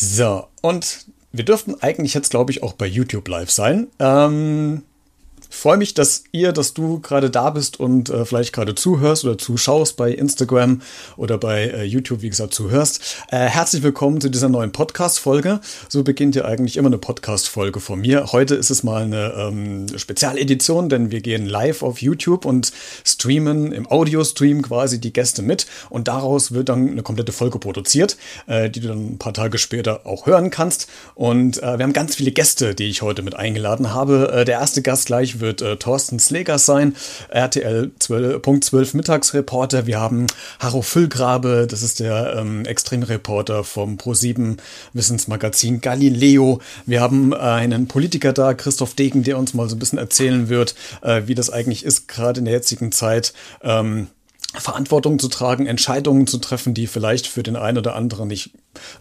[0.00, 3.88] So, und wir dürften eigentlich jetzt, glaube ich, auch bei YouTube live sein.
[3.98, 4.84] Ähm,
[5.50, 9.38] freue mich, dass ihr, dass du gerade da bist und äh, vielleicht gerade zuhörst oder
[9.38, 10.82] zuschaust bei Instagram
[11.16, 13.16] oder bei äh, YouTube, wie gesagt, zuhörst.
[13.30, 15.60] Äh, herzlich willkommen zu dieser neuen Podcast-Folge.
[15.88, 18.32] So beginnt ja eigentlich immer eine Podcast-Folge von mir.
[18.32, 22.72] Heute ist es mal eine ähm, Spezialedition, denn wir gehen live auf YouTube und
[23.04, 28.16] streamen im Audio-Stream quasi die Gäste mit und daraus wird dann eine komplette Folge produziert,
[28.46, 30.88] äh, die du dann ein paar Tage später auch hören kannst.
[31.14, 34.30] Und äh, wir haben ganz viele Gäste, die ich heute mit eingeladen habe.
[34.32, 36.96] Äh, der erste Gast gleich wird äh, Thorsten Slegers sein,
[37.28, 39.86] RTL 12, Mittagsreporter.
[39.86, 40.26] Wir haben
[40.58, 44.56] Harro Füllgrabe, das ist der ähm, Extremreporter vom Pro7
[44.92, 46.60] Wissensmagazin Galileo.
[46.86, 50.48] Wir haben äh, einen Politiker da, Christoph Degen, der uns mal so ein bisschen erzählen
[50.48, 53.32] wird, äh, wie das eigentlich ist, gerade in der jetzigen Zeit.
[53.62, 54.08] Ähm,
[54.54, 58.52] Verantwortung zu tragen, Entscheidungen zu treffen, die vielleicht für den einen oder anderen nicht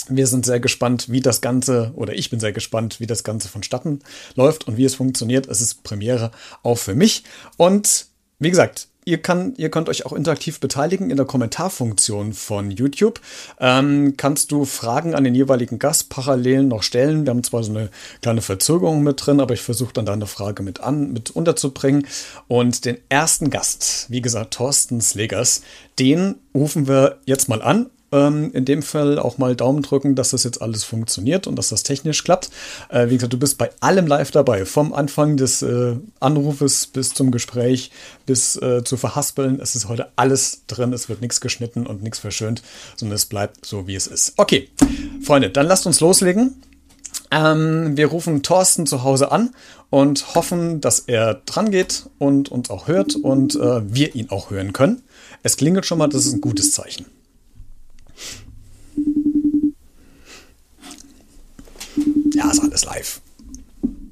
[0.09, 3.49] wir sind sehr gespannt, wie das Ganze, oder ich bin sehr gespannt, wie das Ganze
[3.49, 4.01] vonstatten
[4.34, 5.47] läuft und wie es funktioniert.
[5.47, 6.31] Es ist Premiere
[6.62, 7.25] auch für mich.
[7.56, 8.06] Und
[8.39, 13.20] wie gesagt, Ihr, kann, ihr könnt euch auch interaktiv beteiligen in der Kommentarfunktion von YouTube.
[13.60, 17.26] Ähm, kannst du Fragen an den jeweiligen Gast parallel noch stellen.
[17.26, 17.91] Wir haben zwar so eine
[18.22, 22.06] kleine Verzögerung mit drin, aber ich versuche dann da eine Frage mit an, mit unterzubringen.
[22.48, 25.62] Und den ersten Gast, wie gesagt, Thorsten Slegers,
[25.98, 30.30] den rufen wir jetzt mal an ähm, in dem Fall auch mal Daumen drücken, dass
[30.30, 32.50] das jetzt alles funktioniert und dass das technisch klappt.
[32.88, 37.12] Äh, wie gesagt, du bist bei allem live dabei, vom Anfang des äh, Anrufes bis
[37.12, 37.91] zum Gespräch,
[38.24, 39.58] bis äh, zu verhaspeln.
[39.60, 42.62] Es ist heute alles drin, es wird nichts geschnitten und nichts verschönt,
[42.97, 44.34] sondern es bleibt so, wie es ist.
[44.36, 44.69] Okay,
[45.22, 46.54] Freunde, dann lasst uns loslegen.
[47.30, 49.50] Ähm, wir rufen Thorsten zu Hause an
[49.91, 54.50] und hoffen, dass er dran geht und uns auch hört und äh, wir ihn auch
[54.50, 55.03] hören können.
[55.42, 57.06] Es klingelt schon mal, das ist ein gutes Zeichen.
[62.34, 63.21] Ja, ist alles live.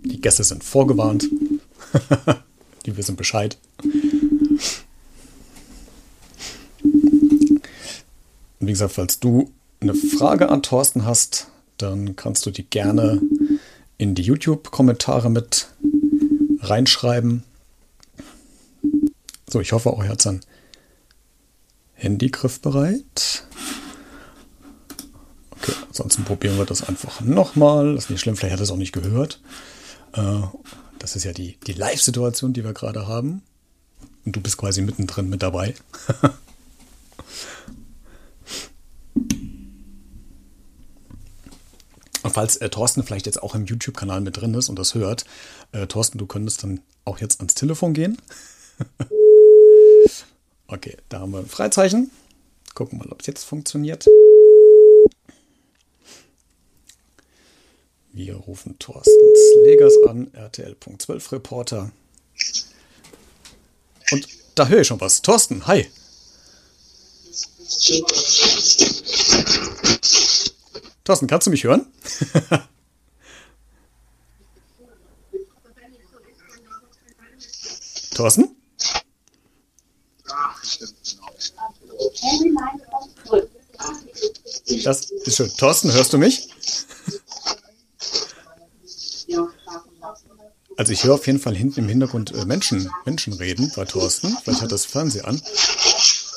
[0.05, 1.28] Die Gäste sind vorgewarnt.
[2.87, 3.59] Die wissen Bescheid.
[8.62, 9.50] Und wie gesagt, falls du
[9.81, 13.21] eine Frage an Thorsten hast, dann kannst du die gerne
[13.99, 15.69] in die YouTube-Kommentare mit
[16.60, 17.43] reinschreiben.
[19.49, 20.41] So, ich hoffe, auch er hat sein
[21.94, 23.44] Handy griffbereit.
[25.62, 27.94] Okay, ansonsten probieren wir das einfach nochmal.
[27.94, 29.40] Das ist nicht schlimm, vielleicht hat er es auch nicht gehört.
[30.12, 30.40] Äh,
[30.98, 33.42] das ist ja die, die Live-Situation, die wir gerade haben.
[34.24, 35.74] Und du bist quasi mittendrin mit dabei.
[42.22, 45.24] Und falls äh, Thorsten vielleicht jetzt auch im YouTube-Kanal mit drin ist und das hört,
[45.72, 48.16] äh, Thorsten, du könntest dann auch jetzt ans Telefon gehen.
[50.68, 52.10] okay, da haben wir ein Freizeichen.
[52.74, 54.06] Gucken wir mal, ob es jetzt funktioniert.
[58.14, 59.10] Wir rufen Thorsten
[59.53, 61.91] Slegers an, RTL.12 Reporter.
[64.10, 65.22] Und da höre ich schon was.
[65.22, 65.88] Thorsten, hi.
[71.04, 71.86] Thorsten, kannst du mich hören?
[78.15, 78.54] Thorsten?
[84.84, 85.50] Das ist schön.
[85.56, 86.50] Thorsten, hörst du mich?
[90.77, 94.36] Also ich höre auf jeden Fall hinten im Hintergrund äh, Menschen, Menschen reden bei Thorsten.
[94.42, 95.41] Vielleicht hat das Fernsehen an.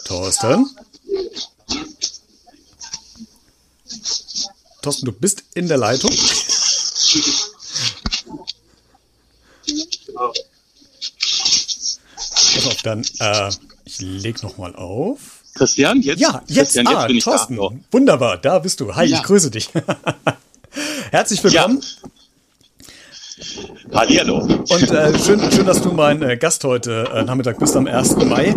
[0.05, 0.69] Thorsten?
[4.81, 6.11] Thorsten, du bist in der Leitung.
[11.35, 13.49] Pass auf, dann, äh,
[13.85, 15.41] ich leg noch mal auf.
[15.55, 16.19] Christian, jetzt?
[16.19, 17.55] Ja, jetzt, Christian, ah, bin ich Thorsten.
[17.57, 17.69] da.
[17.91, 18.93] Wunderbar, da bist du.
[18.95, 19.17] Hi, Ja.
[19.17, 19.69] ich grüße dich.
[21.11, 21.81] Herzlich willkommen.
[23.95, 24.39] Hallihallo.
[24.39, 28.17] Und äh, schön, schön, dass du mein äh, Gast heute äh, Nachmittag bist am 1.
[28.25, 28.53] Mai.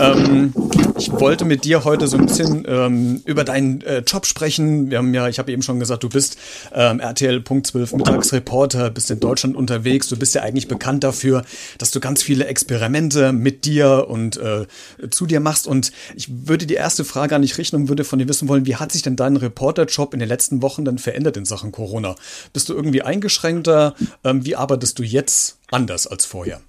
[0.00, 0.54] Ähm,
[0.96, 4.90] ich wollte mit dir heute so ein bisschen ähm, über deinen äh, Job sprechen.
[4.90, 6.38] Wir haben ja, ich habe eben schon gesagt, du bist
[6.72, 10.08] ähm, RTL.12 Mittagsreporter, bist in Deutschland unterwegs.
[10.08, 11.44] Du bist ja eigentlich bekannt dafür,
[11.78, 14.66] dass du ganz viele Experimente mit dir und äh,
[15.10, 15.66] zu dir machst.
[15.66, 18.64] Und ich würde die erste Frage an dich richten und würde von dir wissen wollen,
[18.64, 22.14] wie hat sich denn dein Reporterjob in den letzten Wochen dann verändert in Sachen Corona?
[22.52, 23.94] Bist du irgendwie eingeschränkter?
[24.24, 26.60] Ähm, wie arbeitest du jetzt anders als vorher?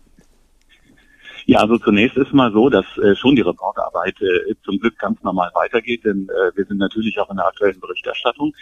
[1.45, 5.21] Ja, also zunächst ist mal so, dass äh, schon die Reporterarbeit äh, zum Glück ganz
[5.23, 8.53] normal weitergeht, denn äh, wir sind natürlich auch in der aktuellen Berichterstattung.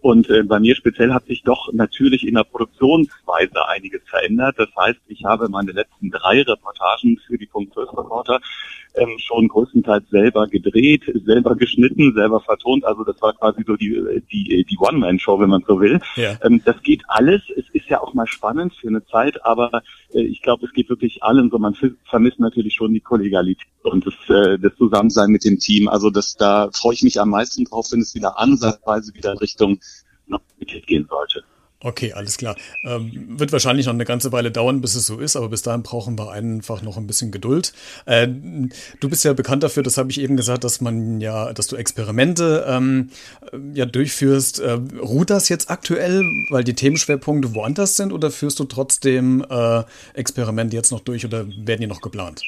[0.00, 4.56] Und äh, bei mir speziell hat sich doch natürlich in der Produktionsweise einiges verändert.
[4.58, 8.40] Das heißt, ich habe meine letzten drei Reportagen für die Punkt 12 Reporter
[8.96, 12.84] ähm, schon größtenteils selber gedreht, selber geschnitten, selber vertont.
[12.84, 16.00] Also das war quasi so die, die, die One-Man-Show, wenn man so will.
[16.16, 16.38] Ja.
[16.42, 17.42] Ähm, das geht alles.
[17.56, 19.82] Es ist ja auch mal spannend für eine Zeit, aber
[20.12, 21.58] äh, ich glaube, es geht wirklich allen so.
[21.58, 25.88] Man vermisst natürlich schon die Kollegialität und das, äh, das Zusammensein mit dem Team.
[25.88, 29.38] Also das, da freue ich mich am meisten drauf, wenn es wieder ansatzweise wieder in
[29.38, 29.78] Richtung
[30.26, 31.44] Normalität gehen sollte.
[31.80, 32.56] Okay, alles klar.
[32.84, 35.82] Ähm, wird wahrscheinlich noch eine ganze Weile dauern, bis es so ist, aber bis dahin
[35.82, 37.74] brauchen wir einfach noch ein bisschen Geduld.
[38.06, 41.66] Äh, du bist ja bekannt dafür, das habe ich eben gesagt, dass man ja, dass
[41.66, 43.10] du Experimente ähm,
[43.74, 44.58] ja durchführst.
[44.58, 49.82] Äh, ruht das jetzt aktuell, weil die Themenschwerpunkte woanders sind, oder führst du trotzdem äh,
[50.14, 52.42] Experimente jetzt noch durch oder werden die noch geplant?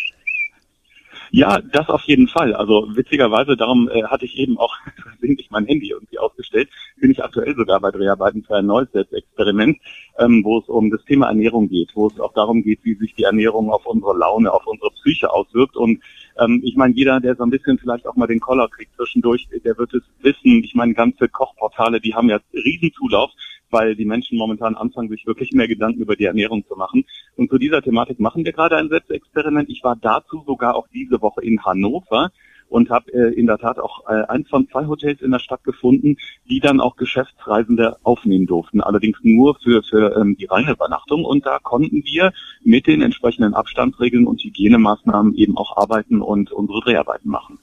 [1.31, 2.55] Ja, das auf jeden Fall.
[2.55, 7.23] Also witzigerweise, darum äh, hatte ich eben auch versehentlich mein Handy irgendwie aufgestellt, bin ich
[7.23, 9.79] aktuell sogar bei Dreharbeiten für ein neues Selbstexperiment,
[10.19, 13.15] ähm, wo es um das Thema Ernährung geht, wo es auch darum geht, wie sich
[13.15, 15.77] die Ernährung auf unsere Laune, auf unsere Psyche auswirkt.
[15.77, 16.03] Und
[16.39, 19.49] ähm, ich meine, jeder, der so ein bisschen vielleicht auch mal den Koller kriegt zwischendurch,
[19.65, 20.65] der wird es wissen.
[20.65, 23.31] Ich meine, ganze Kochportale, die haben ja riesen Zulauf
[23.71, 27.05] weil die Menschen momentan anfangen, sich wirklich mehr Gedanken über die Ernährung zu machen.
[27.39, 29.71] Und zu dieser Thematik machen wir gerade ein Selbstexperiment.
[29.71, 32.33] Ich war dazu sogar auch diese Woche in Hannover
[32.69, 35.63] und habe äh, in der Tat auch äh, eins von zwei Hotels in der Stadt
[35.63, 36.17] gefunden,
[36.51, 38.81] die dann auch Geschäftsreisende aufnehmen durften.
[38.81, 41.25] Allerdings nur für, für ähm, die reine Übernachtung.
[41.25, 42.33] Und da konnten wir
[42.65, 47.61] mit den entsprechenden Abstandsregeln und Hygienemaßnahmen eben auch arbeiten und unsere Dreharbeiten machen.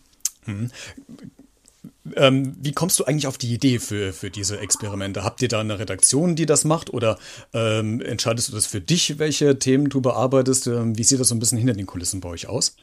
[2.15, 5.23] Ähm, wie kommst du eigentlich auf die Idee für, für diese Experimente?
[5.23, 7.17] Habt ihr da eine Redaktion, die das macht oder
[7.53, 10.67] ähm, entscheidest du das für dich, welche Themen du bearbeitest?
[10.67, 12.75] Ähm, wie sieht das so ein bisschen hinter den Kulissen bei euch aus?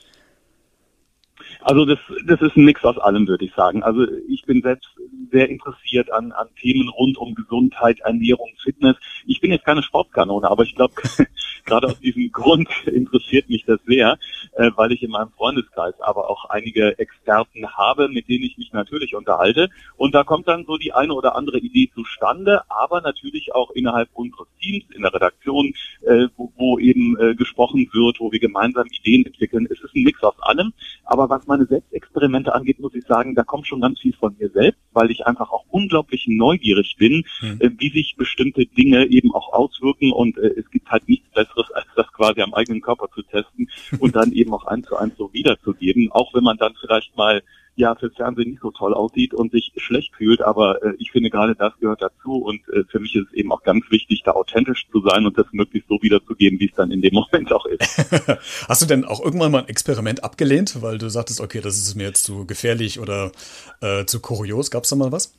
[1.64, 3.82] Also das, das ist ein Mix aus allem, würde ich sagen.
[3.82, 4.90] Also ich bin selbst
[5.30, 8.96] sehr interessiert an, an Themen rund um Gesundheit, Ernährung, Fitness.
[9.26, 10.94] Ich bin jetzt keine Sportkanone, aber ich glaube,
[11.64, 14.18] gerade aus diesem Grund interessiert mich das sehr,
[14.56, 18.72] äh, weil ich in meinem Freundeskreis aber auch einige Experten habe, mit denen ich mich
[18.72, 19.68] natürlich unterhalte.
[19.96, 24.08] Und da kommt dann so die eine oder andere Idee zustande, aber natürlich auch innerhalb
[24.14, 28.86] unseres Teams, in der Redaktion, äh, wo, wo eben äh, gesprochen wird, wo wir gemeinsam
[28.88, 29.68] Ideen entwickeln.
[29.70, 30.72] Es ist ein Mix aus allem.
[31.04, 34.50] Aber was meine Selbstexperimente angeht, muss ich sagen, da kommt schon ganz viel von mir
[34.50, 37.58] selbst, weil ich einfach auch unglaublich neugierig bin, Hm.
[37.60, 40.12] äh, wie sich bestimmte Dinge eben auch auswirken.
[40.12, 43.68] Und äh, es gibt halt nichts Besseres, als das quasi am eigenen Körper zu testen
[43.98, 47.42] und dann eben auch eins zu eins so wiederzugeben, auch wenn man dann vielleicht mal
[47.74, 51.30] ja fürs Fernsehen nicht so toll aussieht und sich schlecht fühlt, aber äh, ich finde
[51.30, 54.32] gerade das gehört dazu und äh, für mich ist es eben auch ganz wichtig, da
[54.32, 57.66] authentisch zu sein und das möglichst so wiederzugeben, wie es dann in dem Moment auch
[57.66, 57.98] ist.
[58.68, 61.94] Hast du denn auch irgendwann mal ein Experiment abgelehnt, weil du sagtest, okay, das ist
[61.94, 63.32] mir jetzt zu gefährlich oder
[63.80, 64.70] äh, zu kurios?
[64.70, 65.32] Gab es da mal was?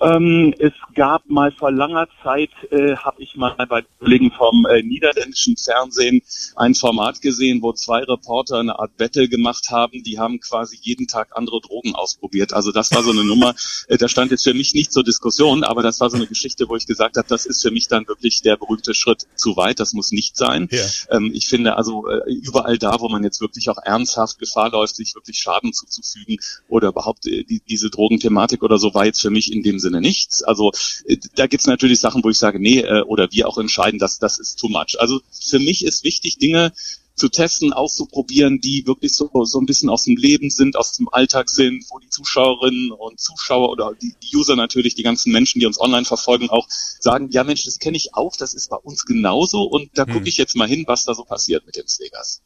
[0.00, 4.82] Ähm, es gab mal vor langer Zeit, äh, habe ich mal bei Kollegen vom äh,
[4.82, 6.22] niederländischen Fernsehen
[6.56, 10.02] ein Format gesehen, wo zwei Reporter eine Art Battle gemacht haben.
[10.02, 12.52] Die haben quasi jeden Tag andere Drogen ausprobiert.
[12.52, 13.54] Also das war so eine Nummer,
[13.88, 16.68] äh, da stand jetzt für mich nicht zur Diskussion, aber das war so eine Geschichte,
[16.68, 19.80] wo ich gesagt habe, das ist für mich dann wirklich der berühmte Schritt zu weit.
[19.80, 20.68] Das muss nicht sein.
[20.70, 20.84] Ja.
[21.10, 24.96] Ähm, ich finde also äh, überall da, wo man jetzt wirklich auch ernsthaft Gefahr läuft,
[24.96, 29.30] sich wirklich Schaden zuzufügen oder überhaupt äh, die, diese Drogenthematik oder so, war jetzt für
[29.30, 30.42] mich in dem Sinne nichts.
[30.42, 30.72] Also
[31.06, 34.18] äh, da gibt's natürlich Sachen, wo ich sage, nee, äh, oder wir auch entscheiden, dass
[34.18, 34.96] das ist too much.
[34.98, 36.72] Also für mich ist wichtig, Dinge
[37.20, 41.08] zu testen, auszuprobieren, die wirklich so, so ein bisschen aus dem Leben sind, aus dem
[41.12, 45.60] Alltag sind, wo die Zuschauerinnen und Zuschauer oder die, die User natürlich, die ganzen Menschen,
[45.60, 46.66] die uns online verfolgen, auch
[46.98, 50.14] sagen, ja Mensch, das kenne ich auch, das ist bei uns genauso und da hm.
[50.14, 52.40] gucke ich jetzt mal hin, was da so passiert mit den Slegers.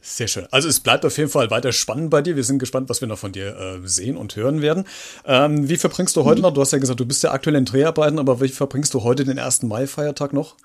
[0.00, 0.46] Sehr schön.
[0.52, 2.36] Also es bleibt auf jeden Fall weiter spannend bei dir.
[2.36, 4.84] Wir sind gespannt, was wir noch von dir äh, sehen und hören werden.
[5.26, 6.42] Ähm, wie verbringst du heute mhm.
[6.42, 6.54] noch?
[6.54, 9.24] Du hast ja gesagt, du bist ja aktuell in Dreharbeiten, aber wie verbringst du heute
[9.24, 10.56] den ersten Mai-Feiertag noch?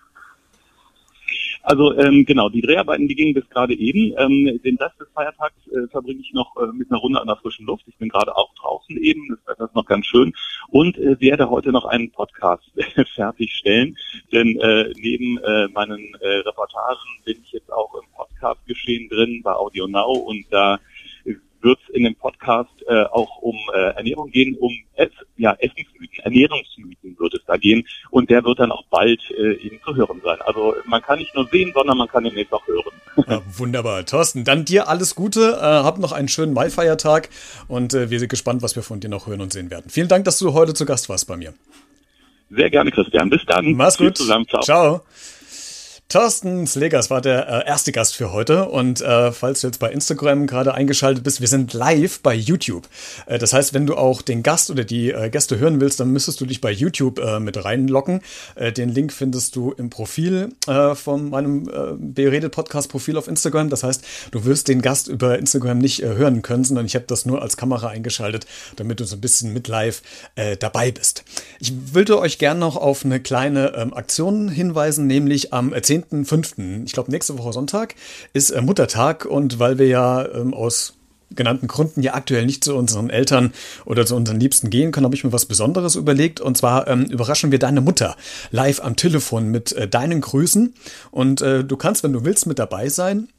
[1.63, 4.13] Also ähm, genau, die Dreharbeiten, die gingen bis gerade eben.
[4.17, 7.37] Ähm, den Rest des Feiertags äh, verbringe ich noch äh, mit einer Runde an der
[7.37, 7.85] frischen Luft.
[7.87, 10.33] Ich bin gerade auch draußen eben, das Wetter ist noch ganz schön
[10.69, 12.69] und äh, werde heute noch einen Podcast
[13.15, 13.97] fertigstellen,
[14.33, 19.53] denn äh, neben äh, meinen äh, Reportagen bin ich jetzt auch im Podcast-Geschehen drin bei
[19.53, 20.79] Audio Now und da
[21.63, 26.19] wird es in dem Podcast äh, auch um äh, Ernährung gehen, um Ess, ja, Essensmythen,
[26.23, 30.21] Ernährungsmythen wird es da gehen und der wird dann auch bald äh, eben zu hören
[30.23, 30.39] sein.
[30.41, 32.91] Also man kann nicht nur sehen, sondern man kann demnächst auch hören.
[33.27, 34.05] Ja, wunderbar.
[34.05, 37.29] Thorsten, dann dir alles Gute, äh, hab noch einen schönen Maifeiertag
[37.67, 39.89] und äh, wir sind gespannt, was wir von dir noch hören und sehen werden.
[39.89, 41.53] Vielen Dank, dass du heute zu Gast warst bei mir.
[42.49, 43.29] Sehr gerne, Christian.
[43.29, 43.73] Bis dann.
[43.73, 44.17] Mach's gut.
[44.17, 44.47] Zusammen.
[44.47, 44.61] Ciao.
[44.61, 45.01] Ciao.
[46.09, 49.91] Thorsten Slegers war der äh, erste Gast für heute und äh, falls du jetzt bei
[49.91, 52.87] Instagram gerade eingeschaltet bist, wir sind live bei YouTube.
[53.25, 56.11] Äh, das heißt, wenn du auch den Gast oder die äh, Gäste hören willst, dann
[56.11, 58.21] müsstest du dich bei YouTube äh, mit reinlocken.
[58.53, 60.49] Äh, den Link findest du im Profil
[60.95, 63.69] von meinem Beredet Podcast Profil auf Instagram.
[63.69, 67.25] Das heißt, du wirst den Gast über Instagram nicht hören können, sondern ich habe das
[67.25, 68.45] nur als Kamera eingeschaltet,
[68.75, 70.01] damit du so ein bisschen mit live
[70.59, 71.23] dabei bist.
[71.59, 75.92] Ich würde euch gerne noch auf eine kleine ähm, Aktion hinweisen, nämlich am 10.
[76.01, 77.95] 10.5., ich glaube nächste Woche Sonntag,
[78.33, 80.93] ist äh, Muttertag und weil wir ja ähm, aus
[81.35, 83.51] genannten Gründen ja aktuell nicht zu unseren Eltern
[83.85, 86.39] oder zu unseren Liebsten gehen können, habe ich mir was Besonderes überlegt.
[86.39, 88.15] Und zwar ähm, überraschen wir deine Mutter
[88.51, 90.73] live am Telefon mit äh, deinen Grüßen.
[91.11, 93.29] Und äh, du kannst, wenn du willst, mit dabei sein.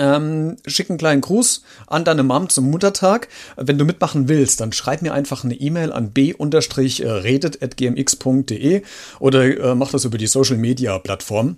[0.00, 3.26] Ähm, schick einen kleinen Gruß an deine Mom zum Muttertag.
[3.56, 8.82] Wenn du mitmachen willst, dann schreib mir einfach eine E-Mail an b-redet.gmx.de
[9.18, 11.56] oder äh, mach das über die Social Media Plattform.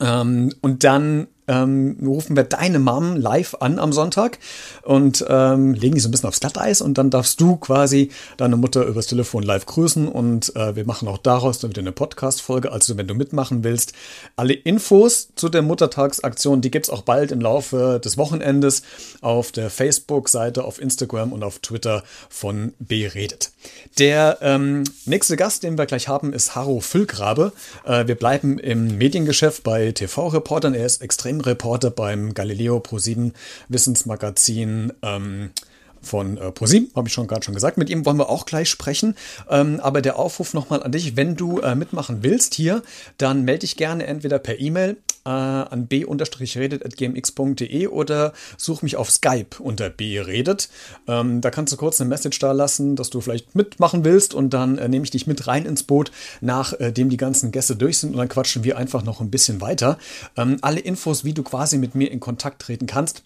[0.00, 4.38] Ähm, und dann ähm, rufen wir deine Mom live an am Sonntag
[4.82, 8.56] und ähm, legen die so ein bisschen aufs Glatteis und dann darfst du quasi deine
[8.56, 12.72] Mutter übers Telefon live grüßen und äh, wir machen auch daraus dann wieder eine Podcast-Folge.
[12.72, 13.92] Also wenn du mitmachen willst,
[14.36, 18.82] alle Infos zu der Muttertagsaktion, die gibt's auch bald im Laufe des Wochenendes
[19.20, 23.52] auf der Facebook-Seite, auf Instagram und auf Twitter von Beredet.
[23.98, 27.52] Der ähm, nächste Gast, den wir gleich haben, ist Harro Füllgrabe.
[27.84, 30.74] Äh, wir bleiben im Mediengeschäft bei TV-Reportern.
[30.74, 33.32] Er ist extrem Reporter beim Galileo Pro7
[33.68, 34.92] Wissensmagazin.
[35.02, 35.50] Ähm,
[36.04, 37.78] von äh, ProSieben, habe ich schon gerade schon gesagt.
[37.78, 39.16] Mit ihm wollen wir auch gleich sprechen.
[39.50, 42.82] Ähm, aber der Aufruf nochmal an dich, wenn du äh, mitmachen willst hier,
[43.18, 49.58] dann melde dich gerne entweder per E-Mail äh, an b-redet.gmx.de oder such mich auf Skype
[49.58, 50.68] unter b-redet.
[51.08, 54.50] Ähm, da kannst du kurz eine Message da lassen, dass du vielleicht mitmachen willst und
[54.50, 58.10] dann äh, nehme ich dich mit rein ins Boot, nachdem die ganzen Gäste durch sind
[58.10, 59.98] und dann quatschen wir einfach noch ein bisschen weiter.
[60.36, 63.22] Ähm, alle Infos, wie du quasi mit mir in Kontakt treten kannst,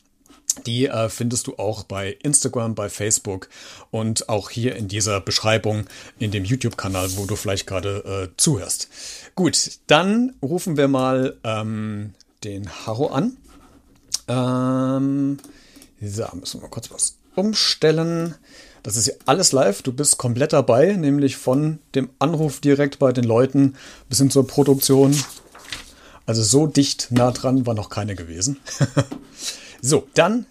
[0.67, 3.49] die äh, findest du auch bei Instagram, bei Facebook
[3.91, 5.85] und auch hier in dieser Beschreibung
[6.19, 8.89] in dem YouTube-Kanal, wo du vielleicht gerade äh, zuhörst.
[9.35, 12.15] Gut, dann rufen wir mal ähm,
[12.45, 13.37] den Haro an.
[14.27, 15.39] Ähm,
[16.01, 18.35] so, müssen wir kurz was umstellen.
[18.83, 19.83] Das ist ja alles live.
[19.83, 23.75] Du bist komplett dabei, nämlich von dem Anruf direkt bei den Leuten
[24.09, 25.17] bis hin zur Produktion.
[26.27, 28.59] Also so dicht nah dran war noch keine gewesen.
[29.81, 30.47] So, dann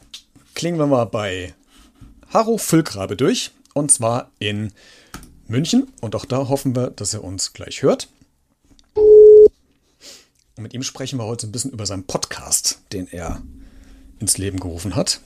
[0.56, 1.54] klingen wir mal bei
[2.34, 3.52] Harro Füllgrabe durch.
[3.74, 4.72] Und zwar in
[5.48, 5.92] München.
[6.02, 8.08] Und auch da hoffen wir, dass er uns gleich hört.
[8.96, 13.42] Und mit ihm sprechen wir heute ein bisschen über seinen Podcast, den er
[14.20, 15.20] ins Leben gerufen hat.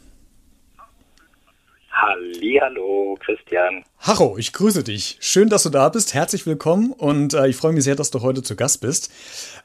[1.92, 3.84] Hallo, Christian.
[4.00, 5.18] Harro, ich grüße dich.
[5.20, 6.16] Schön, dass du da bist.
[6.16, 9.12] Herzlich willkommen und äh, ich freue mich sehr, dass du heute zu Gast bist.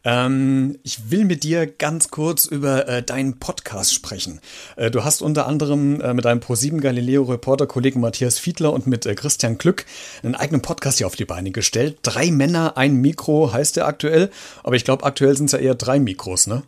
[0.07, 4.41] Ähm, ich will mit dir ganz kurz über äh, deinen Podcast sprechen.
[4.77, 8.87] Äh, du hast unter anderem äh, mit deinem Pro7 Galileo Reporter Kollegen Matthias Fiedler und
[8.87, 9.85] mit äh, Christian Glück
[10.23, 11.99] einen eigenen Podcast hier auf die Beine gestellt.
[12.03, 14.31] Drei Männer, ein Mikro heißt der aktuell,
[14.63, 16.63] aber ich glaube, aktuell sind es ja eher drei Mikros, ne?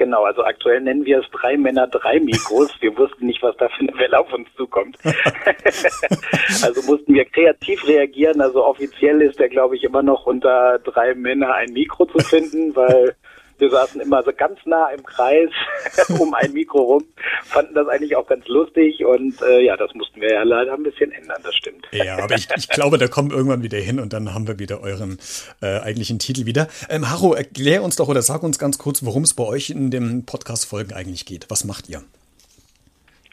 [0.00, 2.70] Genau, also aktuell nennen wir es drei Männer, drei Mikros.
[2.80, 4.96] Wir wussten nicht, was da für eine Welle auf uns zukommt.
[5.04, 8.40] also mussten wir kreativ reagieren.
[8.40, 12.74] Also offiziell ist der, glaube ich, immer noch unter drei Männer ein Mikro zu finden,
[12.74, 13.14] weil
[13.60, 15.50] Wir saßen immer so ganz nah im Kreis
[16.18, 17.04] um ein Mikro rum,
[17.44, 20.82] fanden das eigentlich auch ganz lustig und äh, ja, das mussten wir ja leider ein
[20.82, 21.86] bisschen ändern, das stimmt.
[21.92, 24.80] Ja, aber ich, ich glaube, da kommen irgendwann wieder hin und dann haben wir wieder
[24.80, 25.18] euren
[25.62, 26.68] äh, eigentlichen Titel wieder.
[26.88, 29.90] Ähm, Haro, erklär uns doch oder sag uns ganz kurz, worum es bei euch in
[29.90, 31.46] dem Podcast-Folgen eigentlich geht.
[31.48, 32.02] Was macht ihr?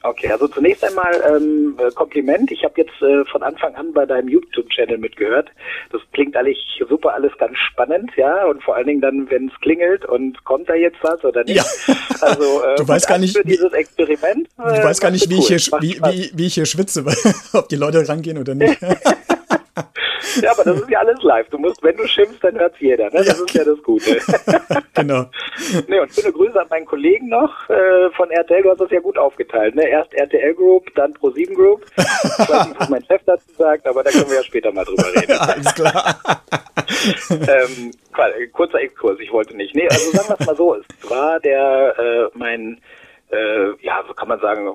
[0.08, 2.52] Okay, also zunächst einmal ähm, äh, Kompliment.
[2.52, 5.50] Ich habe jetzt äh, von Anfang an bei deinem YouTube-Channel mitgehört.
[5.92, 8.46] Das klingt eigentlich super, alles ganz spannend, ja.
[8.46, 11.58] Und vor allen Dingen dann, wenn es klingelt und kommt da jetzt was oder nicht.
[11.58, 11.64] Ja.
[12.20, 14.50] Also äh, du weißt gar nicht, für dieses Experiment.
[14.58, 15.40] Du äh, weißt gar nicht, wie, cool.
[15.40, 17.06] ich hier, wie, wie, wie ich hier schwitze,
[17.54, 18.80] ob die Leute rangehen oder nicht.
[20.42, 21.48] Ja, aber das ist ja alles live.
[21.50, 23.06] Du musst, wenn du schimpfst, dann hört's jeder.
[23.06, 23.24] Ne?
[23.24, 24.20] Das ja, ist ja das Gute.
[24.94, 25.26] genau.
[25.88, 28.62] Nee, und schöne Grüße an meinen Kollegen noch äh, von RTL.
[28.62, 29.76] Du hast das ja gut aufgeteilt.
[29.76, 29.88] Ne?
[29.88, 31.86] Erst RTL Group, dann Pro7 Group.
[31.98, 34.86] Ich weiß nicht, was mein Chef dazu sagt, aber da können wir ja später mal
[34.86, 35.32] drüber reden.
[35.34, 36.20] Alles klar.
[37.32, 37.92] ähm,
[38.54, 39.76] kurzer Exkurs, ich wollte nicht.
[39.76, 40.76] Nee, also sagen wir es mal so.
[40.76, 42.80] Es war der, äh, mein,
[43.32, 44.70] äh, ja, so kann man sagen,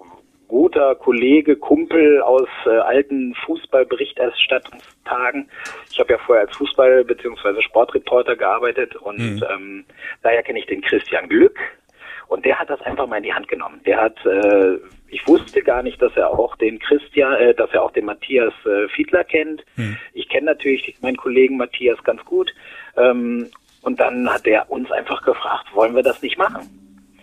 [0.52, 5.48] guter Kollege, Kumpel aus äh, alten Fußballberichterstattungstagen.
[5.90, 7.62] Ich habe ja vorher als Fußball- bzw.
[7.62, 9.42] Sportreporter gearbeitet und mhm.
[9.50, 9.86] ähm,
[10.22, 11.58] daher kenne ich den Christian Glück.
[12.28, 13.80] Und der hat das einfach mal in die Hand genommen.
[13.86, 14.76] Der hat, äh,
[15.08, 18.52] ich wusste gar nicht, dass er auch den Christian, äh, dass er auch den Matthias
[18.66, 19.64] äh, Fiedler kennt.
[19.76, 19.96] Mhm.
[20.12, 22.54] Ich kenne natürlich meinen Kollegen Matthias ganz gut.
[22.98, 23.48] Ähm,
[23.80, 26.68] und dann hat er uns einfach gefragt, wollen wir das nicht machen?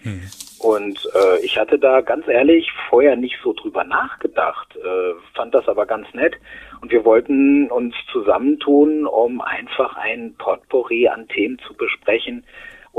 [0.03, 0.23] Mhm.
[0.59, 5.67] Und äh, ich hatte da ganz ehrlich vorher nicht so drüber nachgedacht, äh, fand das
[5.69, 6.35] aber ganz nett.
[6.81, 12.43] Und wir wollten uns zusammentun, um einfach ein Potpourri an Themen zu besprechen,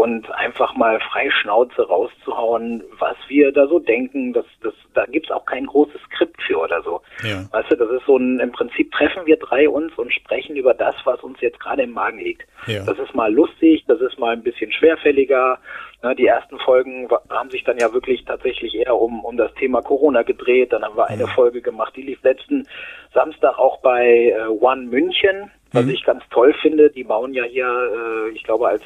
[0.01, 4.33] und einfach mal frei Schnauze rauszuhauen, was wir da so denken.
[4.33, 7.03] Das, das, da gibt's auch kein großes Skript für oder so.
[7.23, 7.45] Ja.
[7.53, 10.75] Weißt du, das ist so ein, im Prinzip treffen wir drei uns und sprechen über
[10.75, 12.47] das, was uns jetzt gerade im Magen liegt.
[12.67, 12.85] Ja.
[12.85, 15.59] Das ist mal lustig, das ist mal ein bisschen schwerfälliger.
[16.03, 19.83] Na, die ersten Folgen haben sich dann ja wirklich tatsächlich eher um, um das Thema
[19.83, 20.73] Corona gedreht.
[20.73, 21.29] Dann haben wir eine ja.
[21.29, 22.67] Folge gemacht, die lief letzten
[23.13, 25.91] Samstag auch bei äh, One München, was mhm.
[25.91, 26.91] ich ganz toll finde.
[26.91, 28.83] Die bauen ja hier, äh, ich glaube, als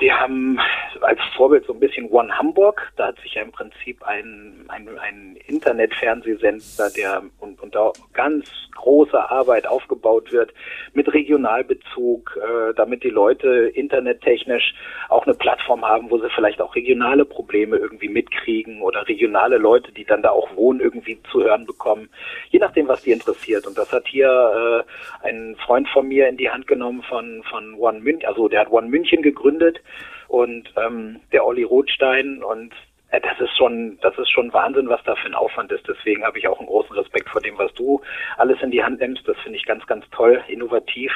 [0.00, 0.58] die haben
[1.00, 2.92] als Vorbild so ein bisschen One Hamburg.
[2.96, 9.66] Da hat sich ja im Prinzip ein, ein, ein Internetfernsehsender, der unter ganz großer Arbeit
[9.66, 10.52] aufgebaut wird,
[10.92, 14.74] mit Regionalbezug, äh, damit die Leute internettechnisch
[15.08, 19.90] auch eine Plattform haben, wo sie vielleicht auch regionale Probleme irgendwie mitkriegen oder regionale Leute,
[19.92, 22.08] die dann da auch wohnen, irgendwie zu hören bekommen,
[22.50, 23.66] je nachdem, was die interessiert.
[23.66, 24.84] Und das hat hier
[25.22, 28.60] äh, ein Freund von mir in die Hand genommen von, von One München, also der
[28.60, 29.80] hat One München gegründet
[30.28, 32.72] und ähm, der Olli Rothstein und
[33.10, 35.86] äh, das ist schon, das ist schon Wahnsinn, was da für ein Aufwand ist.
[35.88, 38.00] Deswegen habe ich auch einen großen Respekt vor dem, was du
[38.36, 39.26] alles in die Hand nimmst.
[39.26, 41.12] Das finde ich ganz, ganz toll, innovativ.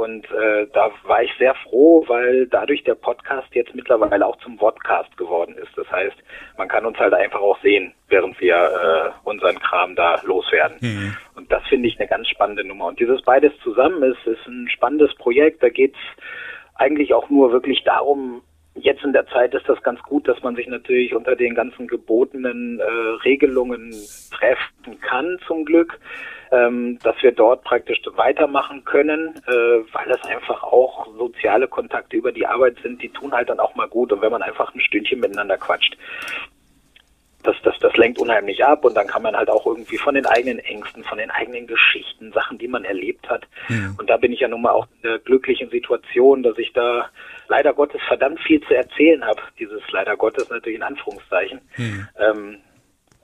[0.00, 4.58] Und äh, da war ich sehr froh, weil dadurch der Podcast jetzt mittlerweile auch zum
[4.58, 5.76] Vodcast geworden ist.
[5.76, 6.16] Das heißt,
[6.56, 10.78] man kann uns halt einfach auch sehen, während wir äh, unseren Kram da loswerden.
[10.80, 11.16] Mhm.
[11.34, 12.86] Und das finde ich eine ganz spannende Nummer.
[12.86, 15.62] Und dieses beides zusammen ist, ist ein spannendes Projekt.
[15.62, 15.98] Da geht's
[16.80, 18.42] eigentlich auch nur wirklich darum,
[18.74, 21.86] jetzt in der Zeit ist das ganz gut, dass man sich natürlich unter den ganzen
[21.86, 22.84] gebotenen äh,
[23.24, 23.94] Regelungen
[24.30, 25.98] treffen kann, zum Glück,
[26.50, 29.52] ähm, dass wir dort praktisch weitermachen können, äh,
[29.92, 33.74] weil es einfach auch soziale Kontakte über die Arbeit sind, die tun halt dann auch
[33.74, 34.12] mal gut.
[34.12, 35.96] Und wenn man einfach ein Stündchen miteinander quatscht
[37.42, 40.26] das, das, das lenkt unheimlich ab und dann kann man halt auch irgendwie von den
[40.26, 43.46] eigenen Ängsten, von den eigenen Geschichten, Sachen, die man erlebt hat.
[43.68, 43.96] Mhm.
[43.98, 47.08] Und da bin ich ja nun mal auch in der glücklichen Situation, dass ich da
[47.48, 49.40] leider Gottes verdammt viel zu erzählen habe.
[49.58, 51.60] Dieses leider Gottes natürlich in Anführungszeichen.
[51.76, 52.08] Mhm.
[52.18, 52.58] Ähm,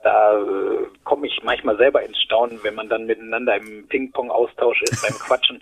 [0.03, 5.01] da äh, komme ich manchmal selber ins Staunen, wenn man dann miteinander im Ping-Pong-Austausch ist,
[5.01, 5.61] beim Quatschen,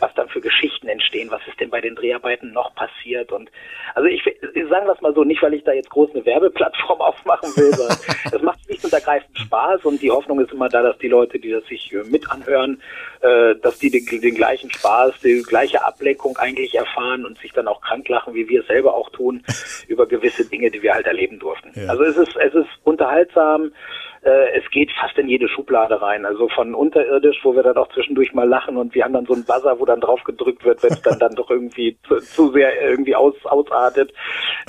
[0.00, 3.50] was dann für Geschichten entstehen, was ist denn bei den Dreharbeiten noch passiert und
[3.94, 7.00] also ich, ich sagen es mal so, nicht weil ich da jetzt groß eine Werbeplattform
[7.06, 7.98] aufmachen will, sondern
[8.32, 11.38] es macht schlicht und ergreifend Spaß und die Hoffnung ist immer da, dass die Leute,
[11.38, 12.82] die das sich äh, mit anhören,
[13.20, 17.68] äh, dass die den, den gleichen Spaß, die gleiche Ablenkung eigentlich erfahren und sich dann
[17.68, 19.44] auch krank lachen, wie wir es selber auch tun,
[19.88, 21.72] über gewisse Dinge, die wir halt erleben durften.
[21.74, 21.88] Ja.
[21.88, 23.72] Also es ist, es ist unterhaltsam,
[24.26, 26.26] äh, es geht fast in jede Schublade rein.
[26.26, 29.34] Also von unterirdisch, wo wir dann auch zwischendurch mal lachen und wir haben dann so
[29.34, 32.50] einen Buzzer, wo dann drauf gedrückt wird, wenn es dann, dann doch irgendwie zu, zu
[32.50, 34.12] sehr irgendwie aus, ausartet.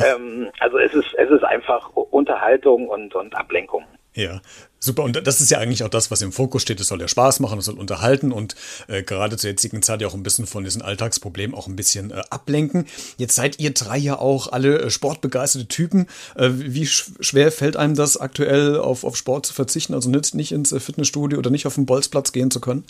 [0.03, 3.83] Ähm, also es ist, es ist einfach Unterhaltung und, und Ablenkung.
[4.17, 4.41] Ja,
[4.79, 5.03] super.
[5.03, 6.79] Und das ist ja eigentlich auch das, was im Fokus steht.
[6.79, 8.55] Es soll ja Spaß machen, es soll unterhalten und
[8.87, 12.09] äh, gerade zur jetzigen Zeit ja auch ein bisschen von diesen Alltagsproblemen auch ein bisschen
[12.09, 12.87] äh, ablenken.
[13.17, 16.07] Jetzt seid ihr drei ja auch alle äh, sportbegeisterte Typen.
[16.35, 20.33] Äh, wie sch schwer fällt einem das aktuell auf, auf Sport zu verzichten, also nicht,
[20.33, 22.85] nicht ins äh, Fitnessstudio oder nicht auf den Bolzplatz gehen zu können?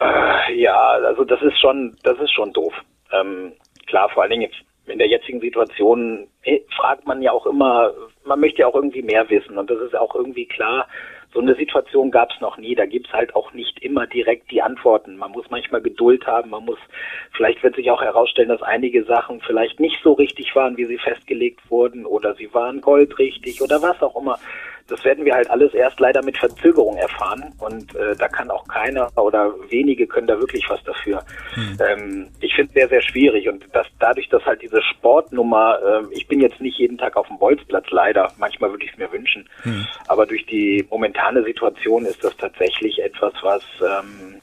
[0.00, 2.74] Äh, ja, also das ist schon, das ist schon doof.
[3.12, 3.52] Ähm,
[3.86, 4.50] klar, vor allen Dingen
[4.86, 7.92] in der jetzigen Situation eh, fragt man ja auch immer,
[8.24, 10.86] man möchte ja auch irgendwie mehr wissen und das ist auch irgendwie klar,
[11.34, 12.76] so eine Situation gab es noch nie.
[12.76, 15.16] Da gibt's halt auch nicht immer direkt die Antworten.
[15.16, 16.50] Man muss manchmal Geduld haben.
[16.50, 16.78] Man muss,
[17.32, 20.98] vielleicht wird sich auch herausstellen, dass einige Sachen vielleicht nicht so richtig waren, wie sie
[20.98, 24.38] festgelegt wurden, oder sie waren goldrichtig oder was auch immer
[24.86, 28.66] das werden wir halt alles erst leider mit Verzögerung erfahren und äh, da kann auch
[28.68, 31.24] keiner oder wenige können da wirklich was dafür.
[31.54, 31.78] Hm.
[31.80, 36.14] Ähm, ich finde es sehr, sehr schwierig und das, dadurch, dass halt diese Sportnummer, äh,
[36.14, 39.10] ich bin jetzt nicht jeden Tag auf dem Bolzplatz leider, manchmal würde ich es mir
[39.10, 39.86] wünschen, hm.
[40.08, 44.40] aber durch die momentane Situation ist das tatsächlich etwas, was ähm,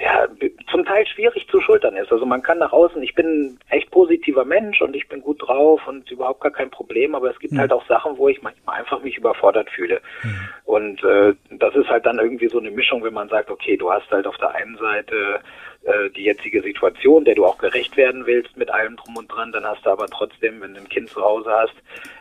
[0.00, 0.26] ja,
[0.70, 2.10] zum Teil schwierig zu schultern ist.
[2.10, 5.86] Also man kann nach außen, ich bin echt positiver Mensch und ich bin gut drauf
[5.86, 7.58] und überhaupt gar kein Problem, aber es gibt mhm.
[7.58, 10.00] halt auch Sachen, wo ich manchmal einfach mich überfordert fühle.
[10.22, 10.48] Mhm.
[10.64, 13.92] Und äh, das ist halt dann irgendwie so eine Mischung, wenn man sagt, okay, du
[13.92, 15.40] hast halt auf der einen Seite
[15.82, 19.52] äh, die jetzige Situation, der du auch gerecht werden willst mit allem drum und dran,
[19.52, 21.74] dann hast du aber trotzdem, wenn du ein Kind zu Hause hast,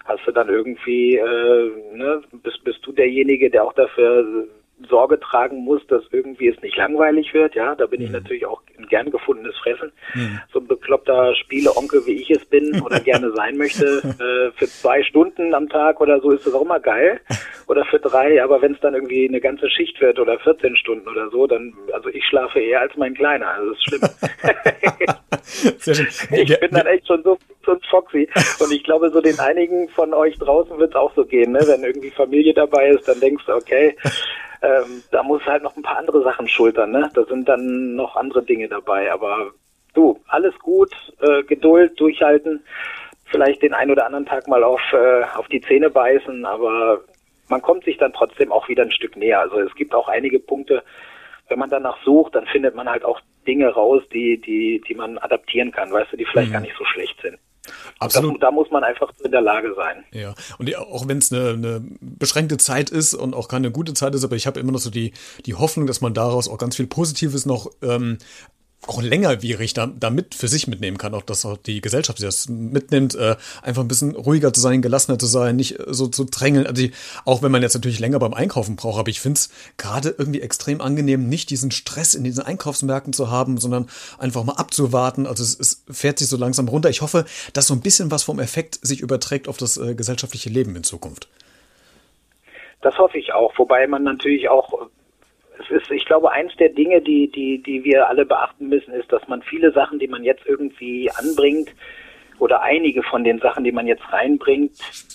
[0.04, 4.48] hast du dann irgendwie, äh, ne, bist, bist du derjenige, der auch dafür
[4.88, 7.56] Sorge tragen muss, dass irgendwie es nicht langweilig wird.
[7.56, 8.06] Ja, da bin mhm.
[8.08, 9.92] ich natürlich auch ein gern gefundenes Fressen.
[10.14, 10.40] Mhm.
[10.54, 15.04] So ein bekloppter Spieleonkel, wie ich es bin oder gerne sein möchte, äh, für zwei
[15.04, 17.20] Stunden am Tag oder so ist das auch immer geil.
[17.68, 21.08] Oder für drei, aber wenn es dann irgendwie eine ganze Schicht wird oder 14 Stunden
[21.08, 23.48] oder so, dann, also ich schlafe eher als mein Kleiner.
[23.48, 24.10] Also das ist schlimm.
[25.80, 26.08] Sehr schön.
[26.32, 28.28] Ich bin dann echt schon so, so foxy.
[28.60, 31.60] Und ich glaube, so den einigen von euch draußen wird es auch so gehen, ne?
[31.66, 33.96] Wenn irgendwie Familie dabei ist, dann denkst du, okay,
[34.62, 37.10] ähm, da muss halt noch ein paar andere Sachen schultern, ne?
[37.14, 39.12] Da sind dann noch andere Dinge dabei.
[39.12, 39.52] Aber
[39.94, 40.92] du, alles gut,
[41.22, 42.64] äh, Geduld, durchhalten,
[43.26, 47.02] vielleicht den einen oder anderen Tag mal auf, äh, auf die Zähne beißen, aber
[47.48, 49.40] man kommt sich dann trotzdem auch wieder ein Stück näher.
[49.40, 50.84] Also es gibt auch einige Punkte,
[51.48, 55.18] wenn man danach sucht, dann findet man halt auch Dinge raus, die, die, die man
[55.18, 56.54] adaptieren kann, weißt du, die vielleicht mhm.
[56.54, 57.40] gar nicht so schlecht sind.
[58.00, 58.36] Absolut.
[58.36, 60.04] Das, da muss man einfach in der Lage sein.
[60.12, 64.16] Ja, und auch wenn es eine, eine, beschränkte Zeit ist und auch keine gute Zeit
[64.16, 65.14] ist, aber ich habe immer noch so die,
[65.46, 68.18] die Hoffnung, dass man daraus auch ganz viel Positives noch ähm,
[68.88, 72.48] auch längerwierig da, da mit für sich mitnehmen kann, auch dass auch die Gesellschaft das
[72.48, 76.66] mitnimmt, äh, einfach ein bisschen ruhiger zu sein, gelassener zu sein, nicht so zu drängeln.
[76.66, 76.94] Also die,
[77.26, 80.42] auch wenn man jetzt natürlich länger beim Einkaufen braucht, aber ich finde es gerade irgendwie
[80.42, 83.88] extrem angenehm, nicht diesen Stress in diesen Einkaufsmärkten zu haben, sondern
[84.18, 85.28] einfach mal abzuwarten.
[85.28, 86.90] Also es, es fährt sich so langsam runter.
[86.90, 90.50] Ich hoffe, dass so ein bisschen was vom Effekt sich überträgt auf das äh, gesellschaftliche
[90.50, 91.28] Leben in Zukunft.
[92.82, 94.90] Das hoffe ich auch, wobei man natürlich auch
[95.60, 99.12] es ist, ich glaube, eins der Dinge, die, die, die wir alle beachten müssen, ist,
[99.12, 101.70] dass man viele Sachen, die man jetzt irgendwie anbringt,
[102.40, 104.72] oder einige von den Sachen, die man jetzt reinbringt,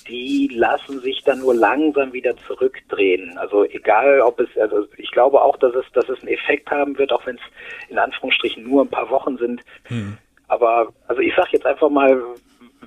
[0.09, 3.37] die lassen sich dann nur langsam wieder zurückdrehen.
[3.39, 6.97] Also egal, ob es, also ich glaube auch, dass es, dass es einen Effekt haben
[6.99, 7.43] wird, auch wenn es
[7.89, 9.63] in Anführungsstrichen nur ein paar Wochen sind.
[9.85, 10.19] Hm.
[10.49, 12.23] Aber also ich sage jetzt einfach mal,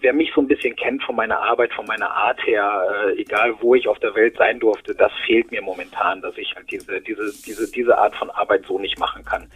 [0.01, 3.55] wer mich so ein bisschen kennt von meiner Arbeit, von meiner Art her, äh, egal
[3.59, 7.01] wo ich auf der Welt sein durfte, das fehlt mir momentan, dass ich halt diese,
[7.01, 9.47] diese, diese, diese Art von Arbeit so nicht machen kann.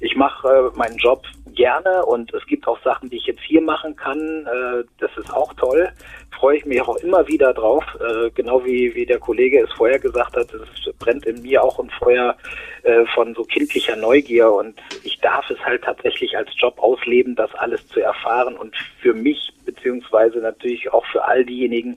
[0.00, 3.60] Ich mache äh, meinen Job gerne und es gibt auch Sachen, die ich jetzt hier
[3.60, 4.18] machen kann.
[4.46, 5.88] Äh, das ist auch toll.
[6.38, 7.84] Freue ich mich auch immer wieder drauf.
[8.00, 11.78] Äh, genau wie, wie der Kollege es vorher gesagt hat, es brennt in mir auch
[11.78, 12.36] ein Feuer
[12.82, 17.54] äh, von so kindlicher Neugier und ich darf es halt tatsächlich als Job ausleben, das
[17.54, 21.96] alles zu erfahren und für mich beziehungsweise natürlich auch für all diejenigen,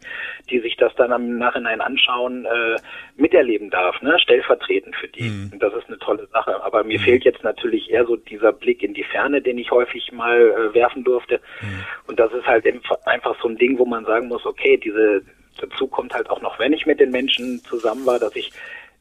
[0.50, 2.78] die sich das dann im Nachhinein anschauen, äh,
[3.17, 4.17] miterleben darf, ne?
[4.19, 5.23] stellvertretend für die.
[5.23, 5.50] Mhm.
[5.54, 6.63] Und das ist eine tolle Sache.
[6.63, 7.04] Aber mir mhm.
[7.04, 10.73] fehlt jetzt natürlich eher so dieser Blick in die Ferne, den ich häufig mal äh,
[10.73, 11.39] werfen durfte.
[11.62, 11.84] Mhm.
[12.08, 12.65] Und das ist halt
[13.06, 15.22] einfach so ein Ding, wo man sagen muss, okay, diese
[15.60, 18.52] dazu kommt halt auch noch, wenn ich mit den Menschen zusammen war, dass ich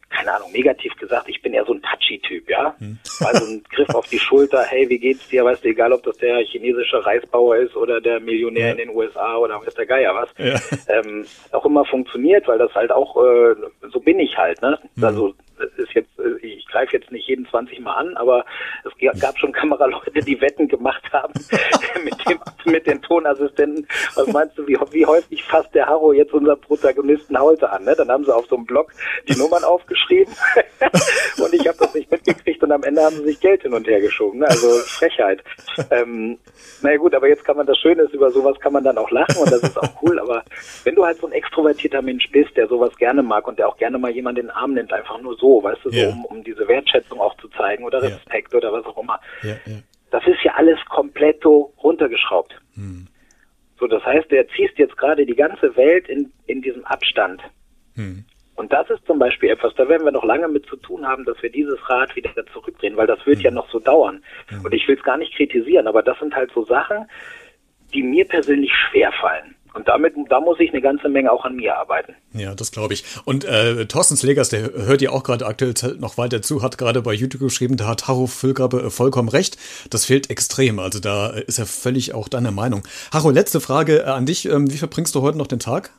[0.08, 2.74] keine Ahnung, negativ gesagt, ich bin eher so ein Touchy-Typ, ja.
[2.78, 2.98] Hm.
[3.26, 5.44] Also ein Griff auf die Schulter, hey, wie geht's dir?
[5.44, 8.72] Weißt du, egal ob das der chinesische Reisbauer ist oder der Millionär ja.
[8.72, 10.28] in den USA oder weiß der Geier was.
[10.38, 10.60] Ja.
[10.88, 13.54] Ähm, auch immer funktioniert, weil das halt auch, äh,
[13.90, 14.78] so bin ich halt, ne?
[14.96, 15.04] Hm.
[15.04, 15.34] Also
[15.76, 18.44] ist jetzt, äh, ich greife jetzt nicht jeden 20 Mal an, aber
[18.84, 21.32] es gab schon Kameraleute, die Wetten gemacht haben
[22.04, 23.86] mit dem, mit den Tonassistenten.
[24.14, 27.84] Was meinst du, wie, wie häufig fasst der Harro jetzt unser Protagonisten heute an?
[27.84, 27.94] Ne?
[27.96, 28.92] Dann haben sie auf so einem Blog
[29.28, 30.34] die Nummern aufgeschrieben
[31.38, 33.86] und ich habe das nicht mitgekriegt und am Ende haben sie sich Geld hin und
[33.86, 34.40] her geschoben.
[34.40, 34.46] Ne?
[34.48, 35.42] Also Frechheit.
[35.90, 36.38] Ähm,
[36.82, 39.10] naja gut, aber jetzt kann man das Schöne ist, über sowas kann man dann auch
[39.10, 40.42] lachen und das ist auch cool, aber
[40.84, 43.76] wenn du halt so ein extrovertierter Mensch bist, der sowas gerne mag und der auch
[43.76, 46.08] gerne mal jemanden in den Arm nimmt, einfach nur so, weißt du, so, yeah.
[46.10, 48.58] um, um diese Wertschätzung auch zu zeigen oder Respekt yeah.
[48.58, 49.20] oder was auch immer.
[49.42, 49.58] Yeah,
[50.10, 52.54] das ist ja alles komplett runtergeschraubt.
[52.74, 53.08] Hm.
[53.78, 57.42] So, das heißt, du erziehst jetzt gerade die ganze Welt in, in diesem Abstand.
[57.94, 58.24] Hm.
[58.54, 61.24] Und das ist zum Beispiel etwas, da werden wir noch lange mit zu tun haben,
[61.24, 63.44] dass wir dieses Rad wieder zurückdrehen, weil das wird hm.
[63.44, 64.24] ja noch so dauern.
[64.48, 64.64] Hm.
[64.64, 67.06] Und ich will es gar nicht kritisieren, aber das sind halt so Sachen,
[67.92, 69.55] die mir persönlich schwer fallen.
[69.76, 72.14] Und damit, da muss ich eine ganze Menge auch an mir arbeiten.
[72.32, 73.04] Ja, das glaube ich.
[73.26, 77.02] Und äh, Thorsten Slegers, der hört ja auch gerade aktuell noch weiter zu, hat gerade
[77.02, 79.58] bei YouTube geschrieben, da hat Harro Füllgrabe äh, vollkommen recht.
[79.90, 80.78] Das fehlt extrem.
[80.78, 82.84] Also da ist er völlig auch deiner Meinung.
[83.12, 84.46] Harro, letzte Frage äh, an dich.
[84.46, 85.90] Ähm, wie verbringst du heute noch den Tag?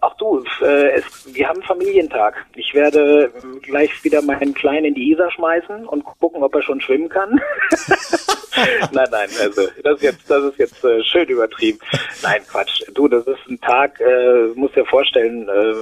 [0.00, 2.46] Ach du, äh, es, wir haben Familientag.
[2.54, 6.80] Ich werde gleich wieder meinen Kleinen in die Isar schmeißen und gucken, ob er schon
[6.80, 7.40] schwimmen kann.
[8.92, 11.78] nein, nein, also das ist jetzt, das ist jetzt äh, schön übertrieben.
[12.22, 12.82] Nein, Quatsch.
[12.94, 15.74] Du, das ist ein Tag, äh, musst dir vorstellen, äh,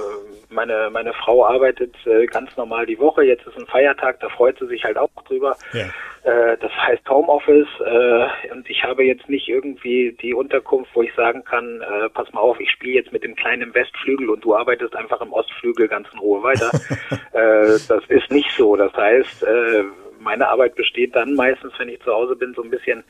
[0.49, 3.23] meine, meine Frau arbeitet äh, ganz normal die Woche.
[3.23, 5.55] Jetzt ist ein Feiertag, da freut sie sich halt auch drüber.
[5.73, 5.85] Ja.
[6.23, 7.67] Äh, das heißt Homeoffice.
[7.85, 12.31] Äh, und ich habe jetzt nicht irgendwie die Unterkunft, wo ich sagen kann, äh, pass
[12.33, 15.87] mal auf, ich spiele jetzt mit dem kleinen Westflügel und du arbeitest einfach im Ostflügel
[15.87, 16.71] ganz in Ruhe weiter.
[17.33, 18.75] äh, das ist nicht so.
[18.75, 19.83] Das heißt, äh,
[20.19, 23.03] meine Arbeit besteht dann meistens, wenn ich zu Hause bin, so ein bisschen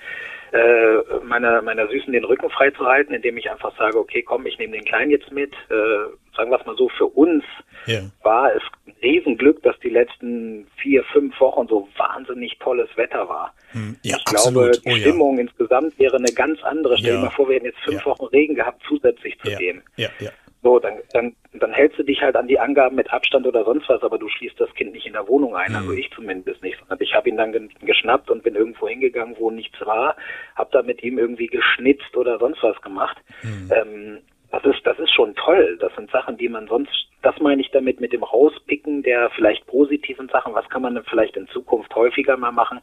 [0.51, 4.45] äh, meiner, meiner Süßen den Rücken frei zu halten, indem ich einfach sage, okay, komm,
[4.45, 5.53] ich nehme den Kleinen jetzt mit.
[5.69, 7.43] Äh, sagen wir es mal so, für uns
[7.85, 8.01] ja.
[8.23, 13.53] war es ein Riesenglück, dass die letzten vier, fünf Wochen so wahnsinnig tolles Wetter war.
[13.71, 13.97] Hm.
[14.03, 14.71] Ja, ich absolut.
[14.71, 15.41] glaube, die oh, Stimmung ja.
[15.41, 16.97] insgesamt wäre eine ganz andere.
[16.97, 19.81] Stell dir mal vor, wir hätten jetzt fünf Wochen Regen gehabt, zusätzlich zu dem.
[19.97, 20.31] Ja, ja.
[20.61, 23.87] So, dann, dann, dann hältst du dich halt an die Angaben mit Abstand oder sonst
[23.87, 25.97] was, aber du schließt das Kind nicht in der Wohnung ein, also mhm.
[25.97, 26.77] ich zumindest nicht.
[26.79, 30.17] Sondern ich habe ihn dann geschnappt und bin irgendwo hingegangen, wo nichts war,
[30.55, 33.17] habe da mit ihm irgendwie geschnitzt oder sonst was gemacht.
[33.41, 33.71] Mhm.
[33.73, 34.17] Ähm,
[34.51, 35.77] das ist, das ist schon toll.
[35.79, 39.65] Das sind Sachen, die man sonst, das meine ich damit mit dem Rauspicken der vielleicht
[39.67, 40.55] positiven Sachen.
[40.55, 42.79] Was kann man denn vielleicht in Zukunft häufiger mal machen,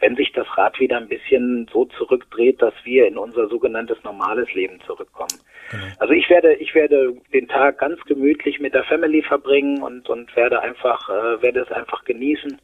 [0.00, 4.52] wenn sich das Rad wieder ein bisschen so zurückdreht, dass wir in unser sogenanntes normales
[4.52, 5.40] Leben zurückkommen.
[5.70, 5.84] Genau.
[5.98, 10.34] Also ich werde, ich werde den Tag ganz gemütlich mit der Family verbringen und, und
[10.36, 12.58] werde einfach, äh, werde es einfach genießen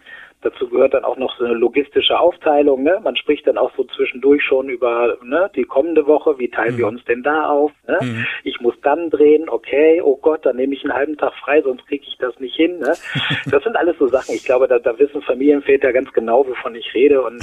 [0.45, 2.83] Dazu gehört dann auch noch so eine logistische Aufteilung.
[2.83, 3.01] Ne?
[3.03, 6.39] Man spricht dann auch so zwischendurch schon über ne, die kommende Woche.
[6.39, 6.79] Wie teilen mhm.
[6.79, 7.73] wir uns denn da auf?
[7.89, 7.99] Ne?
[8.03, 8.27] Mhm.
[8.45, 9.49] Ich muss dann drehen.
[9.49, 12.55] Okay, oh Gott, dann nehme ich einen halben Tag frei, sonst kriege ich das nicht
[12.55, 12.79] hin.
[12.79, 12.93] Ne?
[13.51, 14.35] Das sind alles so Sachen.
[14.35, 17.23] Ich glaube, da, da wissen Familienväter ganz genau, wovon ich rede.
[17.23, 17.43] Und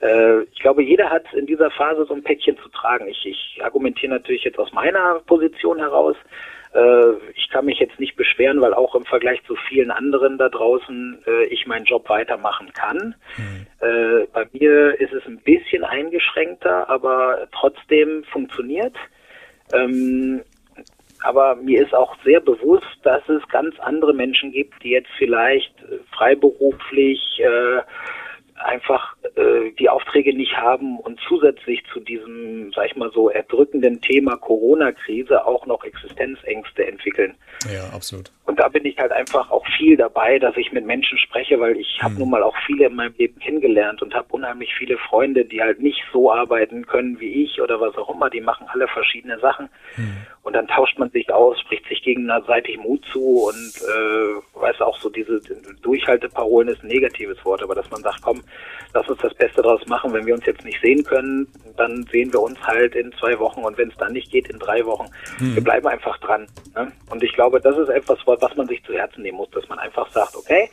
[0.00, 3.06] äh, ich glaube, jeder hat in dieser Phase so ein Päckchen zu tragen.
[3.08, 6.16] Ich, ich argumentiere natürlich jetzt aus meiner Position heraus.
[6.72, 10.48] Äh, ich kann mich jetzt nicht beschweren, weil auch im Vergleich zu vielen anderen da
[10.48, 13.14] draußen äh, ich meinen Job weitermachen kann.
[13.36, 13.66] Mhm.
[13.80, 18.96] Äh, bei mir ist es ein bisschen eingeschränkter, aber trotzdem funktioniert.
[19.72, 20.42] Ähm,
[21.22, 25.74] aber mir ist auch sehr bewusst, dass es ganz andere Menschen gibt, die jetzt vielleicht
[26.12, 27.82] freiberuflich äh,
[28.64, 34.00] einfach äh, die Aufträge nicht haben und zusätzlich zu diesem, sag ich mal so, erdrückenden
[34.00, 37.34] Thema Corona-Krise auch noch Existenzängste entwickeln.
[37.72, 38.30] Ja, absolut.
[38.46, 41.76] Und da bin ich halt einfach auch viel dabei, dass ich mit Menschen spreche, weil
[41.76, 42.20] ich habe hm.
[42.20, 45.80] nun mal auch viele in meinem Leben kennengelernt und habe unheimlich viele Freunde, die halt
[45.80, 48.30] nicht so arbeiten können wie ich oder was auch immer.
[48.30, 49.68] Die machen alle verschiedene Sachen.
[49.94, 50.16] Hm.
[50.42, 54.98] Und dann tauscht man sich aus, spricht sich gegenseitig Mut zu und äh, weiß auch
[54.98, 55.38] so diese
[55.82, 58.42] Durchhalteparolen ist ein negatives Wort, aber dass man sagt, komm,
[58.94, 60.14] lass uns das Beste daraus machen.
[60.14, 63.60] Wenn wir uns jetzt nicht sehen können, dann sehen wir uns halt in zwei Wochen
[63.60, 65.10] und wenn es dann nicht geht, in drei Wochen.
[65.38, 65.56] Hm.
[65.56, 66.46] Wir bleiben einfach dran.
[66.74, 66.90] Ne?
[67.10, 69.78] Und ich glaube, das ist etwas, was man sich zu Herzen nehmen muss, dass man
[69.78, 70.70] einfach sagt, okay,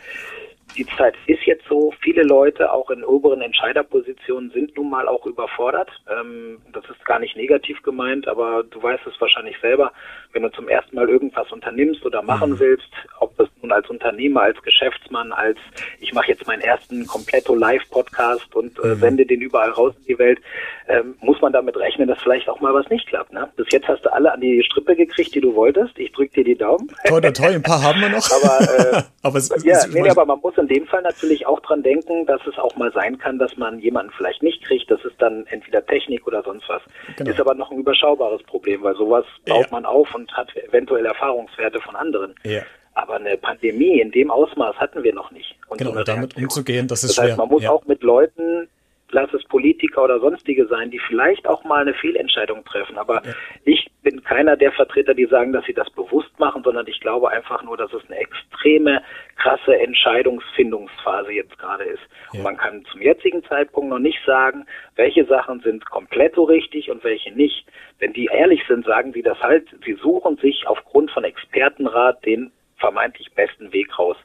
[0.76, 1.94] die Zeit ist jetzt so.
[2.02, 5.90] Viele Leute, auch in oberen Entscheiderpositionen, sind nun mal auch überfordert.
[6.10, 9.92] Ähm, das ist gar nicht negativ gemeint, aber du weißt es wahrscheinlich selber,
[10.34, 12.60] wenn du zum ersten Mal irgendwas unternimmst oder machen mhm.
[12.60, 15.58] willst, ob das nun als Unternehmer, als Geschäftsmann, als
[16.00, 19.00] ich mache jetzt meinen ersten kompletto Live-Podcast und äh, mhm.
[19.00, 20.40] sende den überall raus in die Welt,
[20.88, 23.34] ähm, muss man damit rechnen, dass vielleicht auch mal was nicht klappt.
[23.34, 23.50] Ne?
[23.56, 25.98] Bis jetzt hast du alle an die Strippe gekriegt, die du wolltest.
[25.98, 26.92] Ich drücke dir die Daumen.
[27.06, 28.28] Toll, toll, ein paar haben wir noch.
[28.32, 31.60] aber, äh, aber, es, ja, es, nee, aber man muss in dem Fall natürlich auch
[31.62, 34.90] dran denken, dass es auch mal sein kann, dass man jemanden vielleicht nicht kriegt.
[34.90, 36.82] Das ist dann entweder Technik oder sonst was.
[37.16, 37.30] Genau.
[37.30, 39.72] Ist aber noch ein überschaubares Problem, weil sowas baut ja.
[39.72, 42.36] man auf und hat eventuell Erfahrungswerte von anderen.
[42.44, 42.62] Ja.
[42.94, 45.56] Aber eine Pandemie in dem Ausmaß hatten wir noch nicht.
[45.68, 47.38] Und genau, so damit umzugehen, das ist das heißt, schwer.
[47.38, 47.72] Man muss ja.
[47.72, 48.68] auch mit Leuten,
[49.12, 52.98] lass es Politiker oder sonstige sein, die vielleicht auch mal eine Fehlentscheidung treffen.
[52.98, 53.34] Aber ja.
[53.64, 57.30] ich bin keiner der Vertreter, die sagen, dass sie das bewusst machen, sondern ich glaube
[57.30, 59.02] einfach nur, dass es eine extreme,
[59.38, 62.02] krasse Entscheidungsfindungsphase jetzt gerade ist.
[62.34, 62.40] Ja.
[62.40, 64.66] Und man kann zum jetzigen Zeitpunkt noch nicht sagen,
[64.96, 67.66] welche Sachen sind komplett so richtig und welche nicht.
[68.00, 72.52] Wenn die ehrlich sind, sagen sie das halt, sie suchen sich aufgrund von Expertenrat den
[72.78, 74.18] vermeintlich besten Weg raus.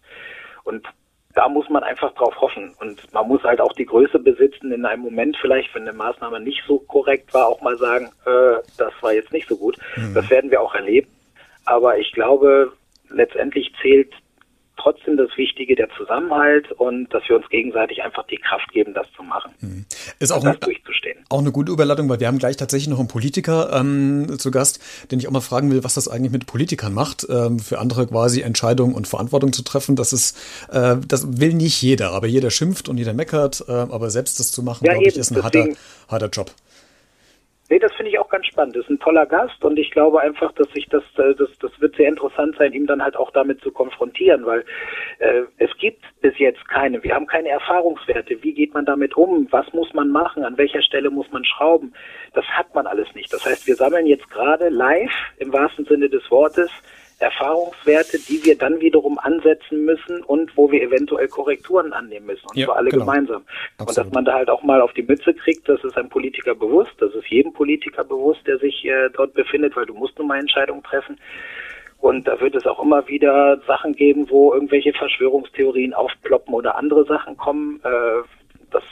[0.64, 0.86] Und
[1.34, 2.74] da muss man einfach drauf hoffen.
[2.80, 6.40] Und man muss halt auch die Größe besitzen, in einem Moment vielleicht, wenn eine Maßnahme
[6.40, 9.76] nicht so korrekt war, auch mal sagen, äh, das war jetzt nicht so gut.
[9.96, 10.14] Mhm.
[10.14, 11.08] Das werden wir auch erleben.
[11.64, 12.72] Aber ich glaube,
[13.08, 14.12] letztendlich zählt
[14.82, 19.06] trotzdem das Wichtige, der Zusammenhalt und dass wir uns gegenseitig einfach die Kraft geben, das
[19.16, 19.52] zu machen.
[19.60, 19.86] Mhm.
[20.18, 20.56] Ist auch, ein,
[21.28, 24.80] auch eine gute Überleitung, weil wir haben gleich tatsächlich noch einen Politiker ähm, zu Gast,
[25.10, 28.06] den ich auch mal fragen will, was das eigentlich mit Politikern macht, ähm, für andere
[28.06, 29.96] quasi Entscheidungen und Verantwortung zu treffen.
[29.96, 30.36] Das ist,
[30.70, 34.52] äh, das will nicht jeder, aber jeder schimpft und jeder meckert, äh, aber selbst das
[34.52, 35.68] zu machen, ja, glaube ich, ist ein harter,
[36.08, 36.50] harter Job.
[37.72, 38.76] Nee, das finde ich auch ganz spannend.
[38.76, 41.70] Das ist ein toller Gast und ich glaube einfach, dass sich das, äh, das, das
[41.80, 44.62] wird sehr interessant sein, ihm dann halt auch damit zu konfrontieren, weil
[45.20, 48.42] äh, es gibt bis jetzt keine, wir haben keine Erfahrungswerte.
[48.42, 49.48] Wie geht man damit um?
[49.52, 50.44] Was muss man machen?
[50.44, 51.94] An welcher Stelle muss man schrauben?
[52.34, 53.32] Das hat man alles nicht.
[53.32, 56.70] Das heißt, wir sammeln jetzt gerade live im wahrsten Sinne des Wortes
[57.22, 62.46] Erfahrungswerte, die wir dann wiederum ansetzen müssen und wo wir eventuell Korrekturen annehmen müssen.
[62.48, 63.04] Und ja, zwar alle genau.
[63.04, 63.42] gemeinsam.
[63.78, 63.88] Absolut.
[63.88, 66.54] Und dass man da halt auch mal auf die Mütze kriegt, das ist ein Politiker
[66.54, 70.28] bewusst, das ist jedem Politiker bewusst, der sich äh, dort befindet, weil du musst nun
[70.28, 71.18] mal Entscheidungen treffen.
[71.98, 77.04] Und da wird es auch immer wieder Sachen geben, wo irgendwelche Verschwörungstheorien aufploppen oder andere
[77.04, 77.80] Sachen kommen.
[77.84, 78.26] Äh,
[78.72, 78.82] das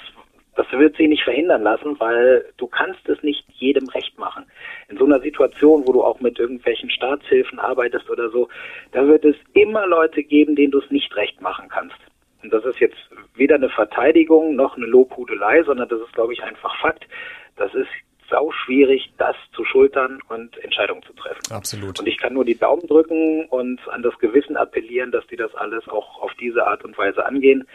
[0.61, 4.45] das wird sie nicht verhindern lassen, weil du kannst es nicht jedem recht machen.
[4.89, 8.49] In so einer Situation, wo du auch mit irgendwelchen Staatshilfen arbeitest oder so,
[8.93, 11.97] da wird es immer Leute geben, denen du es nicht recht machen kannst.
[12.43, 12.99] Und das ist jetzt
[13.35, 17.07] weder eine Verteidigung noch eine Lobhudelei, sondern das ist, glaube ich, einfach Fakt.
[17.57, 17.89] Das ist
[18.29, 21.41] sau schwierig, das zu schultern und Entscheidungen zu treffen.
[21.51, 21.99] Absolut.
[22.01, 25.55] Und ich kann nur die Daumen drücken und an das Gewissen appellieren, dass die das
[25.55, 27.67] alles auch auf diese Art und Weise angehen.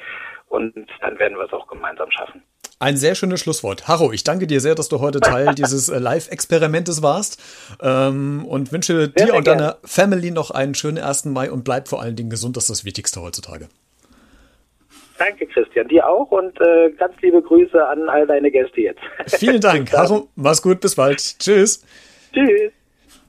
[0.47, 2.43] Und dann werden wir es auch gemeinsam schaffen.
[2.77, 3.87] Ein sehr schönes Schlusswort.
[3.87, 7.41] Harro, ich danke dir sehr, dass du heute Teil dieses äh, Live-Experimentes warst
[7.81, 11.25] ähm, und wünsche sehr, dir sehr und deiner Family noch einen schönen 1.
[11.25, 13.69] Mai und bleib vor allen Dingen gesund, das ist das Wichtigste heutzutage.
[15.17, 15.87] Danke, Christian.
[15.87, 18.99] Dir auch und äh, ganz liebe Grüße an all deine Gäste jetzt.
[19.27, 19.91] Vielen Dank.
[19.93, 21.39] Harro, mach's gut, bis bald.
[21.39, 21.81] Tschüss.
[22.33, 22.73] Tschüss.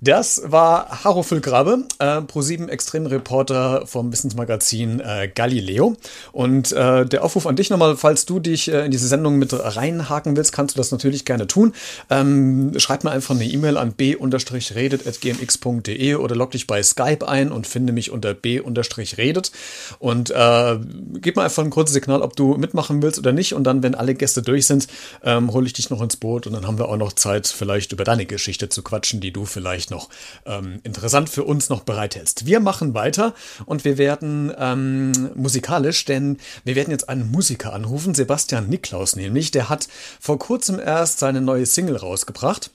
[0.03, 5.97] Das war Harro Füllgrabe, äh, Pro7 Extremreporter vom Wissensmagazin äh, Galileo.
[6.33, 9.55] Und äh, der Aufruf an dich nochmal, falls du dich äh, in diese Sendung mit
[9.55, 11.73] reinhaken willst, kannst du das natürlich gerne tun.
[12.11, 17.67] Ähm, schreib mir einfach eine E-Mail an b-redet.gmx.de oder log dich bei Skype ein und
[17.67, 19.51] finde mich unter b-redet.
[19.99, 20.79] Und äh,
[21.15, 23.55] gib mir einfach ein kurzes Signal, ob du mitmachen willst oder nicht.
[23.55, 24.89] Und dann, wenn alle Gäste durch sind,
[25.25, 27.93] ähm, hole ich dich noch ins Boot und dann haben wir auch noch Zeit, vielleicht
[27.93, 30.09] über deine Geschichte zu quatschen, die du vielleicht vielleicht noch
[30.45, 32.47] ähm, interessant für uns noch bereithältst.
[32.47, 38.15] Wir machen weiter und wir werden ähm, musikalisch, denn wir werden jetzt einen Musiker anrufen,
[38.15, 39.51] Sebastian Niklaus nämlich.
[39.51, 39.89] Der hat
[40.21, 42.71] vor kurzem erst seine neue Single rausgebracht.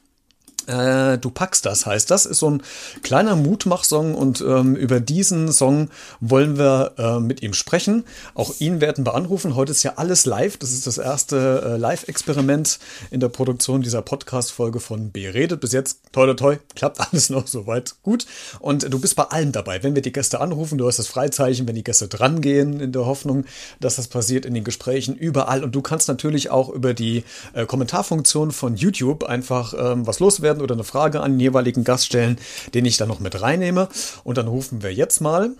[0.67, 2.63] Äh, du packst das, heißt das, ist so ein
[3.04, 8.04] kleiner Mutmachsong und ähm, über diesen Song wollen wir äh, mit ihm sprechen.
[8.36, 9.56] Auch ihn werden wir anrufen.
[9.56, 10.58] Heute ist ja alles live.
[10.58, 15.62] Das ist das erste äh, Live-Experiment in der Produktion dieser Podcast-Folge von B redet.
[15.62, 18.26] Bis jetzt, toi, toi, toi, klappt alles noch soweit gut.
[18.60, 19.84] Und du bist bei allem dabei.
[19.84, 23.06] Wenn wir die Gäste anrufen, du hast das Freizeichen, wenn die Gäste drangehen, in der
[23.06, 23.45] Hoffnung,
[23.80, 25.63] dass das passiert in den Gesprächen überall.
[25.63, 30.61] Und du kannst natürlich auch über die äh, Kommentarfunktion von YouTube einfach ähm, was loswerden
[30.62, 32.38] oder eine Frage an den jeweiligen Gast stellen,
[32.74, 33.89] den ich dann noch mit reinnehme.
[34.24, 35.52] Und dann rufen wir jetzt mal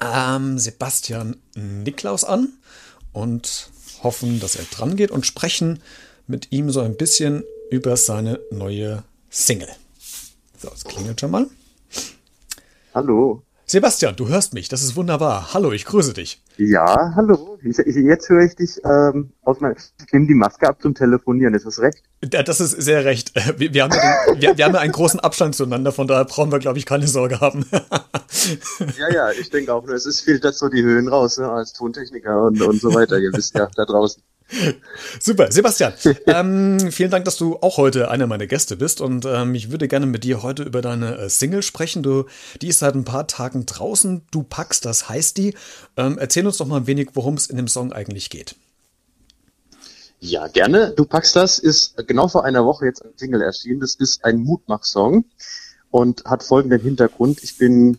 [0.00, 2.52] ähm, Sebastian Niklaus an
[3.12, 3.70] und
[4.02, 5.80] hoffen, dass er dran geht und sprechen
[6.26, 9.68] mit ihm so ein bisschen über seine neue Single.
[10.58, 11.46] So, es klingelt schon mal.
[12.94, 13.42] Hallo.
[13.66, 15.52] Sebastian, du hörst mich, das ist wunderbar.
[15.52, 16.40] Hallo, ich grüße dich.
[16.58, 17.58] Ja, hallo.
[17.62, 19.76] Ich, ich, jetzt höre ich dich ähm, aus meiner.
[19.76, 22.02] Ich nehme die Maske ab zum Telefonieren, ist das recht?
[22.32, 23.32] Ja, das ist sehr recht.
[23.58, 26.24] Wir, wir haben, ja den, wir, wir, haben ja einen großen Abstand zueinander, von daher
[26.24, 27.66] brauchen wir, glaube ich, keine Sorge haben.
[28.98, 31.74] ja, ja, ich denke auch nur, es ist filtert so die Höhen raus, ne, als
[31.74, 33.18] Tontechniker und, und so weiter.
[33.18, 34.22] Ihr wisst ja, da draußen.
[35.20, 35.92] Super, Sebastian.
[36.26, 39.88] ähm, vielen Dank, dass du auch heute einer meiner Gäste bist und ähm, ich würde
[39.88, 42.02] gerne mit dir heute über deine äh, Single sprechen.
[42.02, 42.26] Du,
[42.62, 44.22] die ist seit ein paar Tagen draußen.
[44.30, 45.54] Du packst, das heißt die.
[45.96, 48.54] Ähm, erzähl uns doch mal ein wenig, worum es in dem Song eigentlich geht.
[50.20, 50.92] Ja, gerne.
[50.96, 53.80] Du packst das ist genau vor einer Woche jetzt ein Single erschienen.
[53.80, 55.24] Das ist ein Mutmach-Song
[55.90, 57.42] und hat folgenden Hintergrund.
[57.42, 57.98] Ich bin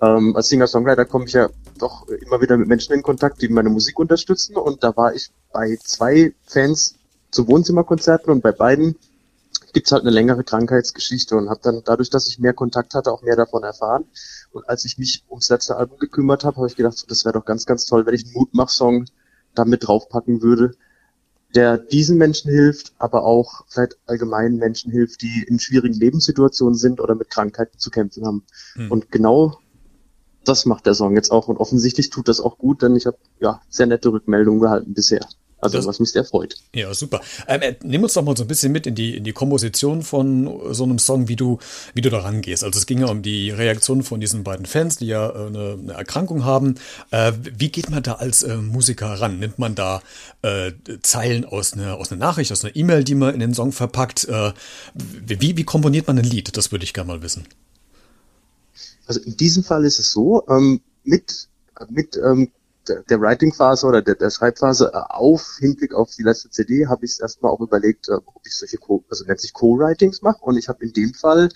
[0.00, 3.70] ähm, als Singer-Songwriter komme ich ja doch immer wieder mit Menschen in Kontakt, die meine
[3.70, 4.56] Musik unterstützen.
[4.56, 6.96] Und da war ich bei zwei Fans
[7.30, 8.96] zu Wohnzimmerkonzerten und bei beiden
[9.72, 13.22] gibt's halt eine längere Krankheitsgeschichte und habe dann dadurch, dass ich mehr Kontakt hatte, auch
[13.22, 14.04] mehr davon erfahren.
[14.52, 17.44] Und als ich mich ums letzte Album gekümmert habe, habe ich gedacht, das wäre doch
[17.44, 19.06] ganz, ganz toll, wenn ich einen Mutmach-Song
[19.54, 20.74] da mit draufpacken würde,
[21.54, 27.00] der diesen Menschen hilft, aber auch vielleicht allgemein Menschen hilft, die in schwierigen Lebenssituationen sind
[27.00, 28.44] oder mit Krankheiten zu kämpfen haben.
[28.74, 28.90] Hm.
[28.90, 29.58] Und genau
[30.44, 33.16] das macht der Song jetzt auch und offensichtlich tut das auch gut, denn ich habe
[33.40, 35.26] ja sehr nette Rückmeldungen gehalten bisher.
[35.62, 36.56] Also das, was mich sehr freut.
[36.74, 37.20] Ja, super.
[37.46, 40.02] Ähm, äh, nimm uns doch mal so ein bisschen mit in die, in die Komposition
[40.02, 41.58] von so einem Song, wie du,
[41.94, 42.64] wie du da rangehst.
[42.64, 45.78] Also es ging ja um die Reaktion von diesen beiden Fans, die ja äh, eine,
[45.80, 46.74] eine, Erkrankung haben.
[47.12, 49.38] Äh, wie geht man da als äh, Musiker ran?
[49.38, 50.02] Nimmt man da
[50.42, 50.72] äh,
[51.02, 54.24] Zeilen aus einer, aus einer Nachricht, aus einer E-Mail, die man in den Song verpackt?
[54.24, 54.52] Äh,
[54.94, 56.56] wie, wie komponiert man ein Lied?
[56.56, 57.46] Das würde ich gerne mal wissen.
[59.12, 61.50] Also in diesem Fall ist es so, ähm, mit,
[61.90, 62.50] mit ähm,
[62.88, 67.20] der, Writing-Phase oder der, der Schreibphase äh, auf Hinblick auf die letzte CD habe ich
[67.20, 70.40] erstmal auch überlegt, äh, ob ich solche Co also nennt sich Co-Writings mache.
[70.40, 71.50] Und ich habe in dem Fall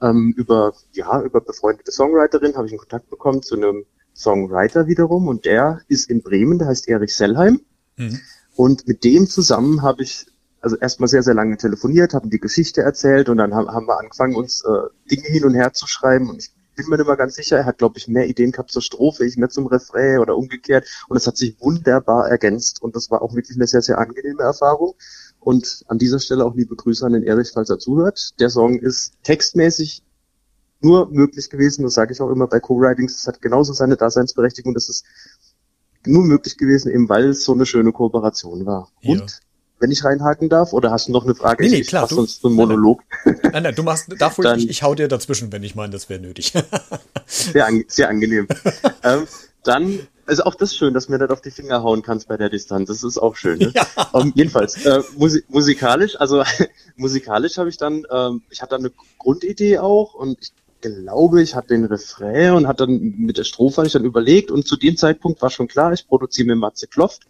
[0.00, 5.26] ähm, über ja über befreundete Songwriterin habe ich einen Kontakt bekommen zu einem Songwriter wiederum.
[5.26, 7.60] Und der ist in Bremen, der heißt Erich Sellheim.
[7.96, 8.20] Mhm.
[8.54, 10.26] und mit dem zusammen habe ich
[10.60, 13.28] also erstmal sehr sehr lange telefoniert, haben die Geschichte erzählt.
[13.28, 16.30] Und dann haben, haben wir angefangen uns äh, Dinge hin und her zu schreiben.
[16.30, 16.52] Und ich
[16.84, 17.58] bin mir nicht mal ganz sicher.
[17.58, 20.86] Er hat, glaube ich, mehr Ideen gehabt zur Strophe, ich mehr zum Refrain oder umgekehrt.
[21.08, 22.82] Und es hat sich wunderbar ergänzt.
[22.82, 24.94] Und das war auch wirklich eine sehr, sehr angenehme Erfahrung.
[25.38, 28.38] Und an dieser Stelle auch liebe Grüße an den Erich, falls er zuhört.
[28.40, 30.04] Der Song ist textmäßig
[30.80, 34.74] nur möglich gewesen, das sage ich auch immer bei Co-Writings, das hat genauso seine Daseinsberechtigung,
[34.74, 35.04] das ist
[36.06, 38.90] nur möglich gewesen, eben weil es so eine schöne Kooperation war.
[39.00, 39.20] Ja.
[39.20, 39.40] Und
[39.80, 40.72] wenn ich reinhaken darf?
[40.72, 41.64] Oder hast du noch eine Frage?
[41.64, 42.06] Nee, nee, klar.
[42.06, 43.02] Du, sonst ein Monolog.
[43.24, 46.08] Nein, nein, du machst, davor, Dann, ich, ich hau dir dazwischen, wenn ich meine, das
[46.08, 46.52] wäre nötig.
[47.26, 48.46] sehr, an, sehr angenehm.
[49.02, 49.26] ähm,
[49.64, 52.50] dann, also auch das schön, dass mir das auf die Finger hauen kannst bei der
[52.50, 52.88] Distanz.
[52.88, 53.58] Das ist auch schön.
[53.58, 53.72] Ne?
[53.74, 53.86] Ja.
[54.12, 56.44] Um, ähm, jedenfalls, äh, musik musikalisch, also
[56.96, 61.54] musikalisch habe ich dann, ähm, ich hatte dann eine Grundidee auch und ich glaube, ich
[61.54, 64.96] hatte den Refrain und hatte dann mit der Strophe ich dann überlegt und zu dem
[64.96, 67.26] Zeitpunkt war schon klar, ich produziere mir Matze Kloft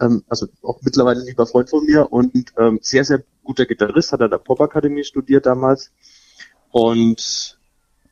[0.00, 4.12] ähm, also auch mittlerweile ein lieber Freund von mir und ähm, sehr, sehr guter Gitarrist,
[4.12, 5.90] hat er der Popakademie studiert damals.
[6.70, 7.58] Und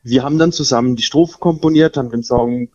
[0.03, 2.69] wir haben dann zusammen die Strophe komponiert, haben dem Song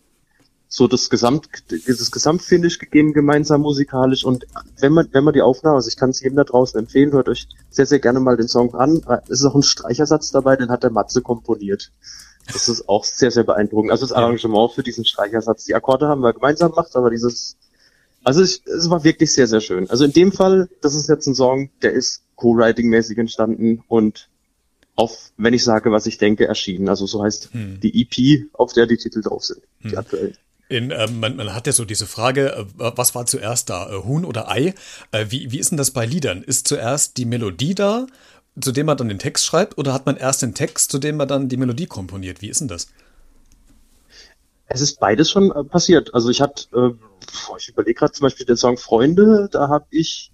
[0.68, 4.24] so das Gesamt, dieses Gesamtfinish gegeben, gemeinsam musikalisch.
[4.24, 4.46] Und
[4.80, 7.28] wenn man, wenn man die Aufnahme, also ich kann es jedem da draußen empfehlen, hört
[7.28, 9.02] euch sehr, sehr gerne mal den Song an.
[9.28, 11.90] Es ist auch ein Streichersatz dabei, den hat der Matze komponiert.
[12.50, 13.92] Das ist auch sehr, sehr beeindruckend.
[13.92, 15.64] Also das Arrangement für diesen Streichersatz.
[15.64, 17.56] Die Akkorde haben wir gemeinsam gemacht, aber dieses
[18.24, 19.88] also ich, es war wirklich sehr, sehr schön.
[19.90, 24.28] Also in dem Fall, das ist jetzt ein Song, der ist Co-Writing-mäßig entstanden und
[24.94, 26.88] auf, wenn ich sage, was ich denke, erschienen.
[26.88, 27.80] Also so heißt hm.
[27.80, 29.90] die EP, auf der die Titel drauf sind, hm.
[29.90, 30.36] die aktuellen.
[30.68, 34.04] In, äh, man, man, hat ja so diese Frage, äh, was war zuerst da, äh,
[34.04, 34.74] Huhn oder Ei?
[35.10, 36.42] Äh, wie, wie ist denn das bei Liedern?
[36.42, 38.06] Ist zuerst die Melodie da,
[38.60, 41.16] zu dem man dann den Text schreibt, oder hat man erst den Text, zu dem
[41.16, 42.42] man dann die Melodie komponiert?
[42.42, 42.88] Wie ist denn das?
[44.74, 46.14] Es ist beides schon äh, passiert.
[46.14, 50.32] Also ich hatte, äh, ich überlege gerade zum Beispiel den Song Freunde, da habe ich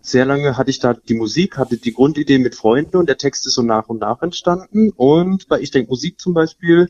[0.00, 3.46] sehr lange hatte ich da die Musik, hatte die Grundidee mit Freunden und der Text
[3.46, 4.90] ist so nach und nach entstanden.
[4.90, 6.88] Und bei Ich denk Musik zum Beispiel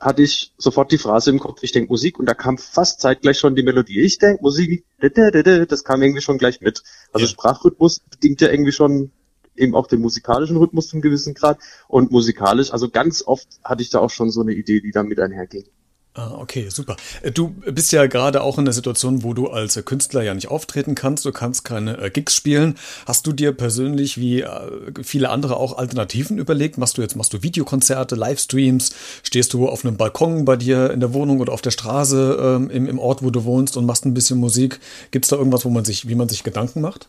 [0.00, 3.38] hatte ich sofort die Phrase im Kopf, ich denk Musik und da kam fast zeitgleich
[3.38, 4.00] schon die Melodie.
[4.00, 6.82] Ich denk Musik, das kam irgendwie schon gleich mit.
[7.12, 7.30] Also ja.
[7.30, 9.12] Sprachrhythmus bedingt ja irgendwie schon
[9.56, 13.90] eben auch den musikalischen Rhythmus zum gewissen Grad und musikalisch, also ganz oft hatte ich
[13.90, 15.64] da auch schon so eine Idee, die damit einherging.
[16.16, 16.94] Ah, okay, super.
[17.22, 20.46] Äh, du bist ja gerade auch in der Situation, wo du als Künstler ja nicht
[20.46, 22.76] auftreten kannst, du kannst keine äh, Gigs spielen.
[23.04, 24.48] Hast du dir persönlich wie äh,
[25.02, 26.78] viele andere auch Alternativen überlegt?
[26.78, 28.94] Machst du jetzt, machst du Videokonzerte, Livestreams?
[29.24, 32.70] Stehst du auf einem Balkon bei dir in der Wohnung oder auf der Straße ähm,
[32.70, 34.78] im, im Ort, wo du wohnst und machst ein bisschen Musik?
[35.10, 37.08] Gibt es da irgendwas, wo man sich, wie man sich Gedanken macht?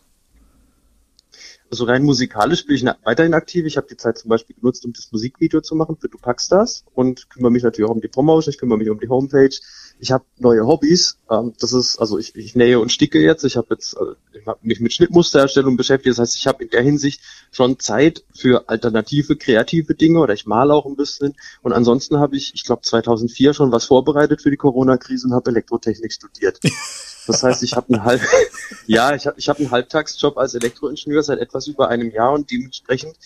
[1.70, 3.66] Also rein musikalisch bin ich weiterhin aktiv.
[3.66, 6.52] Ich habe die Zeit zum Beispiel genutzt, um das Musikvideo zu machen für Du packst
[6.52, 9.54] das und kümmere mich natürlich auch um die Promotion, ich kümmere mich um die Homepage.
[9.98, 11.18] Ich habe neue Hobbys.
[11.30, 13.44] Ähm, das ist, also ich, ich nähe und sticke jetzt.
[13.44, 16.12] Ich habe jetzt also ich hab mich mit Schnittmustererstellung beschäftigt.
[16.12, 20.46] Das heißt, ich habe in der Hinsicht schon Zeit für alternative, kreative Dinge oder ich
[20.46, 21.34] male auch ein bisschen.
[21.62, 25.50] Und ansonsten habe ich, ich glaube 2004 schon was vorbereitet für die Corona-Krise und habe
[25.50, 26.60] Elektrotechnik studiert.
[27.26, 28.20] Das heißt, ich habe einen halb,
[28.86, 32.50] ja, ich habe ich hab einen Halbtagsjob als Elektroingenieur seit etwas über einem Jahr und
[32.50, 33.16] dementsprechend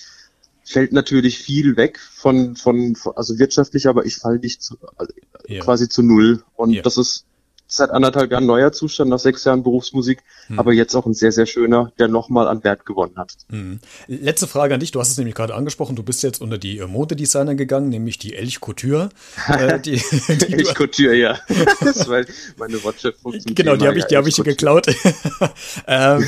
[0.65, 5.13] fällt natürlich viel weg von, von, also wirtschaftlich, aber ich falle nicht zu, also
[5.47, 5.63] ja.
[5.63, 6.45] quasi zu null.
[6.55, 6.83] Und ja.
[6.83, 7.25] das ist
[7.71, 10.59] seit anderthalb Jahren neuer Zustand nach sechs Jahren Berufsmusik, hm.
[10.59, 13.33] aber jetzt auch ein sehr, sehr schöner, der nochmal an Wert gewonnen hat.
[13.49, 13.79] Hm.
[14.09, 16.79] Letzte Frage an dich, du hast es nämlich gerade angesprochen, du bist jetzt unter die
[16.79, 19.09] äh, Modedesigner gegangen, nämlich die Elch Couture.
[19.51, 21.39] Äh, die, die Elch Couture, ja.
[21.81, 22.23] das war
[22.57, 23.35] meine Wortschöpfung.
[23.47, 24.87] Genau, die habe ich, die hab ich dir geklaut.
[25.87, 26.23] ähm,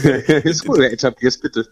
[0.45, 1.68] ist gut, etablier's bitte.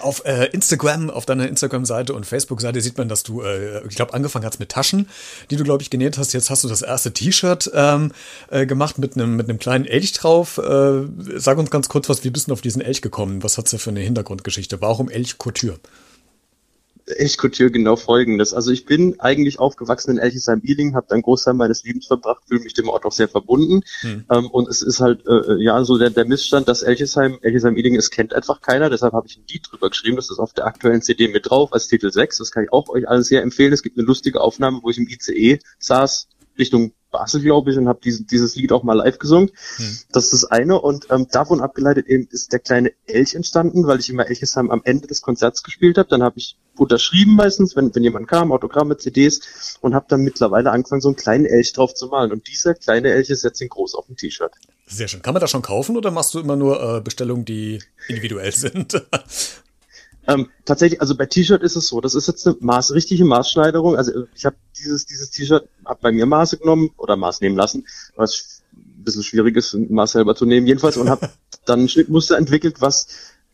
[0.00, 4.14] auf äh, Instagram, auf deiner Instagram-Seite und Facebook-Seite sieht man, dass du, äh, ich glaube,
[4.14, 5.08] angefangen hast mit Taschen,
[5.50, 6.32] die du, glaube ich, genäht hast.
[6.32, 8.12] Jetzt hast du das erste T-Shirt ähm,
[8.50, 10.58] äh, gemacht mit einem mit einem kleinen Elch drauf.
[10.58, 11.02] Äh,
[11.36, 13.42] sag uns ganz kurz was, wie bist du auf diesen Elch gekommen?
[13.42, 14.80] Was hat's da für eine Hintergrundgeschichte?
[14.80, 15.78] Warum Elch Couture?
[17.06, 18.52] Elchkouture genau folgendes.
[18.52, 22.74] Also ich bin eigentlich aufgewachsen in Elchesheim-Ealing, habe dann Großteil meines Lebens verbracht, fühle mich
[22.74, 23.82] dem Ort auch sehr verbunden.
[24.00, 24.24] Hm.
[24.30, 28.10] Ähm, und es ist halt äh, ja so der, der Missstand, dass Elchesheim, Elchesheim-Ealing, es
[28.10, 31.02] kennt einfach keiner, deshalb habe ich ein Lied drüber geschrieben, das ist auf der aktuellen
[31.02, 32.38] CD mit drauf als Titel 6.
[32.38, 33.72] Das kann ich auch euch alles sehr empfehlen.
[33.72, 36.28] Es gibt eine lustige Aufnahme, wo ich im ICE saß,
[36.58, 39.50] Richtung Basel, glaube ich, und habe dieses, dieses Lied auch mal live gesungen.
[39.76, 39.98] Hm.
[40.12, 40.80] Das ist das eine.
[40.80, 44.82] Und ähm, davon abgeleitet eben ist der kleine Elch entstanden, weil ich immer Elchesheim am
[44.84, 46.08] Ende des Konzerts gespielt habe.
[46.08, 50.70] Dann habe ich unterschrieben meistens, wenn, wenn jemand kam, Autogramme, CDs und habe dann mittlerweile
[50.70, 52.32] angefangen, so einen kleinen Elch drauf zu malen.
[52.32, 54.52] Und dieser kleine Elch ist jetzt in groß auf dem T-Shirt.
[54.86, 55.22] Sehr schön.
[55.22, 59.02] Kann man das schon kaufen oder machst du immer nur äh, Bestellungen, die individuell sind?
[60.28, 63.96] Ähm, tatsächlich, also bei T-Shirt ist es so, das ist jetzt eine Maß, richtige Maßschneiderung.
[63.96, 67.86] Also ich habe dieses dieses T-Shirt hab bei mir Maße genommen oder Maß nehmen lassen,
[68.16, 71.30] was ein bisschen schwierig ist, ein Maß selber zu nehmen, jedenfalls und habe
[71.64, 73.08] dann ein Schnittmuster entwickelt, was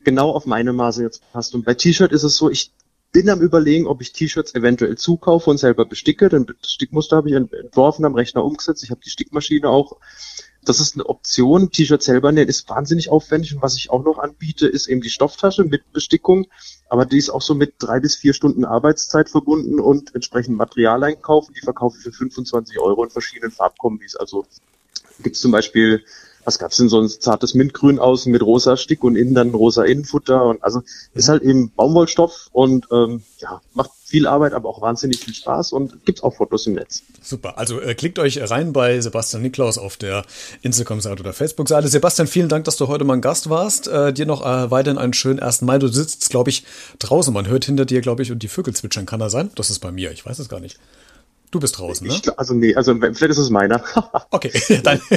[0.04, 1.54] genau auf meine Maße jetzt passt.
[1.54, 2.72] Und bei T-Shirt ist es so, ich
[3.12, 6.28] bin am überlegen, ob ich T-Shirts eventuell zukaufe und selber besticke.
[6.28, 8.82] Denn Stickmuster habe ich entworfen, am Rechner umgesetzt.
[8.82, 9.98] Ich habe die Stickmaschine auch
[10.64, 11.70] das ist eine Option.
[11.70, 15.10] T-Shirt selber nähen ist wahnsinnig aufwendig und was ich auch noch anbiete, ist eben die
[15.10, 16.46] Stofftasche mit Bestickung.
[16.88, 21.02] Aber die ist auch so mit drei bis vier Stunden Arbeitszeit verbunden und entsprechend Material
[21.02, 21.54] einkaufen.
[21.54, 24.14] Die verkaufe ich für 25 Euro in verschiedenen Farbkombis.
[24.14, 24.46] Also
[25.20, 26.04] gibt es zum Beispiel
[26.44, 29.84] was gab's denn so ein zartes Mintgrün außen mit rosa Stick und innen dann rosa
[29.84, 30.82] Innenfutter und also
[31.14, 35.72] ist halt eben Baumwollstoff und ähm, ja macht viel Arbeit, aber auch wahnsinnig viel Spaß
[35.72, 37.02] und gibt's auch Fotos im Netz.
[37.22, 40.24] Super, also äh, klickt euch rein bei Sebastian Niklaus auf der
[40.60, 41.88] Instagram-Seite oder Facebook-Seite.
[41.88, 43.88] Sebastian, vielen Dank, dass du heute mein Gast warst.
[43.88, 45.78] Äh, dir noch äh, weiterhin einen schönen ersten Mai.
[45.78, 46.64] Du sitzt, glaube ich,
[46.98, 47.32] draußen.
[47.32, 49.06] Man hört hinter dir, glaube ich, und die Vögel zwitschern.
[49.06, 49.50] Kann er sein?
[49.54, 50.12] Das ist bei mir.
[50.12, 50.78] Ich weiß es gar nicht.
[51.52, 52.14] Du bist draußen, ne?
[52.14, 53.84] Ich, also nee, also vielleicht ist es meiner.
[54.30, 54.50] okay,
[54.82, 54.98] dann.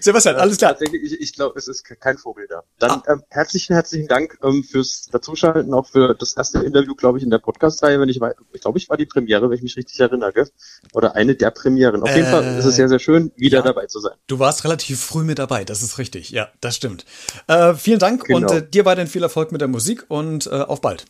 [0.00, 0.70] Sebastian, alles klar.
[0.70, 2.62] Tatsächlich, ich, ich glaube, es ist kein Vogel da.
[2.78, 3.02] Dann ah.
[3.08, 7.30] ähm, herzlichen, herzlichen Dank ähm, fürs Dazuschalten, auch für das erste Interview, glaube ich, in
[7.30, 7.98] der Podcast-Reihe.
[7.98, 10.48] Wenn ich war, ich glaube, ich war die Premiere, wenn ich mich richtig erinnere, gell?
[10.92, 12.00] Oder eine der Premieren.
[12.00, 14.14] Auf äh, jeden Fall ist es sehr, sehr schön, wieder ja, dabei zu sein.
[14.28, 16.30] Du warst relativ früh mit dabei, das ist richtig.
[16.30, 17.04] Ja, das stimmt.
[17.48, 18.48] Äh, vielen Dank genau.
[18.48, 21.06] und äh, dir weiterhin viel Erfolg mit der Musik und äh, auf bald.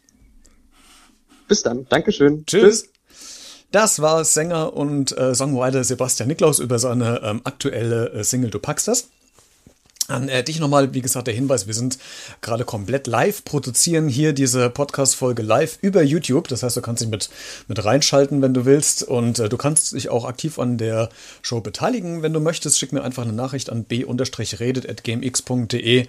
[1.49, 1.85] Bis dann.
[1.91, 2.47] Dankeschön.
[2.47, 2.85] Tschüss.
[2.85, 2.99] Tschüss.
[3.73, 8.59] Das war Sänger und äh, Songwriter Sebastian Niklaus über seine ähm, aktuelle äh, Single Du
[8.59, 9.09] packst das.
[10.11, 11.98] An äh, dich nochmal, wie gesagt, der Hinweis, wir sind
[12.40, 16.48] gerade komplett live, produzieren hier diese Podcast-Folge live über YouTube.
[16.48, 17.30] Das heißt, du kannst dich mit,
[17.68, 19.04] mit reinschalten, wenn du willst.
[19.04, 21.11] Und äh, du kannst dich auch aktiv an der
[21.42, 22.76] Show beteiligen, wenn du möchtest.
[22.78, 26.06] Schick mir einfach eine Nachricht an b-redet.gmx.de, äh,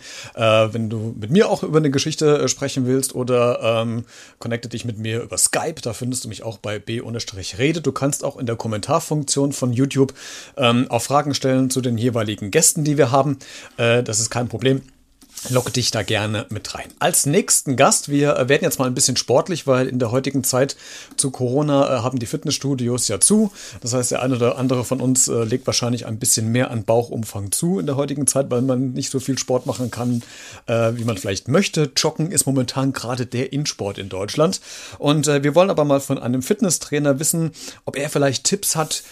[0.72, 4.06] wenn du mit mir auch über eine Geschichte äh, sprechen willst oder ähm,
[4.40, 5.82] connecte dich mit mir über Skype.
[5.82, 7.86] Da findest du mich auch bei b-redet.
[7.86, 10.14] Du kannst auch in der Kommentarfunktion von YouTube
[10.58, 13.38] ähm, auch Fragen stellen zu den jeweiligen Gästen, die wir haben.
[13.78, 14.82] Äh, äh, das ist kein Problem.
[15.50, 16.90] Lock dich da gerne mit rein.
[17.00, 20.76] Als nächsten Gast, wir werden jetzt mal ein bisschen sportlich, weil in der heutigen Zeit
[21.18, 23.52] zu Corona äh, haben die Fitnessstudios ja zu.
[23.82, 26.84] Das heißt, der eine oder andere von uns äh, legt wahrscheinlich ein bisschen mehr an
[26.84, 30.22] Bauchumfang zu in der heutigen Zeit, weil man nicht so viel Sport machen kann,
[30.68, 31.92] äh, wie man vielleicht möchte.
[31.98, 34.62] Joggen ist momentan gerade der In-Sport in Deutschland.
[35.00, 37.52] Und wir wollen aber mal von einem Fitnesstrainer wissen,
[37.86, 39.04] ob er vielleicht Tipps hat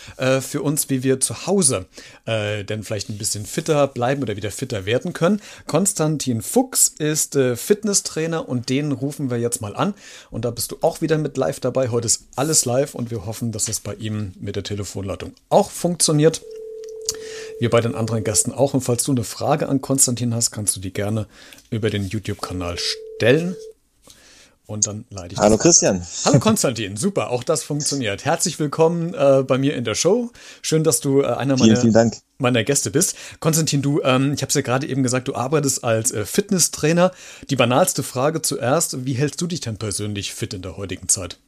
[0.41, 1.85] für uns, wie wir zu Hause
[2.27, 5.41] denn vielleicht ein bisschen fitter bleiben oder wieder fitter werden können.
[5.65, 9.93] Konstant Valentin Fuchs ist äh, Fitnesstrainer und den rufen wir jetzt mal an.
[10.29, 11.91] Und da bist du auch wieder mit live dabei.
[11.91, 15.71] Heute ist alles live und wir hoffen, dass es bei ihm mit der Telefonleitung auch
[15.71, 16.41] funktioniert.
[17.61, 18.73] Wir bei den anderen Gästen auch.
[18.73, 21.25] Und falls du eine Frage an Konstantin hast, kannst du die gerne
[21.69, 23.55] über den YouTube-Kanal stellen.
[24.69, 25.39] Und dann leite ich.
[25.39, 26.05] Hallo Christian.
[26.25, 28.23] Hallo Konstantin, super, auch das funktioniert.
[28.23, 30.29] Herzlich willkommen äh, bei mir in der Show.
[30.61, 33.15] Schön, dass du äh, einer vielen, meiner, vielen meiner Gäste bist.
[33.39, 37.11] Konstantin, du, ähm, ich habe es ja gerade eben gesagt, du arbeitest als äh, Fitnesstrainer.
[37.49, 41.39] Die banalste Frage zuerst, wie hältst du dich denn persönlich fit in der heutigen Zeit?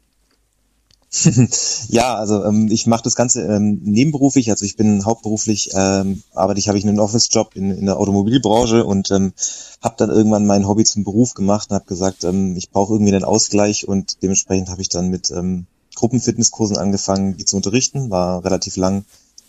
[1.89, 6.59] ja, also ähm, ich mache das Ganze ähm, nebenberuflich, also ich bin hauptberuflich, ähm, arbeite
[6.59, 9.34] ich, habe ich einen Office-Job in, in der Automobilbranche und ähm,
[9.82, 13.14] habe dann irgendwann mein Hobby zum Beruf gemacht und habe gesagt, ähm, ich brauche irgendwie
[13.14, 18.45] einen Ausgleich und dementsprechend habe ich dann mit ähm, Gruppenfitnesskursen angefangen, die zu unterrichten, war
[18.45, 19.03] relativ lang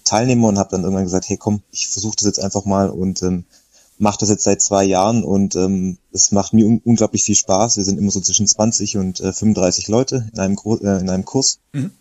[0.04, 3.22] Teilnehmer und habe dann irgendwann gesagt, hey komm, ich versuche das jetzt einfach mal und
[3.22, 3.44] ähm,
[4.02, 7.76] mache das jetzt seit zwei Jahren und ähm, es macht mir un unglaublich viel Spaß.
[7.76, 11.24] Wir sind immer so zwischen 20 und äh, 35 Leute in einem, äh, in einem
[11.24, 11.60] Kurs.
[11.72, 11.92] Mhm.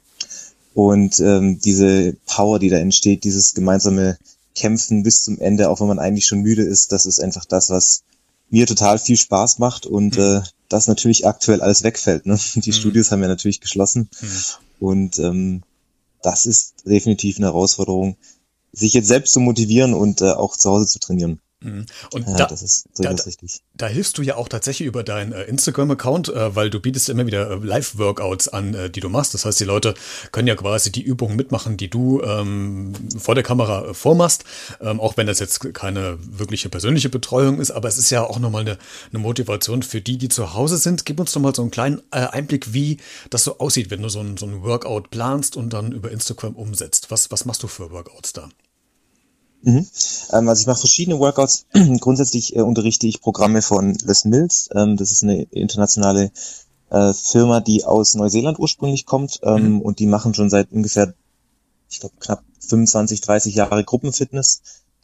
[0.73, 4.17] Und ähm, diese Power, die da entsteht, dieses gemeinsame
[4.55, 7.69] Kämpfen bis zum Ende, auch wenn man eigentlich schon müde ist, das ist einfach das,
[7.69, 8.01] was
[8.49, 10.23] mir total viel Spaß macht und mhm.
[10.23, 12.25] äh, das natürlich aktuell alles wegfällt.
[12.25, 12.39] Ne?
[12.55, 12.73] Die mhm.
[12.73, 14.87] Studios haben ja natürlich geschlossen mhm.
[14.87, 15.61] und ähm,
[16.23, 18.17] das ist definitiv eine Herausforderung,
[18.71, 21.39] sich jetzt selbst zu motivieren und äh, auch zu Hause zu trainieren.
[21.61, 21.85] Mhm.
[22.11, 23.61] Und ja, da, das ist da, richtig.
[23.75, 27.27] Da hilfst du ja auch tatsächlich über deinen äh, Instagram-Account, äh, weil du bietest immer
[27.27, 29.33] wieder äh, Live-Workouts an, äh, die du machst.
[29.35, 29.93] Das heißt, die Leute
[30.31, 34.43] können ja quasi die Übungen mitmachen, die du ähm, vor der Kamera äh, vormachst,
[34.81, 37.69] ähm, auch wenn das jetzt keine wirkliche persönliche Betreuung ist.
[37.69, 38.77] Aber es ist ja auch nochmal eine,
[39.11, 41.05] eine Motivation für die, die zu Hause sind.
[41.05, 42.97] Gib uns doch mal so einen kleinen äh, Einblick, wie
[43.29, 46.55] das so aussieht, wenn du so ein, so ein Workout planst und dann über Instagram
[46.55, 47.11] umsetzt.
[47.11, 48.49] Was, was machst du für Workouts da?
[49.63, 49.87] Mhm.
[50.31, 51.65] Ähm, also ich mache verschiedene Workouts.
[51.99, 54.69] Grundsätzlich äh, unterrichte ich Programme von Les Mills.
[54.73, 56.31] Ähm, das ist eine internationale
[56.89, 59.81] äh, Firma, die aus Neuseeland ursprünglich kommt ähm, mhm.
[59.81, 61.13] und die machen schon seit ungefähr,
[61.89, 64.61] ich glaube, knapp 25, 30 Jahre Gruppenfitness.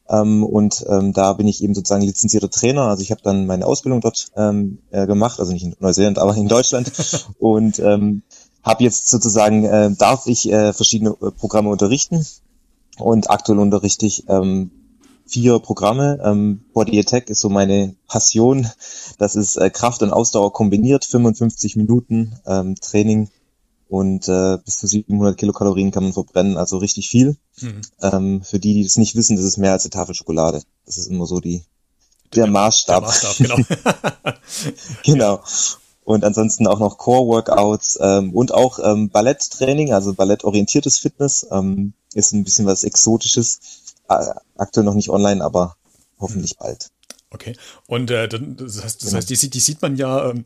[0.09, 2.83] Ähm, und ähm, da bin ich eben sozusagen lizenzierter Trainer.
[2.83, 6.35] Also ich habe dann meine Ausbildung dort ähm, äh, gemacht, also nicht in Neuseeland, aber
[6.35, 6.91] in Deutschland.
[7.39, 8.21] und ähm,
[8.63, 12.25] habe jetzt sozusagen, äh, darf ich äh, verschiedene äh, Programme unterrichten
[12.99, 14.71] und aktuell unterrichte ich ähm,
[15.25, 16.19] vier Programme.
[16.23, 18.67] Ähm, Body Attack ist so meine Passion.
[19.17, 23.29] Das ist äh, Kraft und Ausdauer kombiniert, 55 Minuten ähm, Training
[23.89, 27.37] und äh, bis zu 700 Kilokalorien kann man verbrennen, also richtig viel.
[27.61, 27.81] Mhm.
[28.01, 30.61] Ähm, für die, die das nicht wissen, das ist mehr als eine Tafel Schokolade.
[30.85, 31.63] Das ist immer so die
[32.35, 33.01] der, der Maßstab.
[33.01, 33.57] Der Maßstab, genau.
[35.03, 35.39] genau.
[36.07, 41.45] Und ansonsten auch noch Core-Workouts ähm, und auch ähm, Balletttraining, also ballettorientiertes Fitness.
[41.51, 43.59] Ähm, ist ein bisschen was Exotisches.
[44.07, 45.75] Aktuell noch nicht online, aber
[46.17, 46.57] hoffentlich hm.
[46.61, 46.91] bald.
[47.31, 47.57] Okay.
[47.87, 49.17] Und äh, das heißt, das genau.
[49.17, 50.29] heißt die, die, sieht man ja.
[50.29, 50.45] Ähm,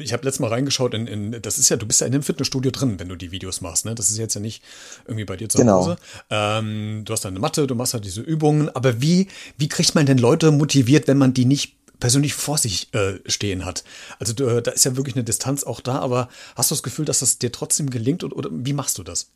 [0.00, 2.24] ich habe letztes Mal reingeschaut, in, in, das ist ja, du bist ja in dem
[2.24, 3.94] Fitnessstudio drin, wenn du die Videos machst, ne?
[3.94, 4.64] Das ist jetzt ja nicht
[5.04, 5.82] irgendwie bei dir zu genau.
[5.82, 5.98] Hause.
[6.30, 10.04] Ähm, du hast deine Matte, du machst halt diese Übungen, aber wie, wie kriegt man
[10.04, 13.84] denn Leute motiviert, wenn man die nicht persönlich vor sich äh, stehen hat?
[14.18, 17.04] Also du, da ist ja wirklich eine Distanz auch da, aber hast du das Gefühl,
[17.04, 19.30] dass das dir trotzdem gelingt oder, oder wie machst du das?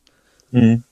[0.51, 0.83] Mhm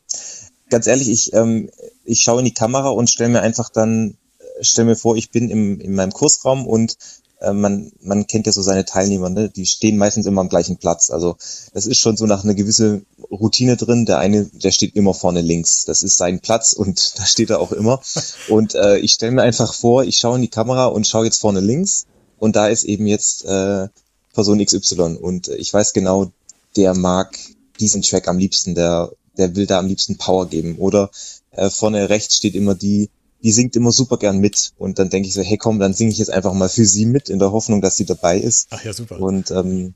[0.69, 1.69] ganz ehrlich, ich, ähm,
[2.05, 4.17] ich schaue in die Kamera und stelle mir einfach dann,
[4.61, 6.97] stelle mir vor, ich bin im, in meinem Kursraum und
[7.41, 9.49] äh, man, man kennt ja so seine Teilnehmer, ne?
[9.49, 11.09] die stehen meistens immer am gleichen Platz.
[11.09, 11.37] Also
[11.73, 14.05] das ist schon so nach einer gewisse Routine drin.
[14.05, 15.85] Der eine, der steht immer vorne links.
[15.85, 18.01] Das ist sein Platz und da steht er auch immer.
[18.47, 21.41] Und äh, ich stelle mir einfach vor, ich schaue in die Kamera und schaue jetzt
[21.41, 22.05] vorne links
[22.37, 23.87] und da ist eben jetzt äh,
[24.33, 26.31] Person XY und ich weiß genau,
[26.75, 27.37] der mag
[27.79, 30.75] diesen Track am liebsten, der der will da am liebsten Power geben.
[30.77, 31.09] Oder
[31.51, 33.09] äh, vorne rechts steht immer die,
[33.43, 34.73] die singt immer super gern mit.
[34.77, 37.05] Und dann denke ich so, hey komm, dann singe ich jetzt einfach mal für sie
[37.05, 38.67] mit, in der Hoffnung, dass sie dabei ist.
[38.71, 39.19] Ach ja, super.
[39.19, 39.93] Und ähm,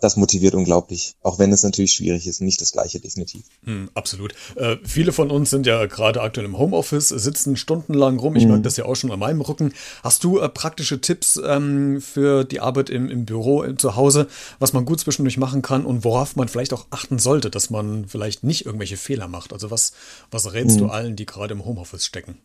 [0.00, 3.44] das motiviert unglaublich, auch wenn es natürlich schwierig ist, nicht das gleiche definitiv.
[3.64, 4.34] Hm, absolut.
[4.56, 8.36] Äh, viele von uns sind ja gerade aktuell im Homeoffice, sitzen stundenlang rum.
[8.36, 8.50] Ich mhm.
[8.50, 9.72] merke das ja auch schon an meinem Rücken.
[10.02, 14.26] Hast du äh, praktische Tipps ähm, für die Arbeit im, im Büro, im, zu Hause,
[14.58, 18.06] was man gut zwischendurch machen kann und worauf man vielleicht auch achten sollte, dass man
[18.06, 19.52] vielleicht nicht irgendwelche Fehler macht?
[19.52, 19.92] Also was,
[20.30, 20.80] was rätst mhm.
[20.80, 22.38] du allen, die gerade im Homeoffice stecken?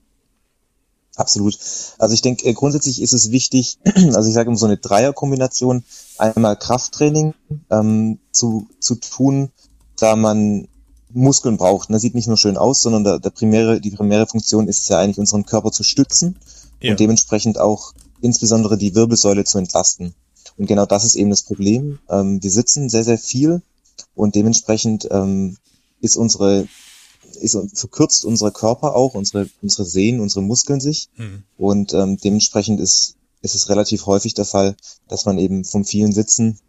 [1.15, 1.57] Absolut.
[1.97, 3.77] Also ich denke, äh, grundsätzlich ist es wichtig,
[4.13, 5.83] also ich sage immer so eine Dreierkombination,
[6.17, 7.33] einmal Krafttraining
[7.69, 9.51] ähm, zu, zu tun,
[9.97, 10.67] da man
[11.15, 11.89] Muskeln braucht.
[11.89, 14.99] Das sieht nicht nur schön aus, sondern der, der primäre, die primäre Funktion ist ja
[14.99, 16.37] eigentlich, unseren Körper zu stützen
[16.81, 16.91] ja.
[16.91, 20.13] und dementsprechend auch insbesondere die Wirbelsäule zu entlasten.
[20.57, 21.99] Und genau das ist eben das Problem.
[22.09, 23.61] Ähm, wir sitzen sehr, sehr viel
[24.13, 25.57] und dementsprechend ähm,
[26.01, 26.67] ist unsere
[27.35, 31.09] ist, verkürzt unsere Körper auch, unsere, unsere Sehnen, unsere Muskeln sich.
[31.17, 31.43] Mhm.
[31.57, 34.75] Und ähm, dementsprechend ist, ist es relativ häufig der Fall,
[35.07, 36.59] dass man eben vom vielen Sitzen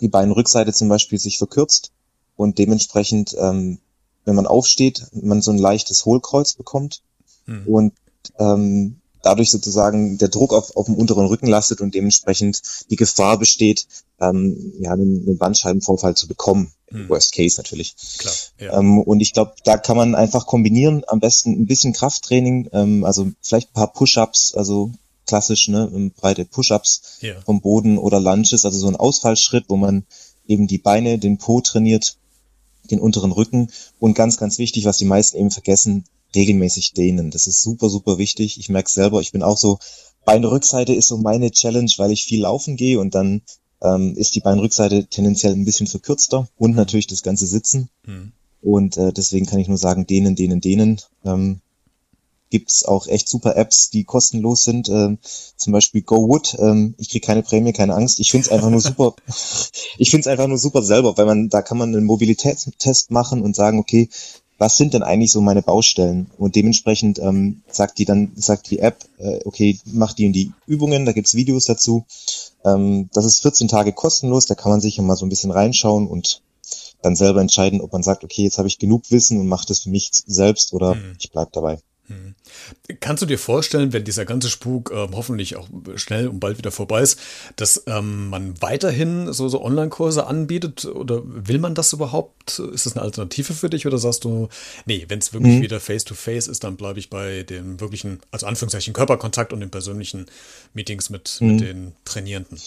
[0.00, 1.92] die Beinrückseite zum Beispiel sich verkürzt
[2.36, 3.78] und dementsprechend, ähm,
[4.24, 7.02] wenn man aufsteht, man so ein leichtes Hohlkreuz bekommt
[7.46, 7.66] mhm.
[7.66, 7.92] und
[8.38, 13.38] ähm, dadurch sozusagen der Druck auf, auf dem unteren Rücken lastet und dementsprechend die Gefahr
[13.38, 13.86] besteht,
[14.20, 16.72] ähm, ja, einen, einen Bandscheibenvorfall zu bekommen.
[16.90, 17.08] Hm.
[17.08, 17.96] Worst Case natürlich.
[18.18, 18.78] Klar, ja.
[18.78, 23.04] ähm, und ich glaube, da kann man einfach kombinieren, am besten ein bisschen Krafttraining, ähm,
[23.04, 24.92] also vielleicht ein paar Push-Ups, also
[25.26, 27.40] klassisch, ne, breite Push-Ups ja.
[27.44, 30.04] vom Boden oder Lunges, also so ein Ausfallschritt, wo man
[30.46, 32.16] eben die Beine, den Po trainiert,
[32.90, 33.68] den unteren Rücken
[33.98, 37.30] und ganz, ganz wichtig, was die meisten eben vergessen, regelmäßig dehnen.
[37.30, 38.58] Das ist super, super wichtig.
[38.58, 39.78] Ich merke selber, ich bin auch so,
[40.24, 43.42] Beinrückseite ist so meine Challenge, weil ich viel laufen gehe und dann
[43.82, 46.76] ähm, ist die Beinrückseite tendenziell ein bisschen verkürzter und mhm.
[46.76, 47.88] natürlich das ganze Sitzen.
[48.06, 48.32] Mhm.
[48.62, 51.00] Und äh, deswegen kann ich nur sagen, denen, denen, denen.
[51.24, 51.60] Ähm,
[52.50, 54.88] gibt's auch echt super Apps, die kostenlos sind.
[54.88, 55.18] Ähm,
[55.56, 56.56] zum Beispiel GoWood.
[56.58, 58.20] Ähm, ich kriege keine Prämie, keine Angst.
[58.20, 59.14] Ich finde es einfach nur super.
[59.98, 63.42] ich finde es einfach nur super selber, weil man da kann man einen Mobilitätstest machen
[63.42, 64.08] und sagen, okay,
[64.58, 66.30] was sind denn eigentlich so meine Baustellen?
[66.38, 70.52] Und dementsprechend ähm, sagt die dann, sagt die App, äh, okay, mach die und die
[70.66, 72.06] Übungen, da gibt's Videos dazu.
[72.66, 75.52] Ähm, das ist 14 Tage kostenlos, da kann man sich ja mal so ein bisschen
[75.52, 76.42] reinschauen und
[77.02, 79.80] dann selber entscheiden, ob man sagt, okay, jetzt habe ich genug Wissen und mache das
[79.80, 81.16] für mich selbst oder mhm.
[81.18, 81.78] ich bleib dabei.
[82.08, 82.34] Mhm.
[83.00, 86.70] Kannst du dir vorstellen, wenn dieser ganze Spuk äh, hoffentlich auch schnell und bald wieder
[86.70, 87.18] vorbei ist,
[87.56, 90.84] dass ähm, man weiterhin so, so Online-Kurse anbietet?
[90.84, 92.58] Oder will man das überhaupt?
[92.58, 93.86] Ist das eine Alternative für dich?
[93.86, 94.48] Oder sagst du,
[94.84, 95.62] nee, wenn es wirklich mhm.
[95.62, 99.70] wieder face-to-face -face ist, dann bleibe ich bei dem wirklichen, also Anführungszeichen Körperkontakt und den
[99.70, 100.26] persönlichen
[100.74, 101.46] Meetings mit, mhm.
[101.48, 102.58] mit den Trainierenden?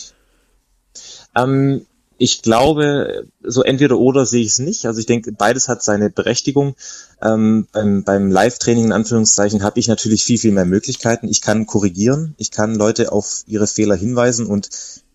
[1.35, 1.85] Ähm,
[2.20, 4.86] ich glaube, so entweder oder sehe ich es nicht.
[4.86, 6.76] Also ich denke, beides hat seine Berechtigung.
[7.22, 11.30] Ähm, beim beim Live-Training in Anführungszeichen habe ich natürlich viel, viel mehr Möglichkeiten.
[11.30, 14.70] Ich kann korrigieren, ich kann Leute auf ihre Fehler hinweisen und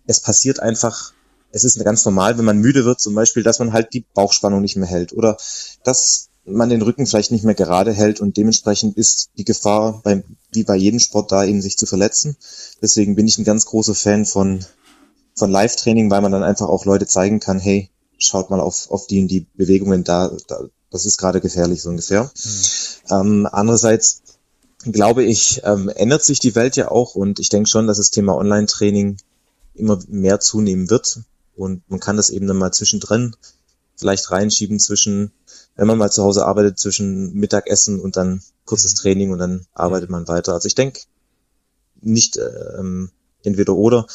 [0.06, 1.12] es passiert einfach,
[1.52, 4.62] es ist ganz normal, wenn man müde wird, zum Beispiel, dass man halt die Bauchspannung
[4.62, 5.36] nicht mehr hält oder
[5.84, 10.24] dass man den Rücken vielleicht nicht mehr gerade hält und dementsprechend ist die Gefahr beim,
[10.52, 12.36] wie bei jedem Sport da eben sich zu verletzen.
[12.80, 14.64] Deswegen bin ich ein ganz großer Fan von
[15.34, 19.06] von Live-Training, weil man dann einfach auch Leute zeigen kann, hey, schaut mal auf, auf
[19.06, 22.24] die und die Bewegungen da, da das ist gerade gefährlich so ungefähr.
[22.24, 23.10] Mhm.
[23.10, 24.22] Ähm, andererseits
[24.84, 28.10] glaube ich, ähm, ändert sich die Welt ja auch und ich denke schon, dass das
[28.10, 29.16] Thema Online-Training
[29.74, 31.20] immer mehr zunehmen wird
[31.56, 33.34] und man kann das eben dann mal zwischendrin
[33.96, 35.32] vielleicht reinschieben zwischen,
[35.76, 38.98] wenn man mal zu Hause arbeitet, zwischen Mittagessen und dann kurzes mhm.
[38.98, 40.52] Training und dann arbeitet man weiter.
[40.52, 41.00] Also ich denke
[42.00, 43.10] nicht ähm,
[43.42, 44.06] entweder oder,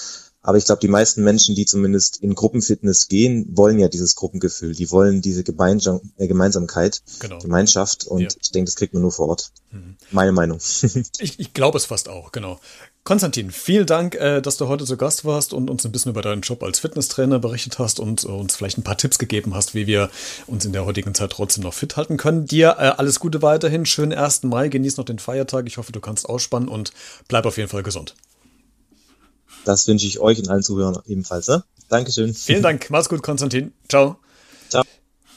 [0.50, 4.74] aber ich glaube, die meisten Menschen, die zumindest in Gruppenfitness gehen, wollen ja dieses Gruppengefühl.
[4.74, 7.38] Die wollen diese Gemeinsam äh, Gemeinsamkeit, genau.
[7.38, 8.06] Gemeinschaft.
[8.06, 8.30] Und ja.
[8.42, 9.52] ich denke, das kriegt man nur vor Ort.
[9.70, 9.96] Mhm.
[10.10, 10.58] Meine Meinung.
[11.20, 12.60] ich ich glaube es fast auch, genau.
[13.04, 16.24] Konstantin, vielen Dank, äh, dass du heute zu Gast warst und uns ein bisschen über
[16.24, 19.76] deinen Job als Fitnesstrainer berichtet hast und äh, uns vielleicht ein paar Tipps gegeben hast,
[19.76, 20.10] wie wir
[20.48, 22.48] uns in der heutigen Zeit trotzdem noch fit halten können.
[22.48, 24.42] Dir alles Gute weiterhin, schönen 1.
[24.44, 25.68] Mai, genieß noch den Feiertag.
[25.68, 26.92] Ich hoffe, du kannst ausspannen und
[27.28, 28.16] bleib auf jeden Fall gesund.
[29.66, 31.48] Das wünsche ich euch und allen Zuhörern ebenfalls.
[31.48, 31.64] Ne?
[31.90, 32.34] Dankeschön.
[32.34, 32.90] Vielen Dank.
[32.90, 33.74] Mach's gut, Konstantin.
[33.88, 34.18] Ciao.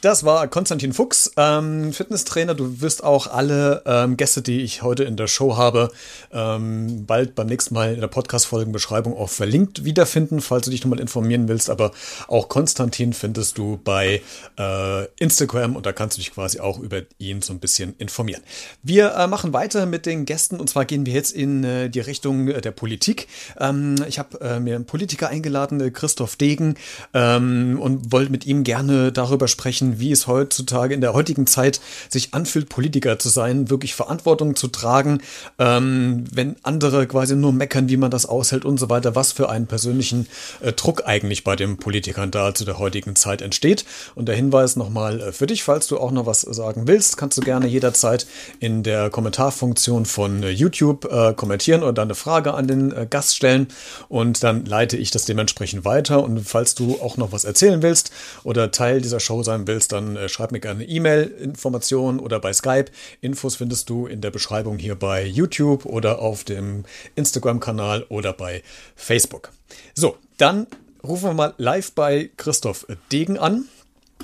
[0.03, 2.57] Das war Konstantin Fuchs, ähm, Fitnesstrainer.
[2.57, 5.93] Du wirst auch alle ähm, Gäste, die ich heute in der Show habe,
[6.33, 10.99] ähm, bald beim nächsten Mal in der Podcast-Folgenbeschreibung auch verlinkt wiederfinden, falls du dich nochmal
[10.99, 11.71] informieren willst.
[11.71, 11.93] Aber
[12.27, 14.23] auch Konstantin findest du bei
[14.59, 18.43] äh, Instagram und da kannst du dich quasi auch über ihn so ein bisschen informieren.
[18.83, 22.01] Wir äh, machen weiter mit den Gästen und zwar gehen wir jetzt in äh, die
[22.01, 23.29] Richtung der Politik.
[23.57, 26.75] Ähm, ich habe äh, mir einen Politiker eingeladen, äh, Christoph Degen,
[27.15, 31.81] ähm, und wollte mit ihm gerne darüber sprechen, wie es heutzutage in der heutigen Zeit
[32.09, 35.21] sich anfühlt, Politiker zu sein, wirklich Verantwortung zu tragen,
[35.59, 39.49] ähm, wenn andere quasi nur meckern, wie man das aushält und so weiter, was für
[39.49, 40.27] einen persönlichen
[40.61, 43.85] äh, Druck eigentlich bei den Politikern da zu der heutigen Zeit entsteht.
[44.15, 47.39] Und der Hinweis nochmal äh, für dich, falls du auch noch was sagen willst, kannst
[47.39, 48.27] du gerne jederzeit
[48.61, 53.37] in der Kommentarfunktion von äh, YouTube äh, kommentieren oder deine Frage an den äh, Gast
[53.37, 53.69] stellen
[54.09, 56.23] und dann leite ich das dementsprechend weiter.
[56.23, 58.11] Und falls du auch noch was erzählen willst
[58.45, 62.53] oder Teil dieser Show sein willst, willst, dann äh, schreib mir gerne E-Mail-Informationen oder bei
[62.53, 62.87] Skype.
[63.21, 66.85] Infos findest du in der Beschreibung hier bei YouTube oder auf dem
[67.17, 68.63] Instagram-Kanal oder bei
[68.95, 69.51] Facebook.
[69.95, 70.67] So, dann
[71.03, 73.69] rufen wir mal live bei Christoph Degen an.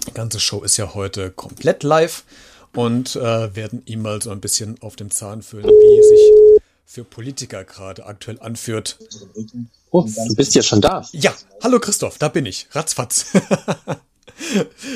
[0.07, 2.25] Die ganze Show ist ja heute komplett live
[2.75, 7.05] und äh, werden ihm mal so ein bisschen auf dem Zahn fühlen, wie sich für
[7.05, 8.99] Politiker gerade aktuell anführt.
[9.91, 11.05] Oh, du bist ja schon da.
[11.13, 12.69] Ja, hallo Christoph, da bin ich.
[12.73, 13.27] Ratzfatz.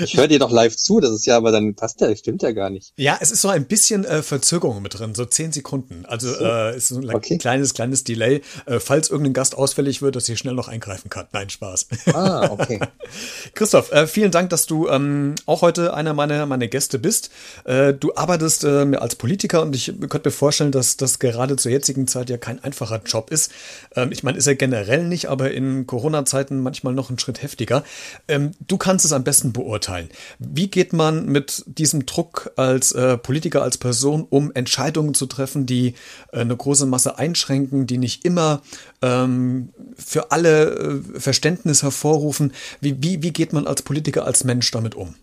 [0.05, 2.53] Ich höre dir doch live zu, das ist ja, aber dann passt ja, stimmt ja
[2.53, 2.93] gar nicht.
[2.97, 6.05] Ja, es ist so ein bisschen äh, Verzögerung mit drin, so zehn Sekunden.
[6.07, 6.45] Also so.
[6.45, 7.39] äh, ist so ein okay.
[7.39, 11.27] kleines, kleines Delay, äh, falls irgendein Gast ausfällig wird, dass ich schnell noch eingreifen kann.
[11.33, 11.87] Nein, Spaß.
[12.13, 12.81] Ah, okay.
[13.55, 17.31] Christoph, äh, vielen Dank, dass du ähm, auch heute einer meiner, meiner Gäste bist.
[17.65, 21.73] Äh, du arbeitest äh, als Politiker und ich könnte mir vorstellen, dass das gerade zur
[21.73, 23.53] jetzigen Zeit ja kein einfacher Job ist.
[23.95, 27.85] Ähm, ich meine, ist er generell nicht, aber in Corona-Zeiten manchmal noch einen Schritt heftiger.
[28.29, 30.09] Ähm, du kannst es am besten besten beurteilen.
[30.39, 35.67] Wie geht man mit diesem Druck als äh, Politiker, als Person um, Entscheidungen zu treffen,
[35.67, 35.95] die
[36.33, 38.63] äh, eine große Masse einschränken, die nicht immer
[39.01, 42.53] ähm, für alle äh, Verständnis hervorrufen?
[42.81, 45.15] Wie, wie, wie geht man als Politiker, als Mensch damit um?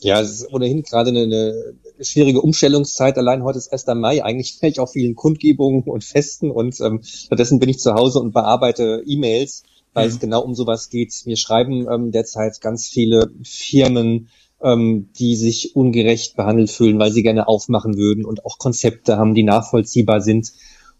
[0.00, 3.18] Ja, es ist ohnehin gerade eine, eine schwierige Umstellungszeit.
[3.18, 3.86] Allein heute ist 1.
[3.96, 4.24] Mai.
[4.24, 8.20] Eigentlich wäre ich auf vielen Kundgebungen und Festen und ähm, stattdessen bin ich zu Hause
[8.20, 9.64] und bearbeite E-Mails
[9.94, 10.12] weil mhm.
[10.12, 11.12] es genau um sowas geht.
[11.24, 14.28] Wir schreiben ähm, derzeit ganz viele Firmen,
[14.62, 19.34] ähm, die sich ungerecht behandelt fühlen, weil sie gerne aufmachen würden und auch Konzepte haben,
[19.34, 20.52] die nachvollziehbar sind.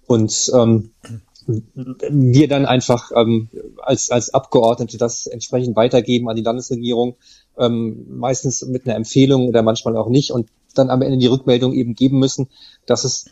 [0.07, 0.91] Und ähm,
[1.47, 3.49] wir dann einfach ähm,
[3.83, 7.17] als, als Abgeordnete das entsprechend weitergeben an die Landesregierung,
[7.59, 11.73] ähm, meistens mit einer Empfehlung oder manchmal auch nicht und dann am Ende die Rückmeldung
[11.73, 12.49] eben geben müssen,
[12.87, 13.31] dass es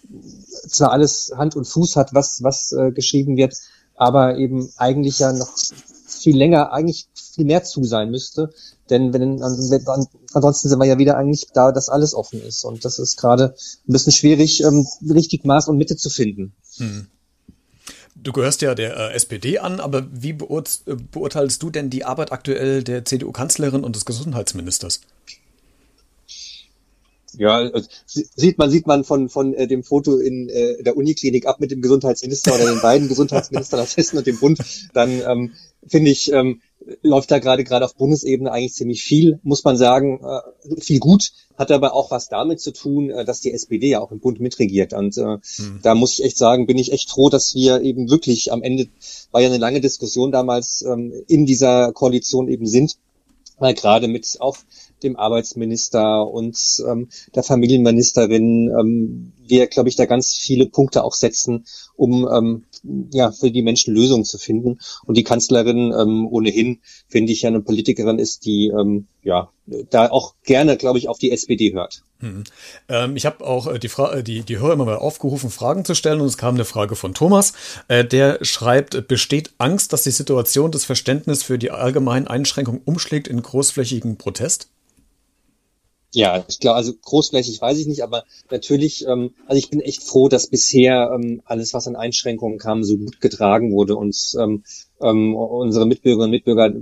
[0.68, 3.54] zwar alles Hand und Fuß hat, was, was äh, geschrieben wird,
[3.96, 5.52] aber eben eigentlich ja noch
[6.06, 8.52] viel länger, eigentlich viel mehr zu sein müsste.
[8.90, 9.52] Denn wenn an,
[9.86, 12.64] an ansonsten sind wir ja wieder eigentlich da, dass alles offen ist.
[12.64, 13.54] Und das ist gerade
[13.88, 16.54] ein bisschen schwierig, ähm, richtig Maß und Mitte zu finden.
[16.76, 17.08] Hm.
[18.14, 22.04] Du gehörst ja der äh, SPD an, aber wie beurt äh, beurteilst du denn die
[22.04, 25.00] Arbeit aktuell der CDU-Kanzlerin und des Gesundheitsministers?
[27.38, 31.46] Ja, also, sieht man, sieht man von, von äh, dem Foto in äh, der Uniklinik
[31.46, 34.58] ab mit dem Gesundheitsminister oder den beiden Gesundheitsministern aus Hessen und dem Bund,
[34.94, 35.52] dann ähm,
[35.86, 36.60] finde ich, ähm,
[37.02, 41.32] läuft da gerade gerade auf Bundesebene eigentlich ziemlich viel, muss man sagen, äh, viel gut,
[41.56, 44.40] hat aber auch was damit zu tun, äh, dass die SPD ja auch im Bund
[44.40, 44.92] mitregiert.
[44.92, 45.80] Und äh, hm.
[45.82, 48.88] da muss ich echt sagen, bin ich echt froh, dass wir eben wirklich am Ende,
[49.30, 52.96] war ja eine lange Diskussion damals, ähm, in dieser Koalition eben sind,
[53.58, 54.56] weil gerade mit auch
[55.02, 56.56] dem Arbeitsminister und
[56.88, 62.64] ähm, der Familienministerin ähm, wir, glaube ich, da ganz viele Punkte auch setzen, um ähm,
[63.12, 64.78] ja für die Menschen Lösungen zu finden.
[65.04, 69.50] Und die Kanzlerin ähm, ohnehin, finde ich, ja eine Politikerin ist, die ähm, ja
[69.90, 72.02] da auch gerne, glaube ich, auf die SPD hört.
[72.20, 72.44] Hm.
[72.88, 75.84] Ähm, ich habe auch äh, die, Fra äh, die, die Hörer immer mal aufgerufen, Fragen
[75.84, 77.52] zu stellen und es kam eine Frage von Thomas.
[77.88, 83.28] Äh, der schreibt, besteht Angst, dass die Situation des Verständnisses für die allgemeinen Einschränkungen umschlägt
[83.28, 84.68] in großflächigen Protest?
[86.12, 90.02] Ja, ich glaube, also großflächig weiß ich nicht, aber natürlich, ähm, also ich bin echt
[90.02, 94.64] froh, dass bisher ähm, alles, was an Einschränkungen kam, so gut getragen wurde und ähm,
[95.02, 96.72] ähm, unsere Mitbürgerinnen und Mitbürger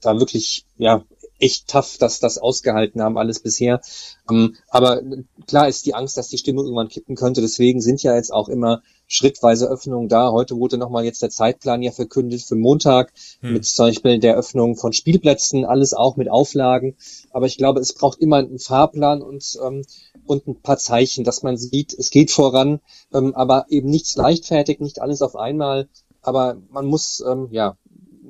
[0.00, 1.04] da wirklich ja
[1.44, 3.82] echt tough, dass das ausgehalten haben, alles bisher.
[4.30, 5.02] Ähm, aber
[5.46, 7.42] klar ist die Angst, dass die Stimmung irgendwann kippen könnte.
[7.42, 10.32] Deswegen sind ja jetzt auch immer schrittweise Öffnungen da.
[10.32, 13.52] Heute wurde nochmal jetzt der Zeitplan ja verkündet für Montag hm.
[13.52, 16.96] mit zum Beispiel der Öffnung von Spielplätzen, alles auch mit Auflagen.
[17.30, 19.84] Aber ich glaube, es braucht immer einen Fahrplan und, ähm,
[20.24, 22.80] und ein paar Zeichen, dass man sieht, es geht voran,
[23.12, 25.88] ähm, aber eben nichts leichtfertig, nicht alles auf einmal.
[26.22, 27.76] Aber man muss ähm, ja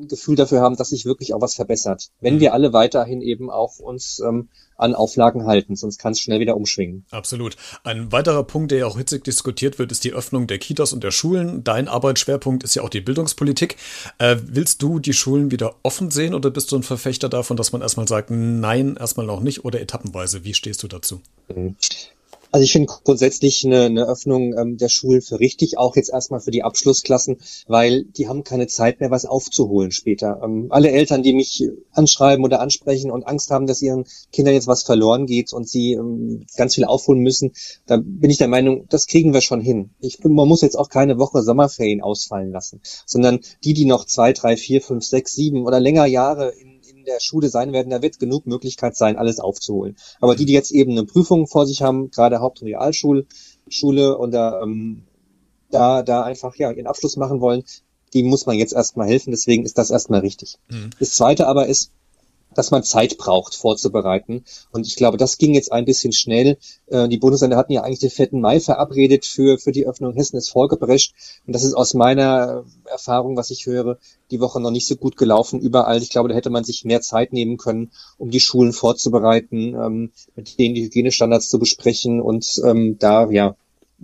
[0.09, 2.11] Gefühl dafür haben, dass sich wirklich auch was verbessert.
[2.21, 2.41] Wenn hm.
[2.41, 6.57] wir alle weiterhin eben auch uns ähm, an Auflagen halten, sonst kann es schnell wieder
[6.57, 7.05] umschwingen.
[7.11, 7.57] Absolut.
[7.85, 11.05] Ein weiterer Punkt, der ja auch hitzig diskutiert wird, ist die Öffnung der Kitas und
[11.05, 11.63] der Schulen.
[11.65, 13.77] Dein Arbeitsschwerpunkt ist ja auch die Bildungspolitik.
[14.19, 17.73] Äh, willst du die Schulen wieder offen sehen oder bist du ein Verfechter davon, dass
[17.73, 20.45] man erstmal sagt, nein, erstmal noch nicht oder etappenweise?
[20.45, 21.21] Wie stehst du dazu?
[21.55, 21.77] Mhm.
[22.55, 26.39] Also ich finde grundsätzlich eine, eine Öffnung ähm, der Schulen für richtig, auch jetzt erstmal
[26.39, 30.41] für die Abschlussklassen, weil die haben keine Zeit mehr, was aufzuholen später.
[30.41, 34.69] Ähm, alle Eltern, die mich anschreiben oder ansprechen und Angst haben, dass ihren Kindern jetzt
[34.69, 37.55] was verloren geht und sie ähm, ganz viel aufholen müssen,
[37.87, 39.91] da bin ich der Meinung, das kriegen wir schon hin.
[39.99, 44.33] Ich, man muss jetzt auch keine Woche Sommerferien ausfallen lassen, sondern die, die noch zwei,
[44.33, 46.74] drei, vier, fünf, sechs, sieben oder länger Jahre in
[47.05, 49.97] der Schule sein werden, da wird genug Möglichkeit sein, alles aufzuholen.
[50.21, 53.27] Aber die, die jetzt eben eine Prüfung vor sich haben, gerade Haupt- und Realschule,
[53.69, 55.05] Schule und da, ähm,
[55.71, 57.65] da, da einfach ja ihren Abschluss machen wollen,
[58.13, 59.31] die muss man jetzt erstmal helfen.
[59.33, 60.59] Deswegen ist das erstmal richtig.
[60.69, 60.91] Mhm.
[60.99, 61.91] Das Zweite aber ist,
[62.59, 64.45] dass man Zeit braucht, vorzubereiten.
[64.73, 66.59] Und ich glaube, das ging jetzt ein bisschen schnell.
[66.87, 68.29] Äh, die Bundesländer hatten ja eigentlich den 4.
[68.33, 70.15] Mai verabredet für, für die Öffnung.
[70.15, 71.15] Hessen ist vorgeprescht.
[71.47, 73.99] Und das ist aus meiner Erfahrung, was ich höre,
[74.31, 76.03] die Woche noch nicht so gut gelaufen überall.
[76.03, 80.13] Ich glaube, da hätte man sich mehr Zeit nehmen können, um die Schulen vorzubereiten, ähm,
[80.35, 83.57] mit denen die Hygienestandards zu besprechen und ähm, da ja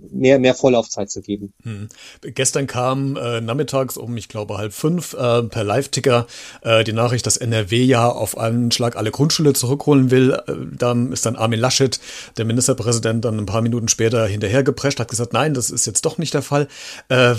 [0.09, 1.53] mehr, mehr Vorlaufzeit zu geben.
[1.63, 1.89] Hm.
[2.21, 6.27] Gestern kam äh, nachmittags um, ich glaube, halb fünf äh, per Live-Ticker
[6.61, 10.31] äh, die Nachricht, dass NRW ja auf einen Schlag alle Grundschule zurückholen will.
[10.47, 11.99] Äh, dann ist dann Armin Laschet,
[12.37, 16.17] der Ministerpräsident, dann ein paar Minuten später hinterhergeprescht, hat gesagt, nein, das ist jetzt doch
[16.17, 16.67] nicht der Fall.
[17.09, 17.35] Äh,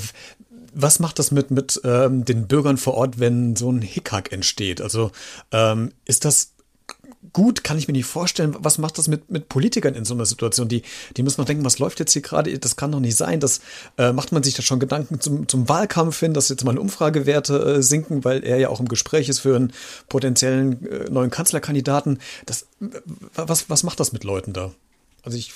[0.75, 4.81] was macht das mit, mit ähm, den Bürgern vor Ort, wenn so ein Hickhack entsteht?
[4.81, 5.11] Also
[5.51, 6.53] ähm, ist das
[7.33, 8.55] gut, kann ich mir nicht vorstellen.
[8.59, 10.69] Was macht das mit, mit Politikern in so einer Situation?
[10.69, 10.83] Die,
[11.17, 12.59] die müssen noch denken, was läuft jetzt hier gerade?
[12.59, 13.41] Das kann doch nicht sein.
[13.41, 13.61] Das
[13.99, 17.77] äh, macht man sich da schon Gedanken zum, zum Wahlkampf hin, dass jetzt mal Umfragewerte
[17.77, 19.73] äh, sinken, weil er ja auch im Gespräch ist für einen
[20.09, 22.19] potenziellen äh, neuen Kanzlerkandidaten.
[22.47, 22.67] Das,
[23.35, 24.73] was, was macht das mit Leuten da?
[25.23, 25.53] Also ich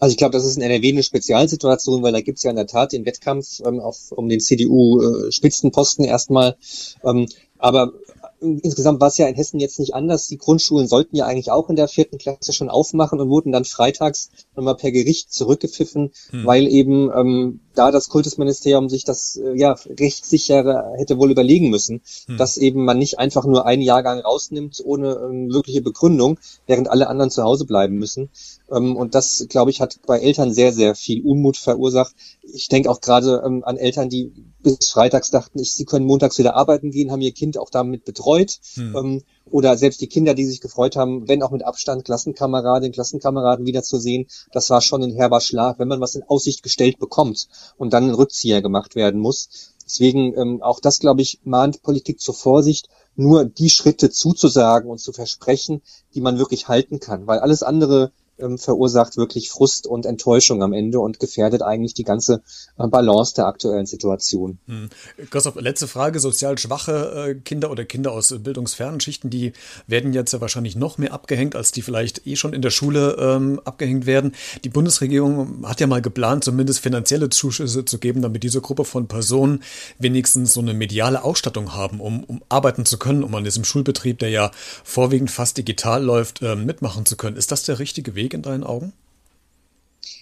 [0.00, 2.56] also ich glaube, das ist in NRW eine Spezialsituation, weil da gibt es ja in
[2.56, 6.56] der Tat den Wettkampf ähm, auf, um den CDU-Spitzenposten äh, erstmal.
[7.02, 7.26] Ähm,
[7.58, 7.92] aber
[8.40, 10.28] insgesamt war es ja in Hessen jetzt nicht anders.
[10.28, 13.64] Die Grundschulen sollten ja eigentlich auch in der vierten Klasse schon aufmachen und wurden dann
[13.64, 16.46] freitags nochmal per Gericht zurückgepfiffen, hm.
[16.46, 22.02] weil eben ähm, da das Kultusministerium sich das äh, ja rechtssicher hätte wohl überlegen müssen,
[22.26, 22.36] hm.
[22.36, 27.08] dass eben man nicht einfach nur einen Jahrgang rausnimmt ohne ähm, wirkliche Begründung, während alle
[27.08, 28.30] anderen zu Hause bleiben müssen.
[28.70, 32.14] Ähm, und das, glaube ich, hat bei Eltern sehr, sehr viel Unmut verursacht.
[32.42, 36.38] Ich denke auch gerade ähm, an Eltern, die bis freitags dachten, ich, sie können montags
[36.38, 38.27] wieder arbeiten gehen, haben ihr Kind auch damit betreut.
[38.74, 38.96] Hm.
[38.96, 43.66] Ähm, oder selbst die Kinder, die sich gefreut haben, wenn auch mit Abstand Klassenkameradinnen, Klassenkameraden
[43.66, 47.92] wiederzusehen, das war schon ein herber Schlag, wenn man was in Aussicht gestellt bekommt und
[47.92, 49.74] dann ein Rückzieher gemacht werden muss.
[49.84, 54.98] Deswegen ähm, auch das, glaube ich, mahnt Politik zur Vorsicht, nur die Schritte zuzusagen und
[54.98, 55.80] zu versprechen,
[56.14, 57.26] die man wirklich halten kann.
[57.26, 62.04] Weil alles andere ähm, verursacht wirklich Frust und Enttäuschung am Ende und gefährdet eigentlich die
[62.04, 62.42] ganze
[62.78, 64.58] äh, Balance der aktuellen Situation.
[64.66, 64.88] Hm.
[65.30, 66.20] Christoph, letzte Frage.
[66.20, 69.52] Sozial schwache äh, Kinder oder Kinder aus bildungsfernen Schichten, die
[69.86, 73.16] werden jetzt ja wahrscheinlich noch mehr abgehängt, als die vielleicht eh schon in der Schule
[73.18, 74.32] ähm, abgehängt werden.
[74.64, 79.08] Die Bundesregierung hat ja mal geplant, zumindest finanzielle Zuschüsse zu geben, damit diese Gruppe von
[79.08, 79.62] Personen
[79.98, 84.18] wenigstens so eine mediale Ausstattung haben, um, um arbeiten zu können, um an diesem Schulbetrieb,
[84.18, 84.50] der ja
[84.84, 87.36] vorwiegend fast digital läuft, äh, mitmachen zu können.
[87.36, 88.27] Ist das der richtige Weg?
[88.28, 88.92] Weg in deinen Augen?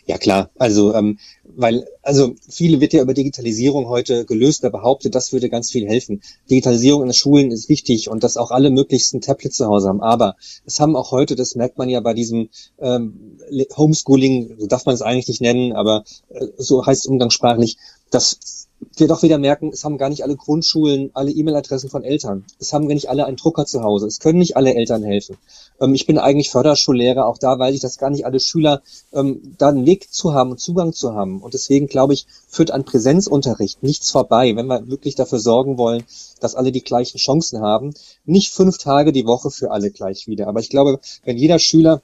[0.06, 5.16] Ja klar, also ähm, weil also viele wird ja über Digitalisierung heute gelöst, da behauptet,
[5.16, 6.22] das würde ganz viel helfen.
[6.48, 10.00] Digitalisierung in den Schulen ist wichtig und dass auch alle möglichsten Tablets zu Hause haben.
[10.00, 13.38] Aber es haben auch heute, das merkt man ja bei diesem ähm,
[13.76, 17.76] Homeschooling, so darf man es eigentlich nicht nennen, aber äh, so heißt es umgangssprachlich,
[18.10, 22.44] dass wir doch wieder merken, es haben gar nicht alle Grundschulen alle E-Mail-Adressen von Eltern.
[22.58, 24.06] Es haben gar nicht alle einen Drucker zu Hause.
[24.06, 25.38] Es können nicht alle Eltern helfen.
[25.80, 27.26] Ähm, ich bin eigentlich Förderschullehrer.
[27.26, 28.82] Auch da weiß ich, dass gar nicht alle Schüler
[29.12, 31.40] ähm, da einen Weg zu haben und Zugang zu haben.
[31.42, 36.04] Und deswegen glaube ich, führt an Präsenzunterricht nichts vorbei, wenn wir wirklich dafür sorgen wollen,
[36.40, 37.94] dass alle die gleichen Chancen haben.
[38.24, 40.48] Nicht fünf Tage die Woche für alle gleich wieder.
[40.48, 42.02] Aber ich glaube, wenn jeder Schüler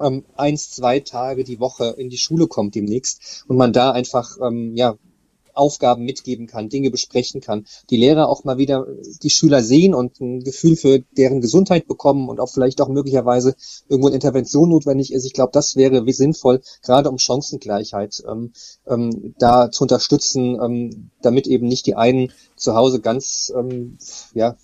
[0.00, 4.36] ähm, eins, zwei Tage die Woche in die Schule kommt demnächst und man da einfach
[4.40, 4.96] ähm, ja
[5.54, 8.86] Aufgaben mitgeben kann, Dinge besprechen kann, die Lehrer auch mal wieder
[9.22, 13.54] die Schüler sehen und ein Gefühl für deren Gesundheit bekommen und auch vielleicht auch möglicherweise
[13.88, 15.24] irgendwo eine Intervention notwendig ist.
[15.24, 18.52] Ich glaube, das wäre sinnvoll, gerade um Chancengleichheit ähm,
[18.86, 23.98] ähm, da zu unterstützen, ähm, damit eben nicht die einen zu Hause ganz ähm,
[24.34, 24.56] ja,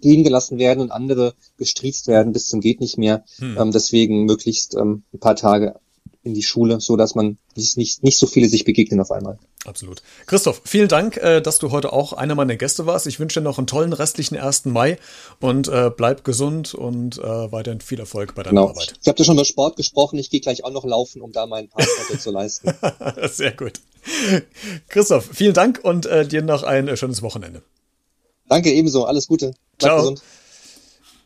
[0.00, 3.24] gehen gelassen werden und andere gestriezt werden bis zum geht nicht mehr.
[3.38, 3.56] Hm.
[3.58, 5.76] Ähm, deswegen möglichst ähm, ein paar Tage
[6.22, 9.38] in die Schule, so dass man nicht, nicht so viele sich begegnen auf einmal.
[9.66, 10.02] Absolut.
[10.26, 13.06] Christoph, vielen Dank, äh, dass du heute auch einer meiner Gäste warst.
[13.06, 14.64] Ich wünsche dir noch einen tollen restlichen 1.
[14.64, 14.98] Mai
[15.38, 18.68] und äh, bleib gesund und äh, weiterhin viel Erfolg bei deiner genau.
[18.70, 18.94] Arbeit.
[19.02, 20.18] Ich habe dir schon über Sport gesprochen.
[20.18, 21.86] Ich gehe gleich auch noch laufen, um da meinen Part
[22.18, 22.72] zu leisten.
[23.30, 23.80] Sehr gut.
[24.88, 27.62] Christoph, vielen Dank und äh, dir noch ein äh, schönes Wochenende.
[28.48, 29.04] Danke, ebenso.
[29.04, 29.52] Alles Gute.
[29.78, 29.98] Bleib Ciao.
[29.98, 30.22] gesund.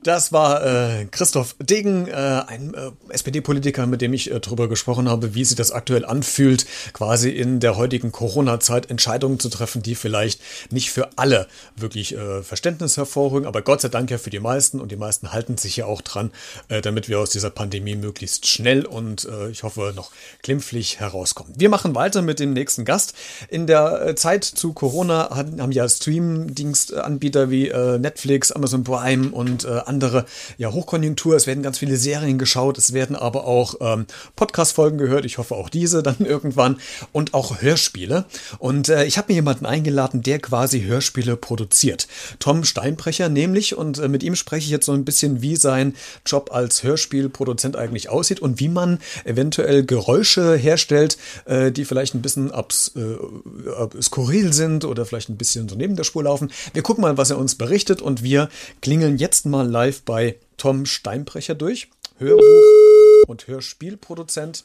[0.04, 5.08] Das war äh, Christoph Degen, äh, ein äh, SPD-Politiker, mit dem ich äh, darüber gesprochen
[5.08, 9.94] habe, wie sich das aktuell anfühlt, quasi in der heutigen Corona-Zeit Entscheidungen zu treffen, die
[9.94, 14.40] vielleicht nicht für alle wirklich äh, Verständnis hervorrufen, aber Gott sei Dank ja für die
[14.40, 16.32] meisten und die meisten halten sich ja auch dran,
[16.68, 20.10] äh, damit wir aus dieser Pandemie möglichst schnell und äh, ich hoffe noch
[20.42, 21.54] glimpflich herauskommen.
[21.56, 23.14] Wir machen weiter mit dem nächsten Gast.
[23.48, 29.64] In der äh, Zeit zu Corona haben, ja Stream-Dienstanbieter wie äh, Netflix, Amazon Prime und
[29.64, 30.26] äh, andere
[30.58, 31.36] ja, Hochkonjunktur.
[31.36, 35.24] Es werden ganz viele Serien geschaut, es werden aber auch ähm, Podcast-Folgen gehört.
[35.24, 36.78] Ich hoffe auch diese dann irgendwann
[37.12, 38.24] und auch Hörspiele.
[38.58, 42.08] Und äh, ich habe mir jemanden eingeladen, der quasi Hörspiele produziert.
[42.40, 45.94] Tom Steinbrecher nämlich und äh, mit ihm spreche ich jetzt so ein bisschen, wie sein
[46.26, 52.22] Job als Hörspielproduzent eigentlich aussieht und wie man eventuell Geräusche herstellt, äh, die vielleicht ein
[52.22, 56.50] bisschen abs, äh, skurril sind oder vielleicht ein bisschen so neben der Spur laufen.
[56.72, 58.48] Wir gucken mal, was er uns berichtet und wir
[58.82, 64.64] klingeln jetzt mal live live bei Tom Steinbrecher durch, Hörbuch- und Hörspielproduzent.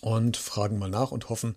[0.00, 1.54] Und fragen mal nach und hoffen,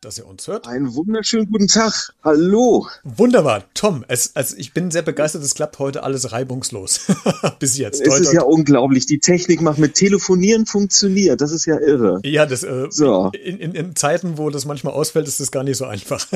[0.00, 0.66] dass ihr uns hört.
[0.66, 2.14] Einen wunderschönen guten Tag.
[2.24, 2.86] Hallo.
[3.04, 3.64] Wunderbar.
[3.74, 5.42] Tom, es, also ich bin sehr begeistert.
[5.42, 7.00] Es klappt heute alles reibungslos.
[7.58, 8.00] Bis jetzt.
[8.00, 9.04] Es ist ja unglaublich.
[9.04, 11.42] Die Technik macht mit Telefonieren funktioniert.
[11.42, 12.20] Das ist ja irre.
[12.24, 13.30] Ja, das, äh, so.
[13.44, 16.26] in, in, in Zeiten, wo das manchmal ausfällt, ist das gar nicht so einfach.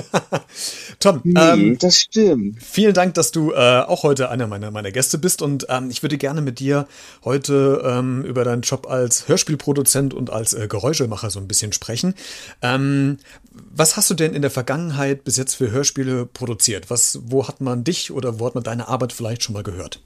[1.00, 2.62] Tom, nee, ähm, das stimmt.
[2.62, 5.40] Vielen Dank, dass du äh, auch heute einer meiner, meiner Gäste bist.
[5.40, 6.86] Und ähm, ich würde gerne mit dir
[7.24, 12.14] heute ähm, über deinen Job als Hörspielproduzent und als äh, Geräuschemacher so ein bisschen sprechen.
[12.60, 13.16] Ähm,
[13.54, 16.90] was hast du denn in der Vergangenheit bis jetzt für Hörspiele produziert?
[16.90, 20.00] Was, wo hat man dich oder wo hat man deine Arbeit vielleicht schon mal gehört?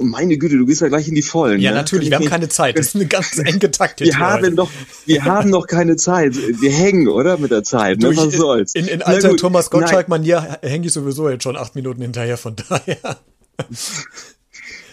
[0.00, 1.60] Meine Güte, du gehst ja gleich in die Vollen.
[1.60, 1.76] Ja, ne?
[1.76, 2.76] natürlich, wir haben keine Zeit.
[2.76, 4.00] Das ist eine ganz enge Takt.
[4.00, 4.70] wir haben noch,
[5.06, 6.34] wir haben noch keine Zeit.
[6.34, 7.38] Wir hängen, oder?
[7.38, 8.00] Mit der Zeit.
[8.00, 8.16] Ne?
[8.16, 8.74] Was soll's?
[8.74, 12.56] In, in alter gut, Thomas Gottschalk-Manier hänge ich sowieso jetzt schon acht Minuten hinterher, von
[12.56, 12.96] daher.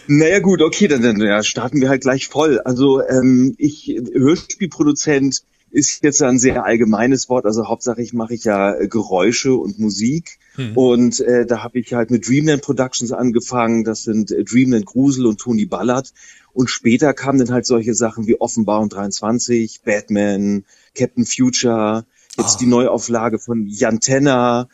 [0.05, 2.59] Naja gut, okay, dann, dann ja, starten wir halt gleich voll.
[2.59, 5.43] Also ähm, ich Hörspielproduzent,
[5.73, 7.45] ist jetzt ein sehr allgemeines Wort.
[7.45, 10.37] Also hauptsächlich mache ich ja äh, Geräusche und Musik.
[10.55, 10.77] Hm.
[10.77, 13.83] Und äh, da habe ich halt mit Dreamland Productions angefangen.
[13.83, 16.13] Das sind äh, Dreamland Grusel und Tony Ballard.
[16.53, 20.63] Und später kamen dann halt solche Sachen wie Offenbarung 23, Batman,
[20.95, 22.05] Captain Future,
[22.37, 22.59] jetzt oh.
[22.59, 24.69] die Neuauflage von Jan Tenner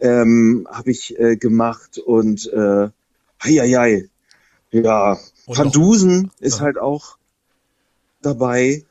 [0.00, 2.90] ähm, habe ich äh, gemacht und äh,
[3.42, 4.08] hei, hei,
[4.70, 7.18] ja, Van Dusen ist halt auch
[8.22, 8.84] dabei.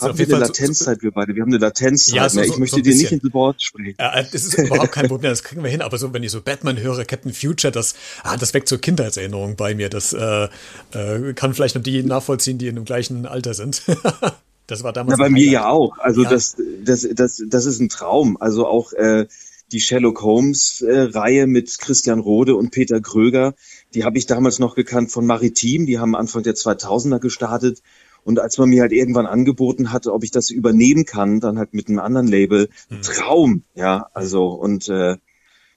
[0.00, 1.34] Haben wir eine Latenzzeit, so, wir beide.
[1.34, 2.14] Wir haben eine Latenzzeit.
[2.14, 3.94] Ja, so, so, ich möchte dir nicht ins Wort sprechen.
[3.98, 5.82] Ja, das ist überhaupt kein Problem, das kriegen wir hin.
[5.82, 9.56] Aber so, wenn ich so Batman höre, Captain Future, das, ah, das weckt so Kindheitserinnerungen
[9.56, 9.90] bei mir.
[9.90, 10.48] Das äh,
[10.92, 13.82] äh, kann vielleicht noch die nachvollziehen, die in dem gleichen Alter sind.
[14.66, 15.18] das war damals.
[15.18, 15.98] Ja, bei mir ja auch.
[15.98, 16.30] Also ja.
[16.30, 18.38] das, das, das, das ist ein Traum.
[18.40, 19.26] Also auch äh,
[19.72, 23.54] die Sherlock Holmes-Reihe äh, mit Christian Rode und Peter Kröger,
[23.94, 25.86] die habe ich damals noch gekannt von Maritim.
[25.86, 27.82] Die haben Anfang der 2000er gestartet.
[28.24, 31.74] Und als man mir halt irgendwann angeboten hatte, ob ich das übernehmen kann, dann halt
[31.74, 33.02] mit einem anderen Label, hm.
[33.02, 35.16] Traum, ja, also und äh,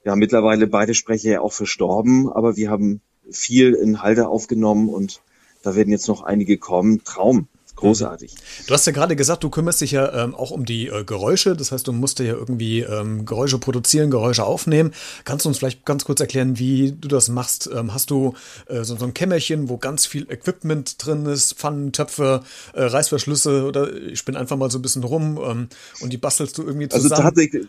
[0.04, 5.20] ja, mittlerweile beide Sprecher ja auch verstorben, aber wir haben viel in Halde aufgenommen und
[5.62, 7.02] da werden jetzt noch einige kommen.
[7.02, 7.48] Traum.
[7.76, 8.34] Großartig.
[8.66, 11.54] Du hast ja gerade gesagt, du kümmerst dich ja ähm, auch um die äh, Geräusche.
[11.54, 14.92] Das heißt, du musst ja irgendwie ähm, Geräusche produzieren, Geräusche aufnehmen.
[15.24, 17.68] Kannst du uns vielleicht ganz kurz erklären, wie du das machst?
[17.72, 18.34] Ähm, hast du
[18.66, 23.66] äh, so, so, ein Kämmerchen, wo ganz viel Equipment drin ist, Pfannen, Töpfe, äh, Reißverschlüsse
[23.66, 25.68] oder ich bin einfach mal so ein bisschen rum ähm,
[26.00, 27.26] und die bastelst du irgendwie also zusammen?
[27.26, 27.66] Also tatsächlich,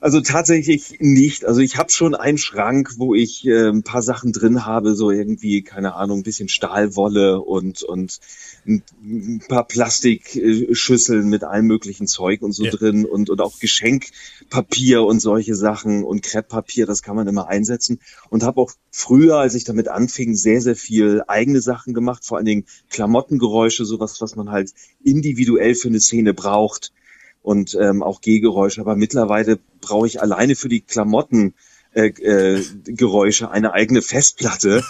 [0.00, 1.44] also tatsächlich nicht.
[1.44, 5.10] Also ich habe schon einen Schrank, wo ich äh, ein paar Sachen drin habe, so
[5.10, 8.20] irgendwie, keine Ahnung, ein bisschen Stahlwolle und, und
[8.66, 12.70] ein, paar Plastikschüsseln mit allem möglichen Zeug und so ja.
[12.70, 18.00] drin und, und auch Geschenkpapier und solche Sachen und Krepppapier, das kann man immer einsetzen.
[18.28, 22.36] Und habe auch früher, als ich damit anfing, sehr, sehr viel eigene Sachen gemacht, vor
[22.36, 24.72] allen Dingen Klamottengeräusche, sowas, was man halt
[25.02, 26.92] individuell für eine Szene braucht
[27.46, 28.80] und ähm, auch Gehgeräusche.
[28.80, 31.54] Aber mittlerweile brauche ich alleine für die Klamotten
[31.94, 34.82] äh, äh, Geräusche eine eigene Festplatte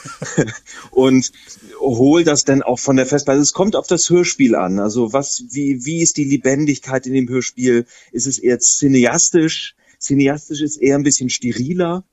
[0.91, 1.33] und
[1.79, 3.41] hol das dann auch von der Festplatte.
[3.41, 4.79] Es kommt auf das Hörspiel an.
[4.79, 7.85] Also was, wie, wie ist die Lebendigkeit in dem Hörspiel?
[8.11, 9.77] Ist es eher cineastisch?
[10.01, 12.05] Cineastisch ist eher ein bisschen steriler.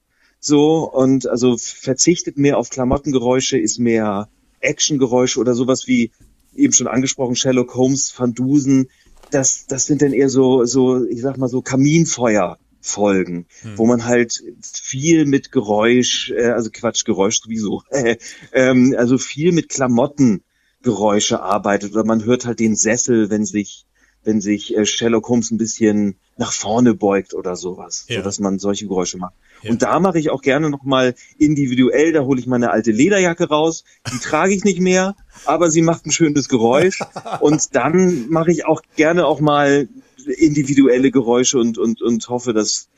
[0.42, 4.28] So, und also verzichtet mehr auf Klamottengeräusche, ist mehr
[4.60, 6.12] Actiongeräusche oder sowas wie
[6.54, 8.90] eben schon angesprochen, Sherlock Holmes, Van Dusen,
[9.34, 13.78] das, das sind dann eher so, so, ich sag mal so Kaminfeuerfolgen, hm.
[13.78, 18.18] wo man halt viel mit Geräusch, äh, also Quatsch, Geräusch sowieso, äh,
[18.52, 23.86] ähm, also viel mit Klamottengeräusche arbeitet oder man hört halt den Sessel, wenn sich
[24.26, 28.18] wenn sich äh, Sherlock Holmes ein bisschen nach vorne beugt oder sowas, ja.
[28.18, 29.34] so dass man solche Geräusche macht.
[29.64, 29.72] Ja.
[29.72, 33.48] Und da mache ich auch gerne noch mal individuell, da hole ich meine alte Lederjacke
[33.48, 37.00] raus, die trage ich nicht mehr, aber sie macht ein schönes Geräusch
[37.40, 39.88] und dann mache ich auch gerne auch mal
[40.26, 42.90] individuelle Geräusche und und und hoffe, dass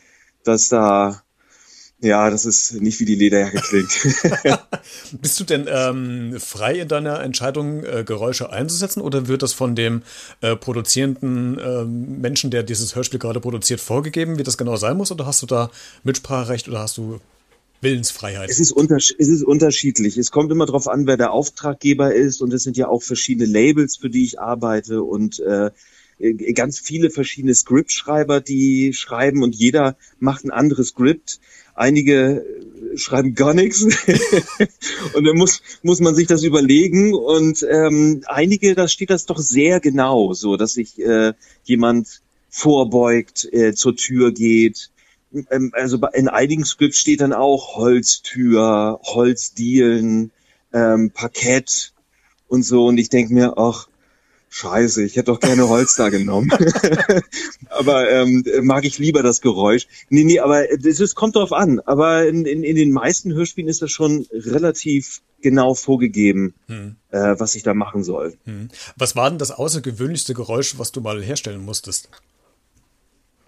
[0.43, 1.23] dass da
[2.01, 4.59] ja, das ist nicht wie die Lederjacke klingt.
[5.21, 9.75] Bist du denn ähm, frei in deiner Entscheidung, äh, Geräusche einzusetzen oder wird das von
[9.75, 10.03] dem
[10.41, 15.11] äh, produzierenden äh, Menschen, der dieses Hörspiel gerade produziert, vorgegeben, wie das genau sein muss?
[15.11, 15.71] Oder hast du da
[16.03, 17.21] Mitspracherecht oder hast du
[17.79, 18.49] Willensfreiheit?
[18.49, 20.17] Es ist, unters es ist unterschiedlich.
[20.17, 23.45] Es kommt immer darauf an, wer der Auftraggeber ist und es sind ja auch verschiedene
[23.45, 25.71] Labels, für die ich arbeite und äh,
[26.53, 31.39] ganz viele verschiedene Scriptschreiber, die schreiben und jeder macht ein anderes Script.
[31.75, 32.45] Einige
[32.95, 33.83] schreiben gar nichts.
[35.13, 37.13] Und dann muss muss man sich das überlegen.
[37.13, 43.47] Und ähm, einige da steht das doch sehr genau so dass sich äh, jemand vorbeugt
[43.51, 44.89] äh, zur Tür geht.
[45.51, 50.31] Ähm, also in einigen Scripts steht dann auch Holztür Holzdielen
[50.73, 51.93] ähm, Parkett
[52.47, 52.85] und so.
[52.85, 53.87] Und ich denke mir ach
[54.55, 56.49] Scheiße, ich hätte doch gerne Holz da genommen.
[57.69, 59.85] aber ähm, mag ich lieber das Geräusch.
[60.09, 61.81] Nee, nee, aber es kommt drauf an.
[61.81, 66.95] Aber in, in, in den meisten Hörspielen ist das schon relativ genau vorgegeben, hm.
[67.09, 68.37] äh, was ich da machen soll.
[68.45, 68.69] Hm.
[68.95, 72.07] Was war denn das außergewöhnlichste Geräusch, was du mal herstellen musstest?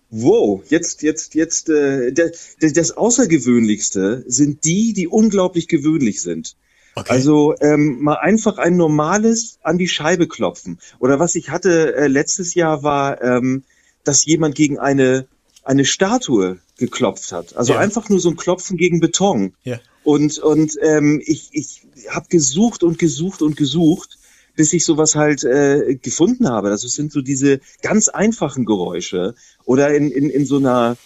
[0.10, 6.58] Wow, jetzt, jetzt, jetzt, äh, das Außergewöhnlichste sind die, die unglaublich gewöhnlich sind.
[6.98, 7.14] Okay.
[7.14, 10.80] Also ähm, mal einfach ein normales an die Scheibe klopfen.
[10.98, 13.64] Oder was ich hatte äh, letztes Jahr war, ähm,
[14.04, 15.28] dass jemand gegen eine
[15.64, 17.56] eine Statue geklopft hat.
[17.56, 17.80] Also ja.
[17.80, 19.54] einfach nur so ein Klopfen gegen Beton.
[19.64, 19.80] Ja.
[20.04, 24.18] Und und ähm, ich ich habe gesucht und gesucht und gesucht,
[24.56, 26.70] bis ich sowas halt äh, gefunden habe.
[26.70, 29.36] Also es sind so diese ganz einfachen Geräusche
[29.66, 30.98] oder in in in so einer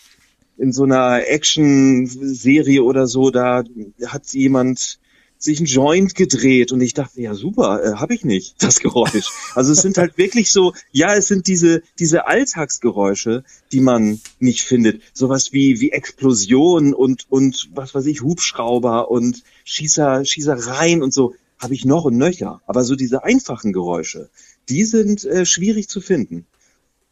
[0.57, 3.65] in so einer Action-Serie oder so, da
[4.05, 4.99] hat jemand
[5.43, 9.29] sich ein Joint gedreht und ich dachte, ja super, äh, habe ich nicht, das Geräusch.
[9.55, 14.61] Also es sind halt wirklich so, ja, es sind diese diese Alltagsgeräusche, die man nicht
[14.61, 15.01] findet.
[15.13, 21.33] Sowas wie wie Explosionen und und was weiß ich, Hubschrauber und Schießer Schießereien und so
[21.57, 22.61] habe ich noch und nöcher.
[22.65, 24.29] Aber so diese einfachen Geräusche,
[24.69, 26.45] die sind äh, schwierig zu finden.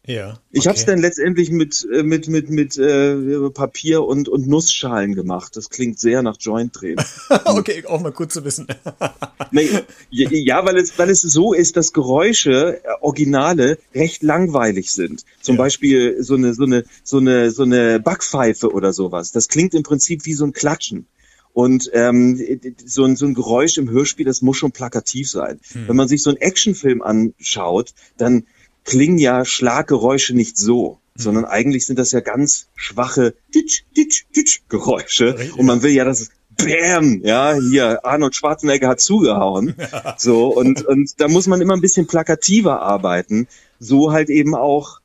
[0.06, 0.30] Ja.
[0.30, 0.38] Okay.
[0.52, 5.14] Ich habe es dann letztendlich mit äh, mit mit mit äh, Papier und und Nussschalen
[5.14, 5.56] gemacht.
[5.56, 6.98] Das klingt sehr nach Joint drehen.
[7.44, 8.66] okay, auch mal gut zu wissen.
[10.10, 15.24] ja, weil es weil es so ist, dass Geräusche äh, Originale recht langweilig sind.
[15.42, 15.62] Zum ja.
[15.62, 19.32] Beispiel so eine so eine so eine so eine Backpfeife oder sowas.
[19.32, 21.06] Das klingt im Prinzip wie so ein Klatschen.
[21.52, 22.40] Und ähm,
[22.84, 25.58] so, ein, so ein Geräusch im Hörspiel, das muss schon plakativ sein.
[25.72, 25.88] Hm.
[25.88, 28.46] Wenn man sich so einen Actionfilm anschaut, dann
[28.84, 31.20] klingen ja Schlaggeräusche nicht so, mhm.
[31.20, 35.36] sondern eigentlich sind das ja ganz schwache Ditsch, Ditsch, Ditsch Geräusche.
[35.38, 35.54] Ja.
[35.54, 39.74] Und man will ja, dass es Bam, ja, hier, Arnold Schwarzenegger hat zugehauen.
[40.18, 43.48] So, und, und da muss man immer ein bisschen plakativer arbeiten.
[43.78, 45.00] So halt eben auch,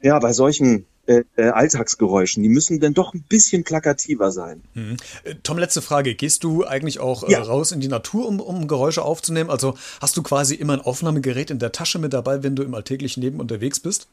[0.00, 2.42] ja, bei solchen äh, äh, Alltagsgeräuschen.
[2.42, 4.62] Die müssen dann doch ein bisschen plakativer sein.
[4.72, 4.96] Hm.
[5.42, 6.14] Tom, letzte Frage.
[6.14, 7.42] Gehst du eigentlich auch äh, ja.
[7.42, 9.50] raus in die Natur, um, um Geräusche aufzunehmen?
[9.50, 12.74] Also hast du quasi immer ein Aufnahmegerät in der Tasche mit dabei, wenn du im
[12.74, 14.08] alltäglichen Leben unterwegs bist?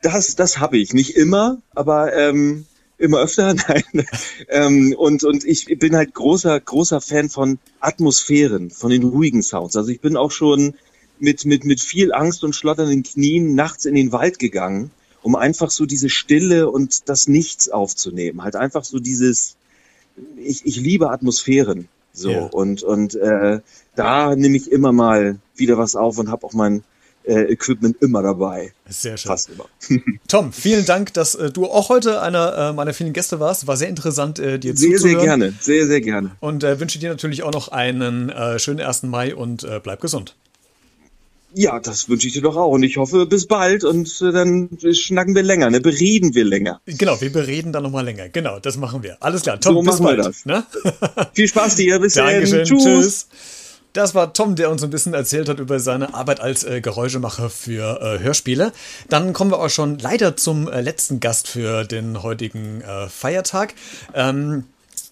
[0.00, 0.94] Das, das habe ich.
[0.94, 2.64] Nicht immer, aber ähm,
[2.96, 3.52] immer öfter.
[3.68, 4.06] Nein.
[4.48, 9.76] ähm, und, und ich bin halt großer, großer Fan von Atmosphären, von den ruhigen Sounds.
[9.76, 10.74] Also ich bin auch schon
[11.18, 14.90] mit, mit, mit viel Angst und schlotternden Knien nachts in den Wald gegangen
[15.24, 18.44] um einfach so diese Stille und das Nichts aufzunehmen.
[18.44, 19.56] Halt einfach so dieses,
[20.36, 21.88] ich, ich liebe Atmosphären.
[22.12, 22.42] So ja.
[22.44, 23.58] und und äh,
[23.96, 26.84] da nehme ich immer mal wieder was auf und habe auch mein
[27.24, 28.72] äh, Equipment immer dabei.
[28.88, 29.30] Sehr schön.
[29.30, 29.64] Fast immer.
[30.28, 33.66] Tom, vielen Dank, dass äh, du auch heute einer äh, meiner vielen Gäste warst.
[33.66, 35.00] War sehr interessant, äh, dir sehr, zuzuhören.
[35.00, 35.54] Sehr, sehr gerne.
[35.60, 36.30] Sehr, sehr gerne.
[36.38, 39.04] Und äh, wünsche dir natürlich auch noch einen äh, schönen 1.
[39.04, 40.36] Mai und äh, bleib gesund.
[41.54, 42.70] Ja, das wünsche ich dir doch auch.
[42.70, 43.84] Und ich hoffe, bis bald.
[43.84, 45.80] Und äh, dann schnacken wir länger, ne?
[45.80, 46.80] Bereden wir länger.
[46.86, 48.28] Genau, wir bereden dann nochmal länger.
[48.28, 49.16] Genau, das machen wir.
[49.20, 49.60] Alles klar.
[49.60, 50.18] Tom, so bis bald.
[50.18, 50.44] Das.
[50.46, 50.64] Ne?
[51.32, 51.98] Viel Spaß dir.
[52.00, 52.44] Bis dann.
[52.44, 52.68] Tschüss.
[52.68, 53.28] Tschüss.
[53.94, 57.48] Das war Tom, der uns ein bisschen erzählt hat über seine Arbeit als äh, Geräuschemacher
[57.48, 58.72] für äh, Hörspiele.
[59.08, 63.74] Dann kommen wir auch schon leider zum äh, letzten Gast für den heutigen äh, Feiertag.
[64.12, 64.64] Ähm,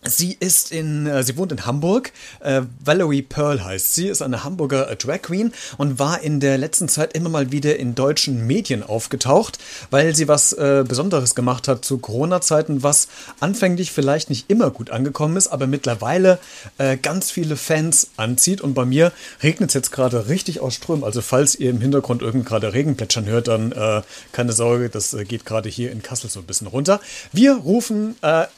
[0.04, 2.12] Sie ist in, äh, sie wohnt in Hamburg.
[2.40, 6.58] Äh, Valerie Pearl heißt sie, ist eine Hamburger äh, Drag Queen und war in der
[6.58, 9.60] letzten Zeit immer mal wieder in deutschen Medien aufgetaucht,
[9.90, 13.06] weil sie was äh, Besonderes gemacht hat zu Corona-Zeiten, was
[13.38, 16.40] anfänglich vielleicht nicht immer gut angekommen ist, aber mittlerweile
[16.78, 18.60] äh, ganz viele Fans anzieht.
[18.60, 21.04] Und bei mir regnet es jetzt gerade richtig aus Strömen.
[21.04, 24.02] Also falls ihr im Hintergrund irgend gerade Regen plätschern hört, dann äh,
[24.32, 27.00] keine Sorge, das geht gerade hier in Kassel so ein bisschen runter.
[27.32, 28.16] Wir rufen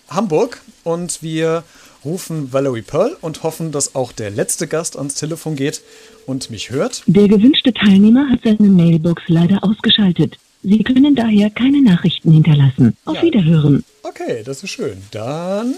[0.09, 1.65] Hamburg und wir
[2.05, 5.83] rufen Valerie Pearl und hoffen, dass auch der letzte Gast ans Telefon geht
[6.27, 7.03] und mich hört.
[7.07, 10.37] Der gewünschte Teilnehmer hat seine Mailbox leider ausgeschaltet.
[10.63, 12.97] Sie können daher keine Nachrichten hinterlassen.
[13.05, 13.23] Auf ja.
[13.23, 13.85] Wiederhören.
[14.03, 15.03] Okay, das ist schön.
[15.11, 15.75] Dann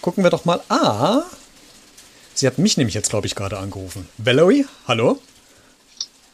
[0.00, 0.60] gucken wir doch mal.
[0.68, 1.22] Ah,
[2.34, 4.06] sie hat mich nämlich jetzt, glaube ich, gerade angerufen.
[4.18, 5.20] Valerie, hallo?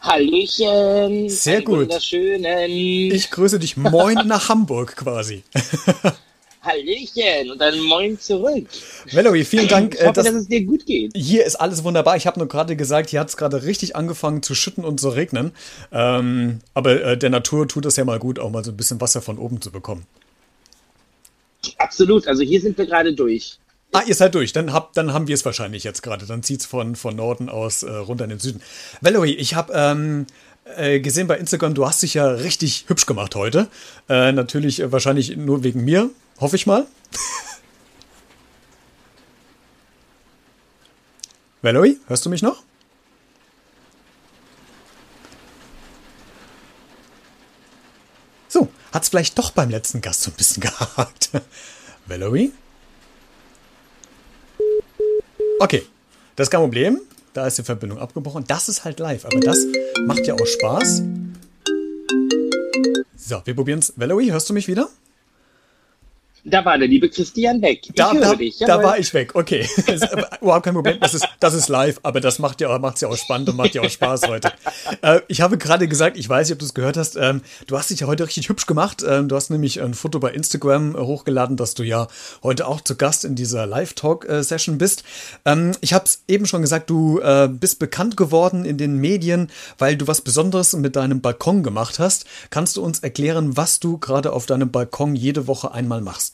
[0.01, 1.29] Hallöchen.
[1.29, 1.81] Sehr gut.
[1.81, 2.71] Wunderschönen.
[2.71, 3.77] Ich grüße dich.
[3.77, 5.45] Moin nach Hamburg quasi.
[6.63, 8.67] Hallöchen und dann moin zurück.
[9.11, 9.95] Valerie, vielen Dank.
[9.95, 11.13] Ich hoffe, dass, dass, es dir gut geht.
[11.17, 12.17] Hier ist alles wunderbar.
[12.17, 15.09] Ich habe nur gerade gesagt, hier hat es gerade richtig angefangen zu schütten und zu
[15.09, 15.53] regnen.
[15.91, 19.01] Ähm, aber äh, der Natur tut es ja mal gut, auch mal so ein bisschen
[19.01, 20.07] Wasser von oben zu bekommen.
[21.79, 22.29] Absolut.
[22.29, 23.59] Also hier sind wir gerade durch.
[23.93, 24.53] Ah, ihr seid durch.
[24.53, 26.27] Dann, hab, dann haben wir es wahrscheinlich jetzt gerade.
[26.27, 28.63] Dann zieht es von, von Norden aus äh, runter in den Süden.
[29.03, 30.27] Valerie, ich habe ähm,
[30.65, 33.69] äh, gesehen bei Instagram, du hast dich ja richtig hübsch gemacht heute.
[34.09, 36.11] Äh, natürlich äh, wahrscheinlich nur wegen mir,
[36.43, 36.87] Hoffe ich mal.
[41.63, 42.65] Valerie, hörst du mich noch?
[48.49, 51.31] So, hat es vielleicht doch beim letzten Gast so ein bisschen gehakt.
[52.07, 52.53] Valerie?
[55.61, 55.87] Okay,
[56.35, 57.01] das ist kein Problem.
[57.33, 58.45] Da ist die Verbindung abgebrochen.
[58.47, 59.59] Das ist halt live, aber das
[60.07, 61.03] macht ja auch Spaß.
[63.17, 63.95] So, wir probieren es.
[63.97, 64.89] Valerie, hörst du mich wieder?
[66.45, 67.83] Da war der liebe Christian weg.
[67.85, 68.59] Ich da, da, dich.
[68.59, 69.65] Da war ich weg, okay.
[70.41, 70.99] Überhaupt kein Problem.
[70.99, 73.75] Das ist, das ist live, aber das macht ja, macht's ja auch spannend und macht
[73.77, 74.53] ja auch Spaß heute.
[75.03, 77.79] Äh, ich habe gerade gesagt, ich weiß nicht, ob du es gehört hast, ähm, du
[77.79, 79.05] hast dich ja heute richtig hübsch gemacht.
[79.09, 82.09] Ähm, du hast nämlich ein Foto bei Instagram äh, hochgeladen, dass du ja
[82.43, 85.05] heute auch zu Gast in dieser Live-Talk-Session bist.
[85.45, 89.49] Ähm, ich habe es eben schon gesagt, du äh, bist bekannt geworden in den Medien,
[89.79, 92.27] weil du was Besonderes mit deinem Balkon gemacht hast.
[92.51, 96.32] Kannst du uns erklären, was du gerade auf deinem Balkon jede Woche einmal machst?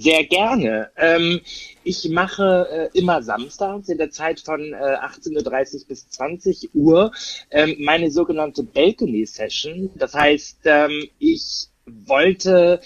[0.00, 0.90] Sehr gerne.
[0.96, 1.42] Ähm,
[1.84, 7.12] ich mache äh, immer samstags in der Zeit von äh, 18.30 Uhr bis 20 Uhr
[7.50, 9.90] ähm, meine sogenannte Balcony Session.
[9.96, 12.80] Das heißt, ähm, ich wollte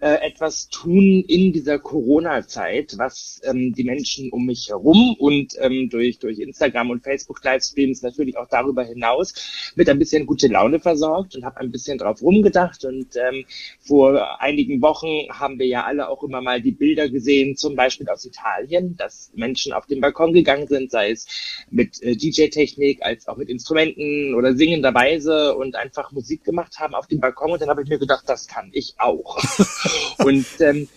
[0.00, 5.90] äh, etwas tun in dieser Corona-Zeit, was ähm, die Menschen um mich herum und ähm,
[5.90, 11.36] durch, durch Instagram und Facebook-Livestreams natürlich auch darüber hinaus mit ein bisschen gute Laune versorgt
[11.36, 12.84] und habe ein bisschen drauf rumgedacht.
[12.84, 13.44] Und ähm,
[13.78, 18.08] vor einigen Wochen haben wir ja alle auch immer mal die Bilder gesehen, zum Beispiel
[18.08, 21.26] aus Italien, dass Menschen auf den Balkon gegangen sind, sei es
[21.70, 27.06] mit äh, DJ-Technik als auch mit Instrumenten oder singenderweise und einfach Musik gemacht haben auf
[27.06, 27.52] dem Balkon.
[27.52, 29.38] Und dann habe ich mir gedacht, das kann ich auch.
[30.18, 30.88] und ähm,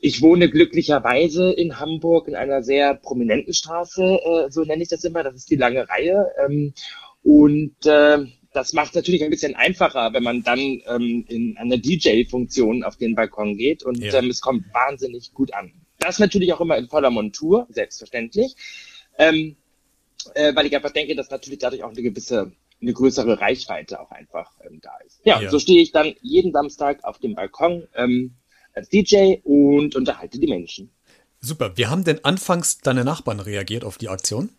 [0.00, 5.04] ich wohne glücklicherweise in Hamburg in einer sehr prominenten Straße, äh, so nenne ich das
[5.04, 6.30] immer, das ist die lange Reihe.
[6.44, 6.74] Ähm,
[7.22, 8.18] und äh,
[8.52, 13.14] das macht natürlich ein bisschen einfacher, wenn man dann ähm, in einer DJ-Funktion auf den
[13.14, 14.14] Balkon geht und ja.
[14.14, 15.72] ähm, es kommt wahnsinnig gut an.
[15.98, 18.54] Das natürlich auch immer in voller Montur, selbstverständlich,
[19.18, 19.56] ähm,
[20.34, 22.52] äh, weil ich einfach denke, dass natürlich dadurch auch eine gewisse
[22.84, 25.20] eine größere Reichweite auch einfach ähm, da ist.
[25.24, 25.50] Ja, ja.
[25.50, 28.34] so stehe ich dann jeden Samstag auf dem Balkon ähm,
[28.74, 30.90] als DJ und unterhalte die Menschen.
[31.40, 31.76] Super.
[31.76, 34.50] Wie haben denn anfangs deine Nachbarn reagiert auf die Aktion?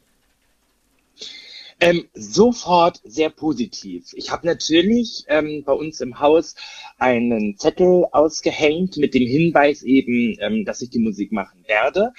[1.80, 4.14] Ähm, sofort sehr positiv.
[4.14, 6.56] Ich habe natürlich ähm, bei uns im Haus
[6.98, 12.14] einen Zettel ausgehängt mit dem Hinweis eben, ähm, dass ich die Musik machen werde.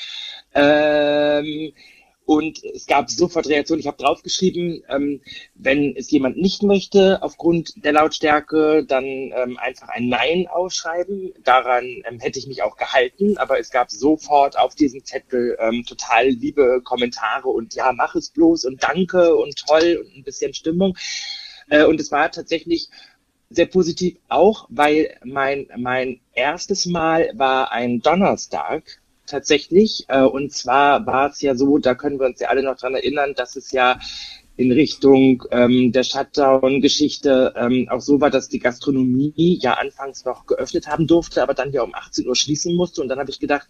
[2.26, 3.78] Und es gab sofort Reaktionen.
[3.78, 5.20] Ich habe draufgeschrieben, ähm,
[5.54, 11.32] wenn es jemand nicht möchte aufgrund der Lautstärke, dann ähm, einfach ein Nein ausschreiben.
[11.44, 13.38] Daran ähm, hätte ich mich auch gehalten.
[13.38, 18.30] Aber es gab sofort auf diesem Zettel ähm, total liebe Kommentare und ja, mach es
[18.30, 20.96] bloß und danke und toll und ein bisschen Stimmung.
[21.68, 22.88] Äh, und es war tatsächlich
[23.50, 30.04] sehr positiv auch, weil mein, mein erstes Mal war ein Donnerstag tatsächlich.
[30.08, 32.94] Äh, und zwar war es ja so, da können wir uns ja alle noch dran
[32.94, 33.98] erinnern, dass es ja
[34.56, 40.46] in Richtung ähm, der Shutdown-Geschichte ähm, auch so war, dass die Gastronomie ja anfangs noch
[40.46, 43.02] geöffnet haben durfte, aber dann ja um 18 Uhr schließen musste.
[43.02, 43.66] Und dann habe ich gedacht,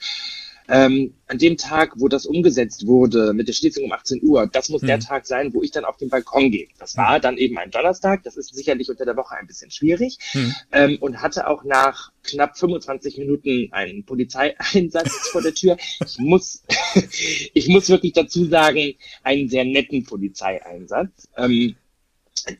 [0.68, 4.68] ähm, an dem Tag, wo das umgesetzt wurde mit der Schließung um 18 Uhr, das
[4.68, 4.88] muss mhm.
[4.88, 6.68] der Tag sein, wo ich dann auf den Balkon gehe.
[6.78, 10.18] Das war dann eben ein Donnerstag, das ist sicherlich unter der Woche ein bisschen schwierig
[10.34, 10.54] mhm.
[10.72, 15.76] ähm, und hatte auch nach knapp 25 Minuten einen Polizeieinsatz vor der Tür.
[16.04, 16.62] Ich muss,
[17.54, 21.28] ich muss wirklich dazu sagen, einen sehr netten Polizeieinsatz.
[21.36, 21.76] Ähm,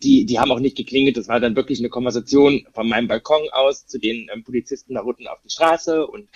[0.03, 1.17] die, die haben auch nicht geklingelt.
[1.17, 5.01] Das war dann wirklich eine Konversation von meinem Balkon aus zu den ähm, Polizisten da
[5.01, 6.07] unten auf die Straße.
[6.07, 6.29] Und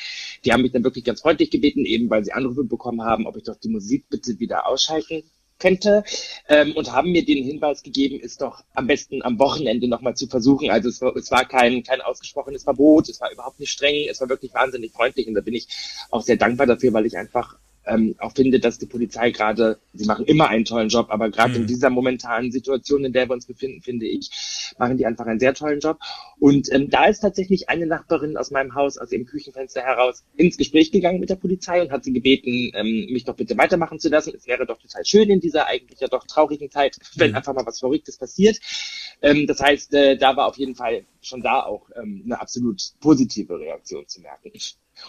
[0.44, 3.36] die haben mich dann wirklich ganz freundlich gebeten, eben weil sie Anrufe bekommen haben, ob
[3.36, 5.24] ich doch die Musik bitte wieder ausschalten
[5.58, 6.02] könnte
[6.48, 10.26] ähm, und haben mir den Hinweis gegeben, ist doch am besten am Wochenende nochmal zu
[10.26, 10.70] versuchen.
[10.70, 14.20] Also es war, es war kein, kein ausgesprochenes Verbot, es war überhaupt nicht streng, es
[14.20, 15.68] war wirklich wahnsinnig freundlich und da bin ich
[16.10, 17.58] auch sehr dankbar dafür, weil ich einfach
[17.90, 21.54] ähm, auch finde, dass die Polizei gerade, sie machen immer einen tollen Job, aber gerade
[21.54, 21.62] mhm.
[21.62, 24.30] in dieser momentanen Situation, in der wir uns befinden, finde ich,
[24.78, 25.98] machen die einfach einen sehr tollen Job.
[26.38, 30.56] Und ähm, da ist tatsächlich eine Nachbarin aus meinem Haus, aus ihrem Küchenfenster heraus, ins
[30.56, 34.08] Gespräch gegangen mit der Polizei und hat sie gebeten, ähm, mich doch bitte weitermachen zu
[34.08, 34.32] lassen.
[34.36, 37.36] Es wäre doch total schön in dieser eigentlich ja doch traurigen Zeit, wenn mhm.
[37.36, 38.60] einfach mal was Verrücktes passiert.
[39.20, 42.80] Ähm, das heißt, äh, da war auf jeden Fall schon da auch ähm, eine absolut
[43.00, 44.52] positive Reaktion zu merken.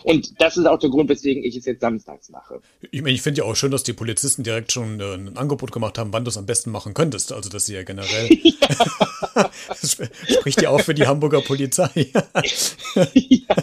[0.03, 2.61] Und das ist auch der Grund, weswegen ich es jetzt samstags mache.
[2.91, 5.71] Ich meine, ich finde ja auch schön, dass die Polizisten direkt schon äh, ein Angebot
[5.71, 7.31] gemacht haben, wann du es am besten machen könntest.
[7.31, 8.29] Also, dass sie ja generell.
[9.69, 9.91] das
[10.39, 11.89] spricht ja auch für die Hamburger Polizei.
[13.13, 13.55] ja,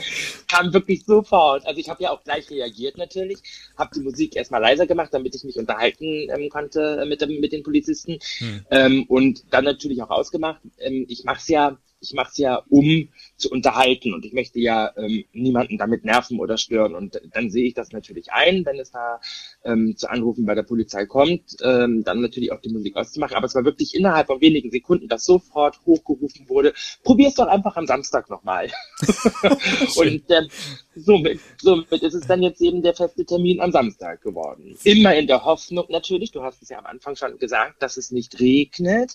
[0.47, 1.67] kam wirklich sofort.
[1.67, 3.39] Also, ich habe ja auch gleich reagiert natürlich,
[3.77, 7.63] habe die Musik erstmal leiser gemacht, damit ich mich unterhalten ähm, konnte mit, mit den
[7.63, 8.19] Polizisten.
[8.39, 8.67] Hm.
[8.71, 10.61] Ähm, und dann natürlich auch ausgemacht.
[10.79, 14.61] Ähm, ich mache es ja ich mache es ja, um zu unterhalten und ich möchte
[14.61, 16.95] ja ähm, niemanden damit nerven oder stören.
[16.95, 19.21] Und dann sehe ich das natürlich ein, wenn es da
[19.65, 23.37] ähm, zu Anrufen bei der Polizei kommt, ähm, dann natürlich auch die Musik auszumachen.
[23.37, 26.73] Aber es war wirklich innerhalb von wenigen Sekunden, dass sofort hochgerufen wurde,
[27.03, 28.71] probier's doch einfach am Samstag nochmal.
[29.97, 30.49] und ähm,
[30.95, 34.77] somit, somit ist es dann jetzt eben der feste Termin am Samstag geworden.
[34.85, 38.11] Immer in der Hoffnung natürlich, du hast es ja am Anfang schon gesagt, dass es
[38.11, 39.13] nicht regnet,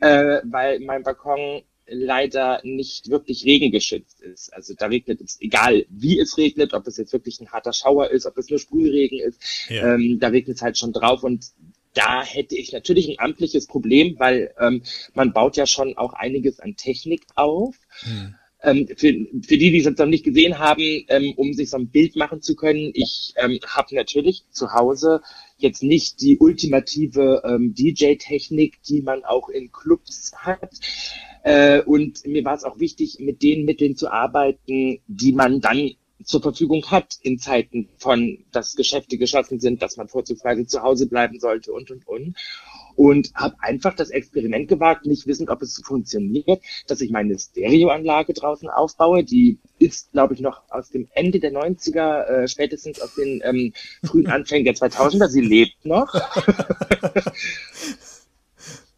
[0.00, 4.52] äh, weil mein Balkon leider nicht wirklich regengeschützt ist.
[4.54, 8.10] Also da regnet es, egal wie es regnet, ob es jetzt wirklich ein harter Schauer
[8.10, 9.94] ist, ob es nur Sprühregen ist, ja.
[9.94, 11.46] ähm, da regnet es halt schon drauf und
[11.94, 14.82] da hätte ich natürlich ein amtliches Problem, weil ähm,
[15.14, 17.74] man baut ja schon auch einiges an Technik auf.
[18.00, 18.34] Hm.
[18.62, 19.12] Ähm, für,
[19.46, 22.14] für die, die es jetzt noch nicht gesehen haben, ähm, um sich so ein Bild
[22.14, 25.22] machen zu können, ich ähm, habe natürlich zu Hause
[25.56, 30.72] jetzt nicht die ultimative ähm, DJ-Technik, die man auch in Clubs hat.
[31.42, 35.92] Äh, und mir war es auch wichtig, mit den Mitteln zu arbeiten, die man dann
[36.24, 41.06] zur Verfügung hat in Zeiten von, dass Geschäfte geschlossen sind, dass man vorzugsweise zu Hause
[41.06, 42.36] bleiben sollte und, und, und.
[42.96, 48.34] Und habe einfach das Experiment gewagt, nicht wissend, ob es funktioniert, dass ich meine Stereoanlage
[48.34, 53.14] draußen aufbaue, die ist, glaube ich, noch aus dem Ende der 90er, äh, spätestens aus
[53.14, 53.72] den ähm,
[54.04, 55.28] frühen Anfängen der 2000er.
[55.28, 56.12] Sie lebt noch.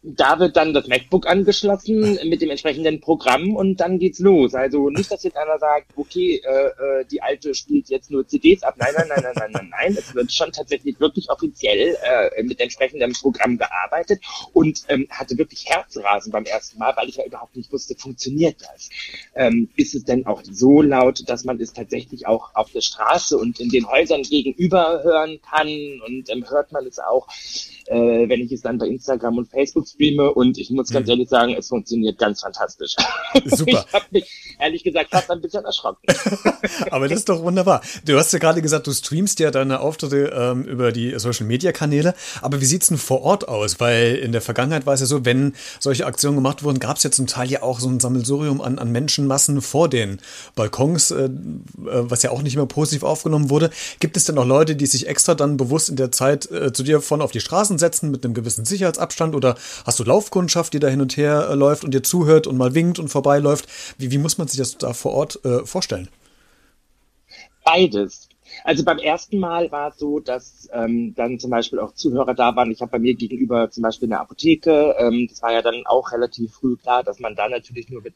[0.03, 4.53] da wird dann das MacBook angeschlossen mit dem entsprechenden Programm und dann geht's los.
[4.53, 8.63] Also nicht, dass jetzt einer sagt, okay, äh, äh die alte spielt jetzt nur CDs
[8.63, 8.75] ab.
[8.77, 9.95] Nein, nein, nein, nein, nein, nein, nein.
[9.97, 14.21] Es wird schon tatsächlich wirklich offiziell äh, mit entsprechendem Programm gearbeitet
[14.51, 18.57] und ähm, hatte wirklich Herzrasen beim ersten Mal, weil ich ja überhaupt nicht wusste, funktioniert
[18.59, 18.89] das?
[19.35, 23.37] Ähm, ist es denn auch so laut, dass man es tatsächlich auch auf der Straße
[23.37, 25.67] und in den Häusern gegenüber hören kann
[26.05, 27.27] und ähm, hört man es auch,
[27.85, 31.11] äh, wenn ich es dann bei Instagram und Facebook streame und ich muss ganz mhm.
[31.11, 32.95] ehrlich sagen, es funktioniert ganz fantastisch.
[33.45, 33.85] Super.
[33.87, 36.05] ich habe mich ehrlich gesagt fast ein bisschen erschrocken.
[36.91, 37.81] Aber das ist doch wunderbar.
[38.05, 41.71] Du hast ja gerade gesagt, du streamst ja deine Auftritte ähm, über die Social Media
[41.71, 42.13] Kanäle.
[42.41, 43.79] Aber wie sieht's denn vor Ort aus?
[43.79, 47.03] Weil in der Vergangenheit war es ja so, wenn solche Aktionen gemacht wurden, gab es
[47.03, 50.19] ja zum Teil ja auch so ein Sammelsurium an, an Menschenmassen vor den
[50.55, 51.29] Balkons, äh, äh,
[51.75, 53.69] was ja auch nicht immer positiv aufgenommen wurde.
[53.99, 56.83] Gibt es denn auch Leute, die sich extra dann bewusst in der Zeit äh, zu
[56.83, 60.79] dir von auf die Straßen setzen mit einem gewissen Sicherheitsabstand oder Hast du Laufkundschaft, die
[60.79, 63.67] da hin und her äh, läuft und dir zuhört und mal winkt und vorbeiläuft?
[63.97, 66.09] Wie, wie muss man sich das da vor Ort äh, vorstellen?
[67.65, 68.29] Beides.
[68.63, 72.55] Also beim ersten Mal war es so, dass ähm, dann zum Beispiel auch Zuhörer da
[72.55, 72.71] waren.
[72.71, 74.95] Ich habe bei mir gegenüber zum Beispiel eine Apotheke.
[74.99, 78.15] Ähm, das war ja dann auch relativ früh klar, dass man da natürlich nur mit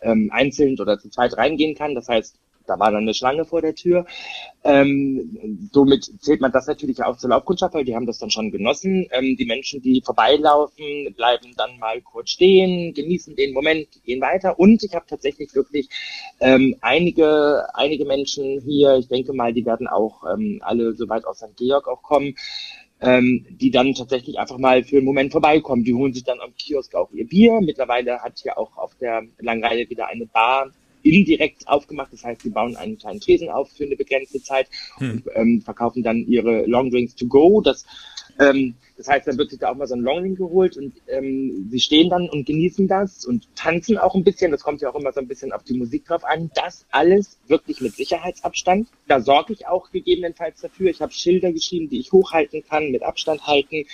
[0.00, 1.94] ähm, einzeln oder zu zweit reingehen kann.
[1.94, 2.36] Das heißt,
[2.72, 4.06] da war dann eine Schlange vor der Tür.
[4.64, 8.50] Ähm, somit zählt man das natürlich auch zur Laufkundschaft, weil die haben das dann schon
[8.50, 9.06] genossen.
[9.10, 14.58] Ähm, die Menschen, die vorbeilaufen, bleiben dann mal kurz stehen, genießen den Moment, gehen weiter.
[14.58, 15.88] Und ich habe tatsächlich wirklich
[16.40, 21.38] ähm, einige, einige Menschen hier, ich denke mal, die werden auch ähm, alle soweit aus
[21.38, 21.56] St.
[21.56, 22.36] Georg auch kommen,
[23.00, 25.84] ähm, die dann tatsächlich einfach mal für einen Moment vorbeikommen.
[25.84, 27.60] Die holen sich dann am Kiosk auch ihr Bier.
[27.60, 30.70] Mittlerweile hat hier auch auf der Langreile wieder eine Bar
[31.02, 32.12] indirekt aufgemacht.
[32.12, 34.68] Das heißt, sie bauen einen kleinen Tresen auf für eine begrenzte Zeit
[34.98, 35.10] hm.
[35.10, 37.60] und ähm, verkaufen dann ihre Long Drinks to go.
[37.60, 37.84] Das,
[38.38, 41.68] ähm, das heißt, dann wird sich da auch mal so ein Longdrink geholt und ähm,
[41.70, 44.50] sie stehen dann und genießen das und tanzen auch ein bisschen.
[44.50, 46.50] Das kommt ja auch immer so ein bisschen auf die Musik drauf an.
[46.54, 48.88] Das alles wirklich mit Sicherheitsabstand.
[49.08, 50.90] Da sorge ich auch gegebenenfalls dafür.
[50.90, 53.86] Ich habe Schilder geschrieben, die ich hochhalten kann, mit Abstand halten.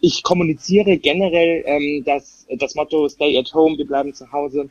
[0.00, 4.68] Ich kommuniziere generell ähm, das, das Motto Stay at Home, wir bleiben zu Hause.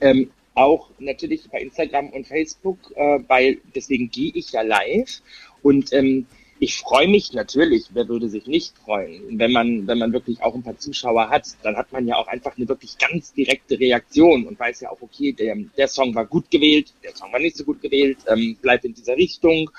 [0.00, 5.22] Ähm, auch natürlich bei Instagram und Facebook, äh, weil deswegen gehe ich ja live
[5.62, 6.26] und ähm,
[6.60, 10.54] ich freue mich natürlich, wer würde sich nicht freuen, wenn man, wenn man wirklich auch
[10.54, 14.46] ein paar Zuschauer hat, dann hat man ja auch einfach eine wirklich ganz direkte Reaktion
[14.46, 17.56] und weiß ja auch, okay, der, der Song war gut gewählt, der Song war nicht
[17.56, 19.70] so gut gewählt, ähm, bleibt in dieser Richtung.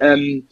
[0.00, 0.46] Ähm,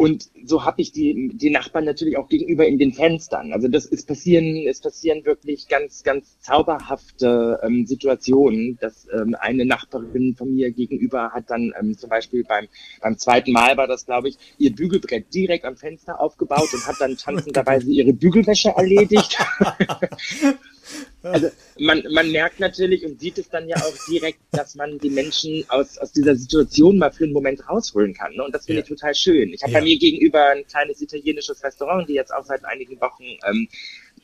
[0.00, 3.52] und so habe ich die, die Nachbarn natürlich auch gegenüber in den Fenstern.
[3.52, 9.66] Also das ist passieren, es passieren wirklich ganz, ganz zauberhafte ähm, Situationen, dass ähm, eine
[9.66, 12.66] Nachbarin von mir gegenüber hat dann ähm, zum Beispiel beim,
[13.02, 16.96] beim zweiten Mal war das, glaube ich, ihr Bügelbrett direkt am Fenster aufgebaut und hat
[16.98, 19.36] dann tanzen dabei sie ihre Bügelwäsche erledigt.
[21.22, 25.10] Also man, man merkt natürlich und sieht es dann ja auch direkt, dass man die
[25.10, 28.34] Menschen aus, aus dieser Situation mal für einen Moment rausholen kann.
[28.34, 28.44] Ne?
[28.44, 28.84] Und das finde ja.
[28.84, 29.52] ich total schön.
[29.52, 29.78] Ich habe ja.
[29.78, 33.68] bei mir gegenüber ein kleines italienisches Restaurant, die jetzt auch seit einigen Wochen ähm,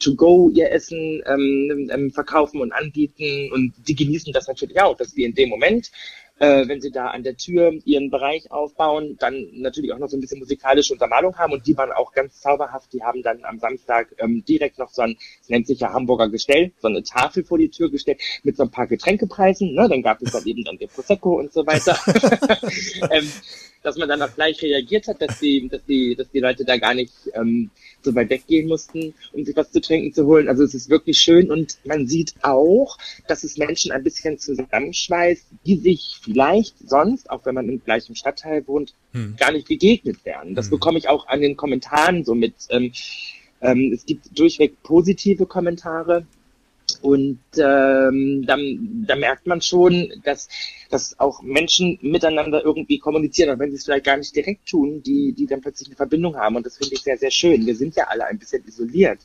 [0.01, 4.97] to go ihr Essen ähm, ähm, verkaufen und anbieten und die genießen das natürlich auch,
[4.97, 5.91] dass wir in dem Moment
[6.39, 10.17] äh, wenn sie da an der Tür ihren Bereich aufbauen, dann natürlich auch noch so
[10.17, 12.93] ein bisschen musikalische Untermalung haben und die waren auch ganz zauberhaft.
[12.93, 16.29] Die haben dann am Samstag ähm, direkt noch so ein, es nennt sich ja Hamburger
[16.29, 19.75] Gestell, so eine Tafel vor die Tür gestellt mit so ein paar Getränkepreisen.
[19.75, 19.89] Ne?
[19.89, 21.99] Dann gab es dann eben dann den Prosecco und so weiter.
[23.11, 23.31] ähm,
[23.87, 26.77] dass man dann auch gleich reagiert hat, dass die, dass die, dass die Leute da
[26.77, 27.71] gar nicht ähm,
[28.03, 30.49] so weit weggehen mussten, um sich was zu trinken zu holen.
[30.49, 32.99] Also es ist wirklich schön und man sieht auch,
[33.29, 38.17] dass es Menschen ein bisschen zusammenschweißt, die sich vielleicht sonst, auch wenn man im gleichen
[38.17, 39.37] Stadtteil wohnt, hm.
[39.39, 40.57] gar nicht begegnet werden.
[40.57, 40.73] Das hm.
[40.73, 42.55] bekomme ich auch an den Kommentaren so mit.
[42.71, 42.93] Ähm,
[43.61, 46.27] ähm, es gibt durchweg positive Kommentare
[47.03, 50.49] und ähm, dann, da merkt man schon, dass,
[50.91, 55.03] dass auch Menschen miteinander irgendwie kommunizieren, auch wenn sie es vielleicht gar nicht direkt tun,
[55.03, 56.57] die, die dann plötzlich eine Verbindung haben.
[56.57, 57.67] Und das finde ich sehr, sehr schön.
[57.67, 59.21] Wir sind ja alle ein bisschen isoliert.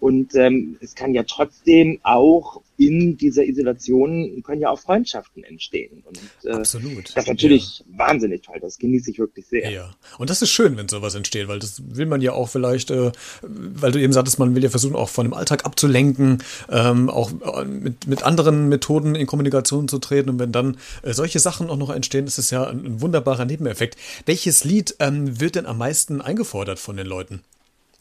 [0.00, 6.02] Und ähm, es kann ja trotzdem auch in dieser Isolation können ja auch Freundschaften entstehen.
[6.04, 7.08] Und äh, Absolut.
[7.14, 7.98] das ist natürlich ja.
[7.98, 8.58] wahnsinnig toll.
[8.60, 9.70] Das genieße ich wirklich sehr.
[9.70, 9.94] Ja.
[10.18, 13.12] Und das ist schön, wenn sowas entsteht, weil das will man ja auch vielleicht, äh,
[13.42, 17.30] weil du eben sagtest, man will ja versuchen, auch von dem Alltag abzulenken, ähm, auch
[17.56, 20.30] äh, mit, mit anderen Methoden in Kommunikation zu treten.
[20.30, 23.46] Und wenn dann äh, solche Sachen auch noch entstehen, ist es ja ein, ein wunderbarer
[23.46, 23.96] Nebeneffekt.
[24.26, 27.40] Welches Lied ähm, wird denn am meisten eingefordert von den Leuten?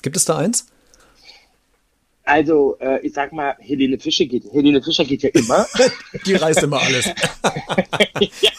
[0.02, 0.68] Gibt es da eins?
[2.26, 5.68] Also, äh, ich sag mal, Helene Fischer geht, Helene Fischer geht ja immer.
[6.26, 7.06] Die reißt immer alles.
[8.42, 8.52] ja.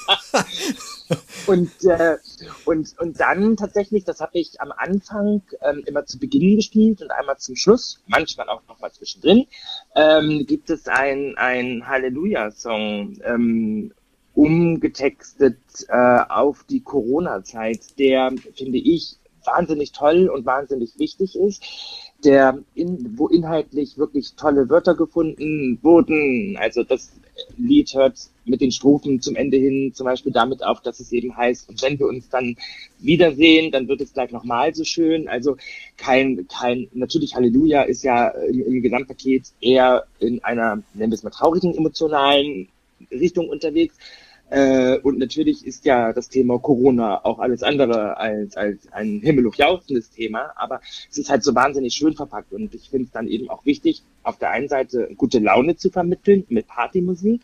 [1.46, 2.16] Und, äh,
[2.64, 7.10] und, und dann tatsächlich, das habe ich am Anfang ähm, immer zu Beginn gespielt und
[7.10, 9.46] einmal zum Schluss, manchmal auch nochmal zwischendrin,
[9.94, 13.92] ähm, gibt es ein, ein Halleluja-Song, ähm,
[14.34, 21.62] umgetextet äh, auf die Corona-Zeit, der, finde ich, wahnsinnig toll und wahnsinnig wichtig ist
[22.24, 26.56] der in, wo inhaltlich wirklich tolle Wörter gefunden wurden.
[26.58, 27.12] Also das
[27.56, 31.36] Lied hört mit den Strophen zum Ende hin zum Beispiel damit auf, dass es eben
[31.36, 32.56] heißt, und wenn wir uns dann
[32.98, 35.28] wiedersehen, dann wird es gleich nochmal so schön.
[35.28, 35.56] Also
[35.96, 41.22] kein, kein, natürlich Halleluja ist ja im, im Gesamtpaket eher in einer, nennen wir es
[41.22, 42.68] mal, traurigen, emotionalen
[43.10, 43.96] Richtung unterwegs.
[44.48, 50.10] Äh, und natürlich ist ja das Thema Corona auch alles andere als, als ein himmelhochjauchzendes
[50.10, 53.50] Thema, aber es ist halt so wahnsinnig schön verpackt und ich finde es dann eben
[53.50, 57.42] auch wichtig, auf der einen Seite gute Laune zu vermitteln mit Partymusik,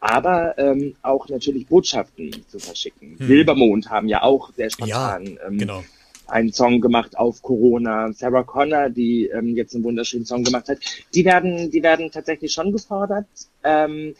[0.00, 3.18] aber ähm, auch natürlich Botschaften zu verschicken.
[3.18, 3.26] Hm.
[3.26, 5.84] Silbermond haben ja auch sehr spontan ja, ähm, genau.
[6.28, 8.10] einen Song gemacht auf Corona.
[8.14, 10.78] Sarah Connor, die ähm, jetzt einen wunderschönen Song gemacht hat,
[11.14, 13.26] die werden, die werden tatsächlich schon gefordert.
[13.62, 14.14] Ähm,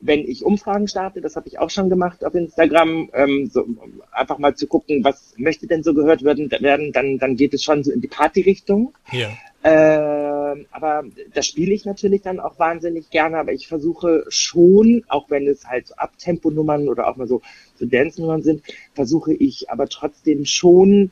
[0.00, 3.66] wenn ich Umfragen starte, das habe ich auch schon gemacht auf Instagram, ähm, so,
[4.12, 7.62] einfach mal zu gucken, was möchte denn so gehört werden, werden dann, dann geht es
[7.62, 8.92] schon so in die Party-Richtung.
[9.12, 9.30] Ja.
[9.62, 11.04] Äh, aber
[11.34, 15.66] das spiele ich natürlich dann auch wahnsinnig gerne, aber ich versuche schon, auch wenn es
[15.66, 17.42] halt so Abtempo-Nummern oder auch mal so,
[17.76, 18.62] so Dance-Nummern sind,
[18.94, 21.10] versuche ich aber trotzdem schon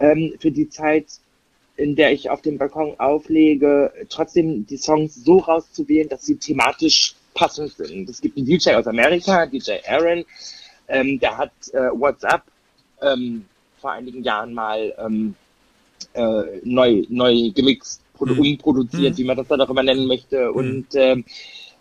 [0.00, 1.06] ähm, für die Zeit
[1.74, 7.14] in der ich auf dem Balkon auflege, trotzdem die Songs so rauszuwählen, dass sie thematisch
[7.34, 8.08] passend sind.
[8.08, 10.24] Es gibt einen DJ aus Amerika, DJ Aaron,
[10.88, 12.42] ähm, der hat äh, WhatsApp
[13.00, 13.46] ähm,
[13.80, 15.34] vor einigen Jahren mal ähm,
[16.14, 18.40] äh, neu, neu gemixt, produ mhm.
[18.40, 19.18] umproduziert, mhm.
[19.18, 20.50] wie man das dann auch immer nennen möchte.
[20.50, 20.56] Mhm.
[20.56, 21.24] Und ähm,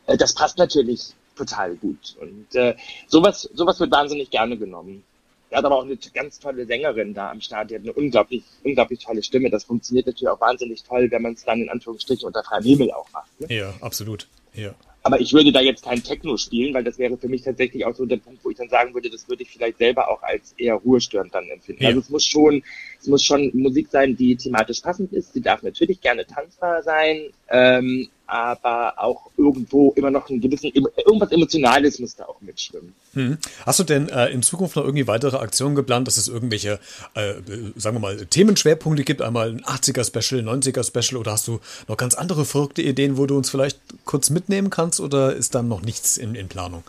[0.07, 2.15] äh, das passt natürlich total gut.
[2.19, 2.75] Und äh,
[3.07, 5.03] sowas, sowas wird wahnsinnig gerne genommen.
[5.49, 8.43] Er hat aber auch eine ganz tolle Sängerin da am Start, die hat eine unglaublich,
[8.63, 9.49] unglaublich tolle Stimme.
[9.49, 12.91] Das funktioniert natürlich auch wahnsinnig toll, wenn man es dann in Anführungsstrichen unter freiem Himmel
[12.91, 13.41] auch macht.
[13.41, 13.53] Ne?
[13.53, 14.27] Ja, absolut.
[14.53, 14.73] Ja.
[15.03, 17.95] Aber ich würde da jetzt kein Techno spielen, weil das wäre für mich tatsächlich auch
[17.95, 20.53] so der Punkt, wo ich dann sagen würde, das würde ich vielleicht selber auch als
[20.57, 21.83] eher ruhestörend dann empfinden.
[21.83, 21.89] Ja.
[21.89, 22.61] Also es muss schon,
[22.99, 25.33] es muss schon Musik sein, die thematisch passend ist.
[25.33, 31.31] Sie darf natürlich gerne tanzbar sein, ähm, aber auch irgendwo immer noch ein gewissen, irgendwas
[31.31, 32.93] Emotionales muss da auch mitschwimmen.
[33.13, 33.37] Hm.
[33.65, 36.79] Hast du denn äh, in Zukunft noch irgendwie weitere Aktionen geplant, dass es irgendwelche,
[37.13, 37.33] äh,
[37.75, 39.21] sagen wir mal, Themenschwerpunkte gibt?
[39.21, 43.49] Einmal ein 80er-Special, 90er-Special oder hast du noch ganz andere verrückte Ideen, wo du uns
[43.49, 46.83] vielleicht kurz mitnehmen kannst oder ist da noch nichts in, in Planung?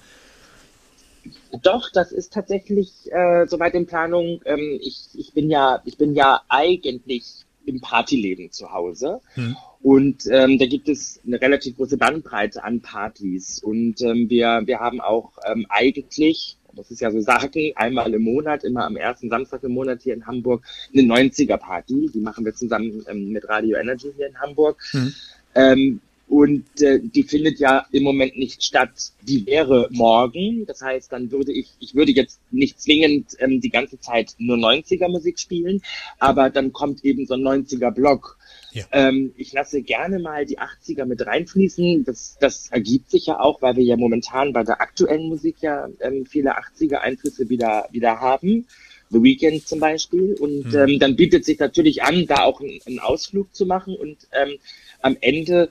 [1.63, 4.41] Doch, das ist tatsächlich äh, soweit in Planung.
[4.45, 9.21] Ähm, ich, ich bin ja, ich bin ja eigentlich im Partyleben zu Hause.
[9.35, 9.57] Hm.
[9.83, 13.61] Und ähm, da gibt es eine relativ große Bandbreite an Partys.
[13.63, 18.23] Und ähm, wir, wir haben auch ähm, eigentlich, das ist ja so Sachen, einmal im
[18.23, 22.11] Monat, immer am ersten Samstag im Monat hier in Hamburg, eine 90er-Party.
[22.15, 24.81] Die machen wir zusammen ähm, mit Radio Energy hier in Hamburg.
[24.93, 25.15] Hm.
[25.55, 29.13] Ähm, und äh, die findet ja im Moment nicht statt.
[29.21, 30.65] Die wäre morgen.
[30.65, 34.57] Das heißt, dann würde ich, ich würde jetzt nicht zwingend ähm, die ganze Zeit nur
[34.57, 35.83] 90er Musik spielen,
[36.19, 38.39] aber dann kommt eben so ein 90er Block.
[38.73, 38.85] Ja.
[38.93, 42.05] Ähm, ich lasse gerne mal die 80er mit reinfließen.
[42.05, 45.89] Das, das ergibt sich ja auch, weil wir ja momentan bei der aktuellen Musik ja
[46.01, 48.67] ähm, viele 80er Einflüsse wieder, wieder haben.
[49.11, 50.35] The Weekend zum Beispiel.
[50.41, 50.79] Und mhm.
[50.79, 54.59] ähm, dann bietet sich natürlich an, da auch einen, einen Ausflug zu machen und ähm,
[55.03, 55.71] am Ende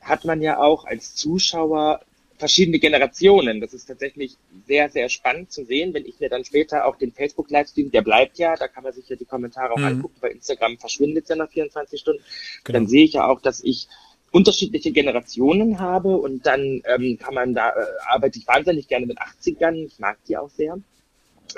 [0.00, 2.00] hat man ja auch als Zuschauer
[2.38, 3.60] verschiedene Generationen.
[3.60, 4.36] Das ist tatsächlich
[4.66, 8.38] sehr, sehr spannend zu sehen, wenn ich mir dann später auch den Facebook-Livestream, der bleibt
[8.38, 9.84] ja, da kann man sich ja die Kommentare auch mhm.
[9.84, 12.22] angucken, bei Instagram verschwindet ja nach 24 Stunden.
[12.64, 12.78] Genau.
[12.78, 13.88] Dann sehe ich ja auch, dass ich
[14.32, 19.18] unterschiedliche Generationen habe und dann ähm, kann man da, äh, arbeite ich wahnsinnig gerne mit
[19.18, 20.78] 80ern, ich mag die auch sehr.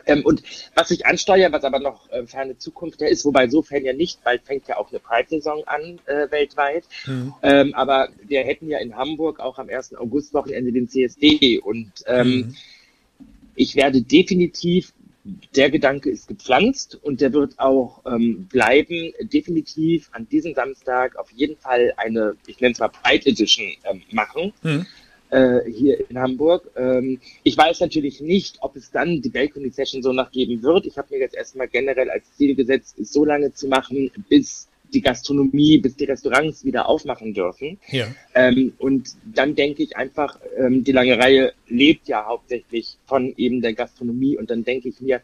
[0.07, 0.43] Ähm, und
[0.75, 4.43] was ich ansteuere, was aber noch äh, ferne Zukunft ist, wobei insofern ja nicht, bald
[4.43, 6.85] fängt ja auch eine Pride-Saison an äh, weltweit.
[7.07, 7.35] Mhm.
[7.43, 9.95] Ähm, aber wir hätten ja in Hamburg auch am 1.
[9.95, 12.57] August-Wochenende den CSD und ähm, mhm.
[13.55, 14.93] ich werde definitiv
[15.55, 19.13] der Gedanke ist gepflanzt und der wird auch ähm, bleiben.
[19.21, 24.03] Definitiv an diesem Samstag auf jeden Fall eine, ich nenne es mal Pride Edition ähm,
[24.11, 24.53] machen.
[24.63, 24.87] Mhm
[25.31, 26.71] äh, hier in Hamburg.
[26.77, 30.87] Ähm, ich weiß natürlich nicht, ob es dann die Balcony Session so nachgeben wird.
[30.87, 34.69] Ich habe mir jetzt erstmal generell als Ziel gesetzt, es so lange zu machen, bis
[34.93, 37.79] die Gastronomie, bis die Restaurants wieder aufmachen dürfen.
[37.91, 38.07] Ja.
[38.35, 43.61] Ähm, und dann denke ich einfach, ähm, die lange Reihe lebt ja hauptsächlich von eben
[43.61, 45.21] der Gastronomie und dann denke ich mir,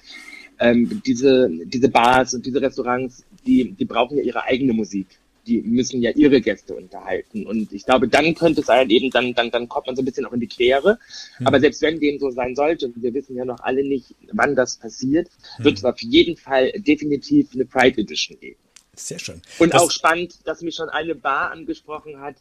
[0.61, 5.07] ähm, diese, diese Bars und diese Restaurants, die, die brauchen ja ihre eigene Musik.
[5.47, 7.47] Die müssen ja ihre Gäste unterhalten.
[7.47, 10.05] Und ich glaube, dann könnte es halt eben, dann, dann, dann kommt man so ein
[10.05, 10.99] bisschen auch in die Quere.
[11.39, 11.47] Mhm.
[11.47, 14.55] Aber selbst wenn dem so sein sollte, und wir wissen ja noch alle nicht, wann
[14.55, 15.65] das passiert, mhm.
[15.65, 18.59] wird es auf jeden Fall definitiv eine Pride Edition geben.
[18.97, 19.43] Sehr schön.
[19.59, 22.37] Und das auch spannend, dass mich schon eine Bar angesprochen hat.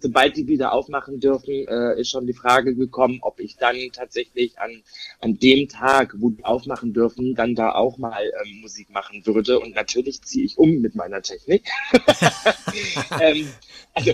[0.00, 4.58] Sobald die wieder aufmachen dürfen, äh, ist schon die Frage gekommen, ob ich dann tatsächlich
[4.60, 4.82] an,
[5.20, 9.58] an dem Tag, wo die aufmachen dürfen, dann da auch mal ähm, Musik machen würde.
[9.58, 11.64] Und natürlich ziehe ich um mit meiner Technik.
[13.20, 13.48] ähm,
[13.94, 14.12] also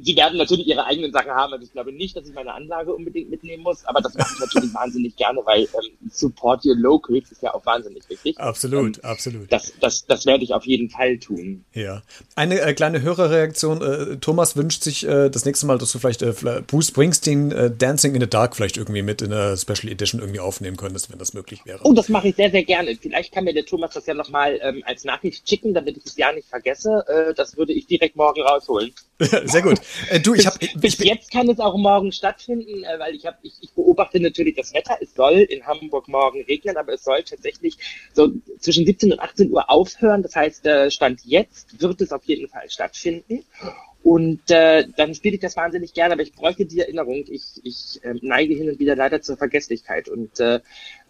[0.00, 1.52] sie werden natürlich ihre eigenen Sachen haben.
[1.52, 4.40] Also ich glaube nicht, dass ich meine Anlage unbedingt mitnehmen muss, aber das mache ich
[4.40, 8.38] natürlich wahnsinnig gerne, weil ähm, Support Your Locals ist ja auch wahnsinnig wichtig.
[8.38, 9.52] Absolut, ähm, absolut.
[9.52, 11.64] Das, das, das werde ich auf jeden Fall tun.
[11.72, 12.02] Ja.
[12.34, 13.82] Eine äh, kleine Hörerreaktion.
[13.82, 16.32] Äh, Thomas wünscht sich äh, das nächste Mal, dass du vielleicht äh,
[16.66, 20.40] Bruce Springsteen äh, Dancing in the Dark vielleicht irgendwie mit in der Special Edition irgendwie
[20.40, 21.80] aufnehmen könntest, wenn das möglich wäre.
[21.82, 22.96] Oh, das mache ich sehr, sehr gerne.
[23.00, 26.16] Vielleicht kann mir der Thomas das ja nochmal ähm, als Nachricht schicken, damit ich es
[26.16, 27.04] ja nicht vergesse.
[27.08, 28.92] Äh, das würde ich direkt morgen rausholen.
[29.44, 29.80] sehr gut.
[30.10, 33.38] Äh, du, ich habe bis jetzt kann es auch morgen stattfinden, äh, weil ich habe
[33.42, 34.96] ich, ich beobachte natürlich das Wetter.
[35.00, 37.78] Es soll in Hamburg morgen regnen, aber es soll tatsächlich
[38.12, 40.22] so zwischen 17 und 18 Uhr aufhören.
[40.22, 43.44] Das heißt, äh, stand jetzt wird es auf jeden Fall stattfinden.
[44.02, 47.24] Und äh, dann spiele ich das wahnsinnig gerne, aber ich bräuchte die Erinnerung.
[47.28, 50.08] Ich, ich äh, neige hin und wieder leider zur Vergesslichkeit.
[50.08, 50.60] Und äh,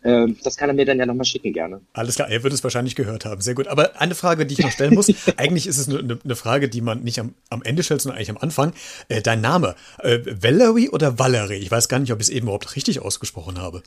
[0.02, 1.80] äh, das kann er mir dann ja nochmal schicken, gerne.
[1.94, 3.40] Alles klar, er wird es wahrscheinlich gehört haben.
[3.40, 3.68] Sehr gut.
[3.68, 6.82] Aber eine Frage, die ich noch stellen muss, eigentlich ist es eine, eine, Frage, die
[6.82, 8.74] man nicht am, am Ende stellt, sondern eigentlich am Anfang.
[9.08, 11.56] Äh, dein Name, äh, Valerie oder Valerie?
[11.56, 13.82] Ich weiß gar nicht, ob ich es eben überhaupt richtig ausgesprochen habe.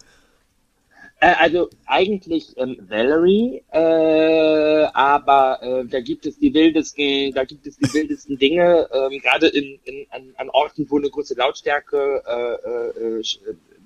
[1.25, 7.65] Äh, also eigentlich ähm, Valerie, äh, aber äh, da gibt es die wildesten, da gibt
[7.65, 12.21] es die wildesten Dinge, ähm, gerade in, in, an, an Orten, wo eine große Lautstärke
[12.27, 13.23] äh, äh,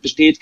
[0.01, 0.39] besteht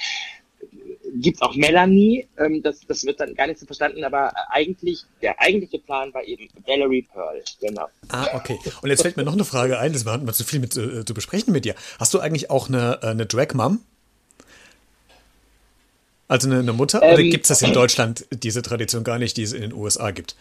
[1.20, 5.40] gibt auch Melanie, ähm, das, das wird dann gar nicht so verstanden, aber eigentlich, der
[5.40, 7.88] eigentliche Plan war eben Valerie Pearl, genau.
[8.10, 8.60] Ah, okay.
[8.82, 11.06] Und jetzt fällt mir noch eine Frage ein, das war mal zu viel mit, äh,
[11.06, 11.76] zu besprechen mit dir.
[12.00, 13.80] Hast du eigentlich auch eine, eine Drag-Mom?
[16.28, 17.02] Also eine, eine Mutter?
[17.02, 19.74] Ähm, Oder gibt es das in Deutschland, diese Tradition gar nicht, die es in den
[19.74, 20.36] USA gibt?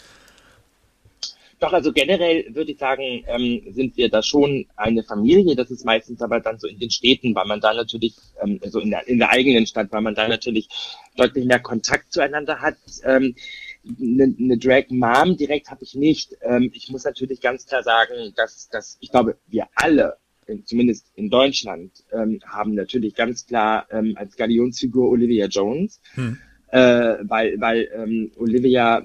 [1.59, 5.57] Doch, also generell würde ich sagen, ähm, sind wir da schon eine Familie.
[5.57, 8.79] Das ist meistens aber dann so in den Städten, weil man da natürlich, ähm, also
[8.81, 10.69] in der, in der eigenen Stadt, weil man da natürlich
[11.17, 12.77] deutlich mehr Kontakt zueinander hat.
[13.05, 13.35] Ähm,
[13.99, 16.37] eine, eine Drag Mom direkt habe ich nicht.
[16.43, 20.19] Ähm, ich muss natürlich ganz klar sagen, dass, dass ich glaube, wir alle
[20.64, 26.39] zumindest in Deutschland, ähm, haben natürlich ganz klar ähm, als Galionsfigur Olivia Jones, hm.
[26.68, 29.05] äh, weil, weil ähm, Olivia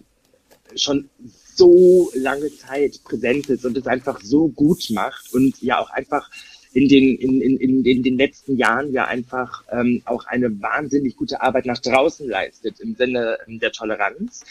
[0.76, 1.10] schon
[1.56, 6.30] so lange Zeit präsent ist und es einfach so gut macht und ja auch einfach
[6.74, 11.18] in den, in, in, in, in den letzten Jahren ja einfach ähm, auch eine wahnsinnig
[11.18, 14.46] gute Arbeit nach draußen leistet im Sinne der Toleranz.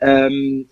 [0.00, 0.68] Ähm,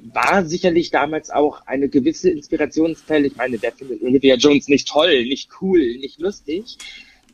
[0.00, 3.26] war sicherlich damals auch eine gewisse Inspirationsquelle.
[3.26, 6.76] Ich meine, wer findet Olivia Jones nicht toll, nicht cool, nicht lustig?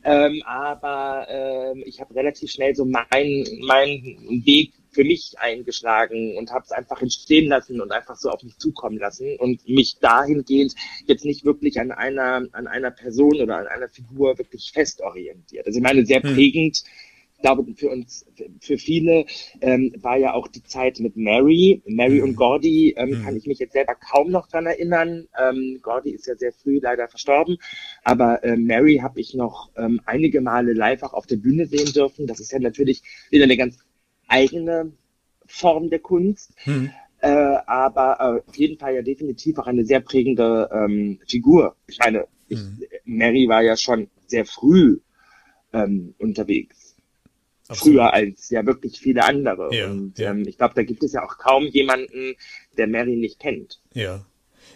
[0.03, 6.51] Ähm, aber ähm, ich habe relativ schnell so meinen mein Weg für mich eingeschlagen und
[6.51, 10.75] habe es einfach entstehen lassen und einfach so auf mich zukommen lassen und mich dahingehend
[11.07, 15.65] jetzt nicht wirklich an einer an einer Person oder an einer Figur wirklich fest orientiert.
[15.65, 16.35] Also ich meine, sehr hm.
[17.45, 18.25] Glaube, für uns,
[18.59, 19.25] für viele
[19.61, 21.83] ähm, war ja auch die Zeit mit Mary.
[21.85, 22.23] Mary mhm.
[22.23, 23.23] und Gordy ähm, mhm.
[23.23, 25.27] kann ich mich jetzt selber kaum noch dran erinnern.
[25.39, 27.57] Ähm, Gordy ist ja sehr früh leider verstorben,
[28.03, 31.93] aber äh, Mary habe ich noch ähm, einige Male live auch auf der Bühne sehen
[31.93, 32.25] dürfen.
[32.25, 33.77] Das ist ja natürlich wieder eine ganz
[34.27, 34.93] eigene
[35.45, 36.51] Form der Kunst.
[36.65, 36.89] Mhm.
[37.19, 41.75] Äh, aber äh, auf jeden Fall ja definitiv auch eine sehr prägende ähm, Figur.
[41.85, 42.81] Ich meine, ich, mhm.
[43.03, 44.99] Mary war ja schon sehr früh
[45.73, 46.84] ähm, unterwegs.
[47.67, 47.95] Absolut.
[47.95, 49.73] früher als ja wirklich viele andere.
[49.73, 50.31] Ja, und ja.
[50.31, 52.35] Ähm, ich glaube, da gibt es ja auch kaum jemanden,
[52.77, 53.79] der Mary nicht kennt.
[53.93, 54.23] Ja,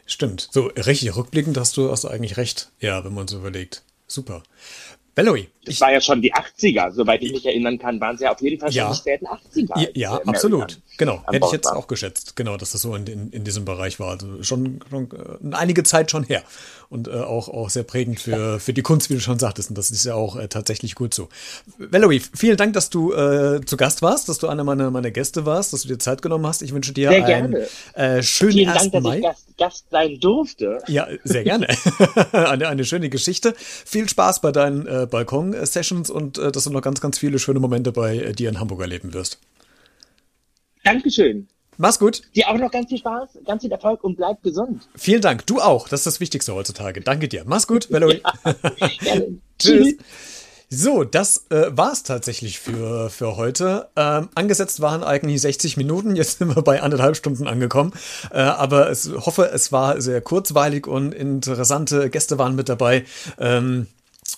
[0.06, 0.48] stimmt.
[0.52, 2.72] So richtig rückblickend hast du, hast du eigentlich recht.
[2.80, 3.84] Ja, wenn man so überlegt.
[4.08, 4.44] Super.
[5.20, 5.50] Valerie.
[5.66, 8.32] Das ich, war ja schon die 80er, soweit ich mich erinnern kann, waren sie ja
[8.32, 9.80] auf jeden Fall schon ja, die späten 80er.
[9.80, 10.80] Ja, ja äh, absolut.
[10.98, 11.24] Genau.
[11.28, 11.78] Hätte ich jetzt war.
[11.78, 14.12] auch geschätzt, genau, dass das so in, in, in diesem Bereich war.
[14.12, 16.44] Also schon, schon äh, einige Zeit schon her.
[16.90, 19.70] Und äh, auch, auch sehr prägend für, für die Kunst, wie du schon sagtest.
[19.70, 21.30] Und das ist ja auch äh, tatsächlich gut so.
[21.78, 25.46] Valerie, vielen Dank, dass du äh, zu Gast warst, dass du einer meiner, meiner Gäste
[25.46, 26.64] warst, dass du dir Zeit genommen hast.
[26.64, 27.54] Ich wünsche dir sehr einen
[27.94, 28.90] äh, schönen vielen 1.
[28.90, 29.22] Dank, Mai.
[29.22, 30.82] dass ich Gast, Gast sein durfte.
[30.88, 31.68] Ja, sehr gerne.
[32.32, 33.54] eine, eine schöne Geschichte.
[33.58, 37.60] Viel Spaß bei deinen äh, Balkon-Sessions und äh, dass du noch ganz, ganz viele schöne
[37.60, 39.38] Momente bei äh, dir in Hamburg erleben wirst.
[40.84, 41.48] Dankeschön.
[41.82, 42.24] Mach's gut.
[42.36, 44.90] Dir auch noch ganz viel Spaß, ganz viel Erfolg und bleib gesund.
[44.96, 45.48] Vielen Dank.
[45.48, 45.88] Du auch.
[45.88, 47.00] Das ist das Wichtigste heutzutage.
[47.00, 47.44] Danke dir.
[47.46, 48.22] Mach's gut, Valerie.
[49.58, 49.96] Tschüss.
[50.70, 53.88] So, das äh, war es tatsächlich für, für heute.
[53.96, 57.94] Ähm, angesetzt waren eigentlich 60 Minuten, jetzt sind wir bei anderthalb Stunden angekommen.
[58.30, 63.06] Äh, aber ich hoffe, es war sehr kurzweilig und interessante Gäste waren mit dabei.
[63.40, 63.88] Ähm,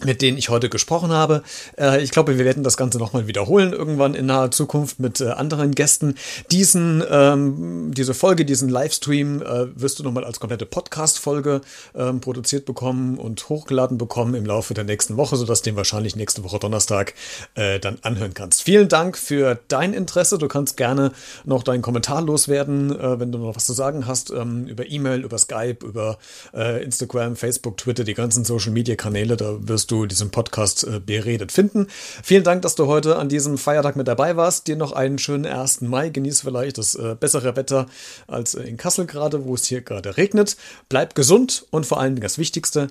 [0.03, 1.43] mit denen ich heute gesprochen habe.
[1.77, 5.29] Äh, ich glaube, wir werden das Ganze nochmal wiederholen, irgendwann in naher Zukunft mit äh,
[5.29, 6.15] anderen Gästen.
[6.51, 11.61] Diesen, ähm, diese Folge, diesen Livestream äh, wirst du nochmal als komplette Podcast-Folge
[11.95, 16.15] ähm, produziert bekommen und hochgeladen bekommen im Laufe der nächsten Woche, sodass du den wahrscheinlich
[16.15, 17.13] nächste Woche Donnerstag
[17.55, 18.63] dann anhören kannst.
[18.63, 20.37] Vielen Dank für dein Interesse.
[20.37, 21.11] Du kannst gerne
[21.45, 25.37] noch deinen Kommentar loswerden, wenn du noch was zu sagen hast, ähm, über E-Mail, über
[25.37, 26.17] Skype, über
[26.53, 29.37] Instagram, Facebook, Twitter, die ganzen Social-Media-Kanäle.
[29.37, 31.87] Da wirst du diesen Podcast äh, beredet finden.
[32.23, 34.67] Vielen Dank, dass du heute an diesem Feiertag mit dabei warst.
[34.67, 35.81] Dir noch einen schönen 1.
[35.81, 36.09] Mai.
[36.09, 37.87] Genieß vielleicht das äh, bessere Wetter
[38.27, 40.57] als äh, in Kassel gerade, wo es hier gerade regnet.
[40.89, 42.87] Bleib gesund und vor allem das Wichtigste,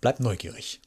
[0.00, 0.80] bleib neugierig.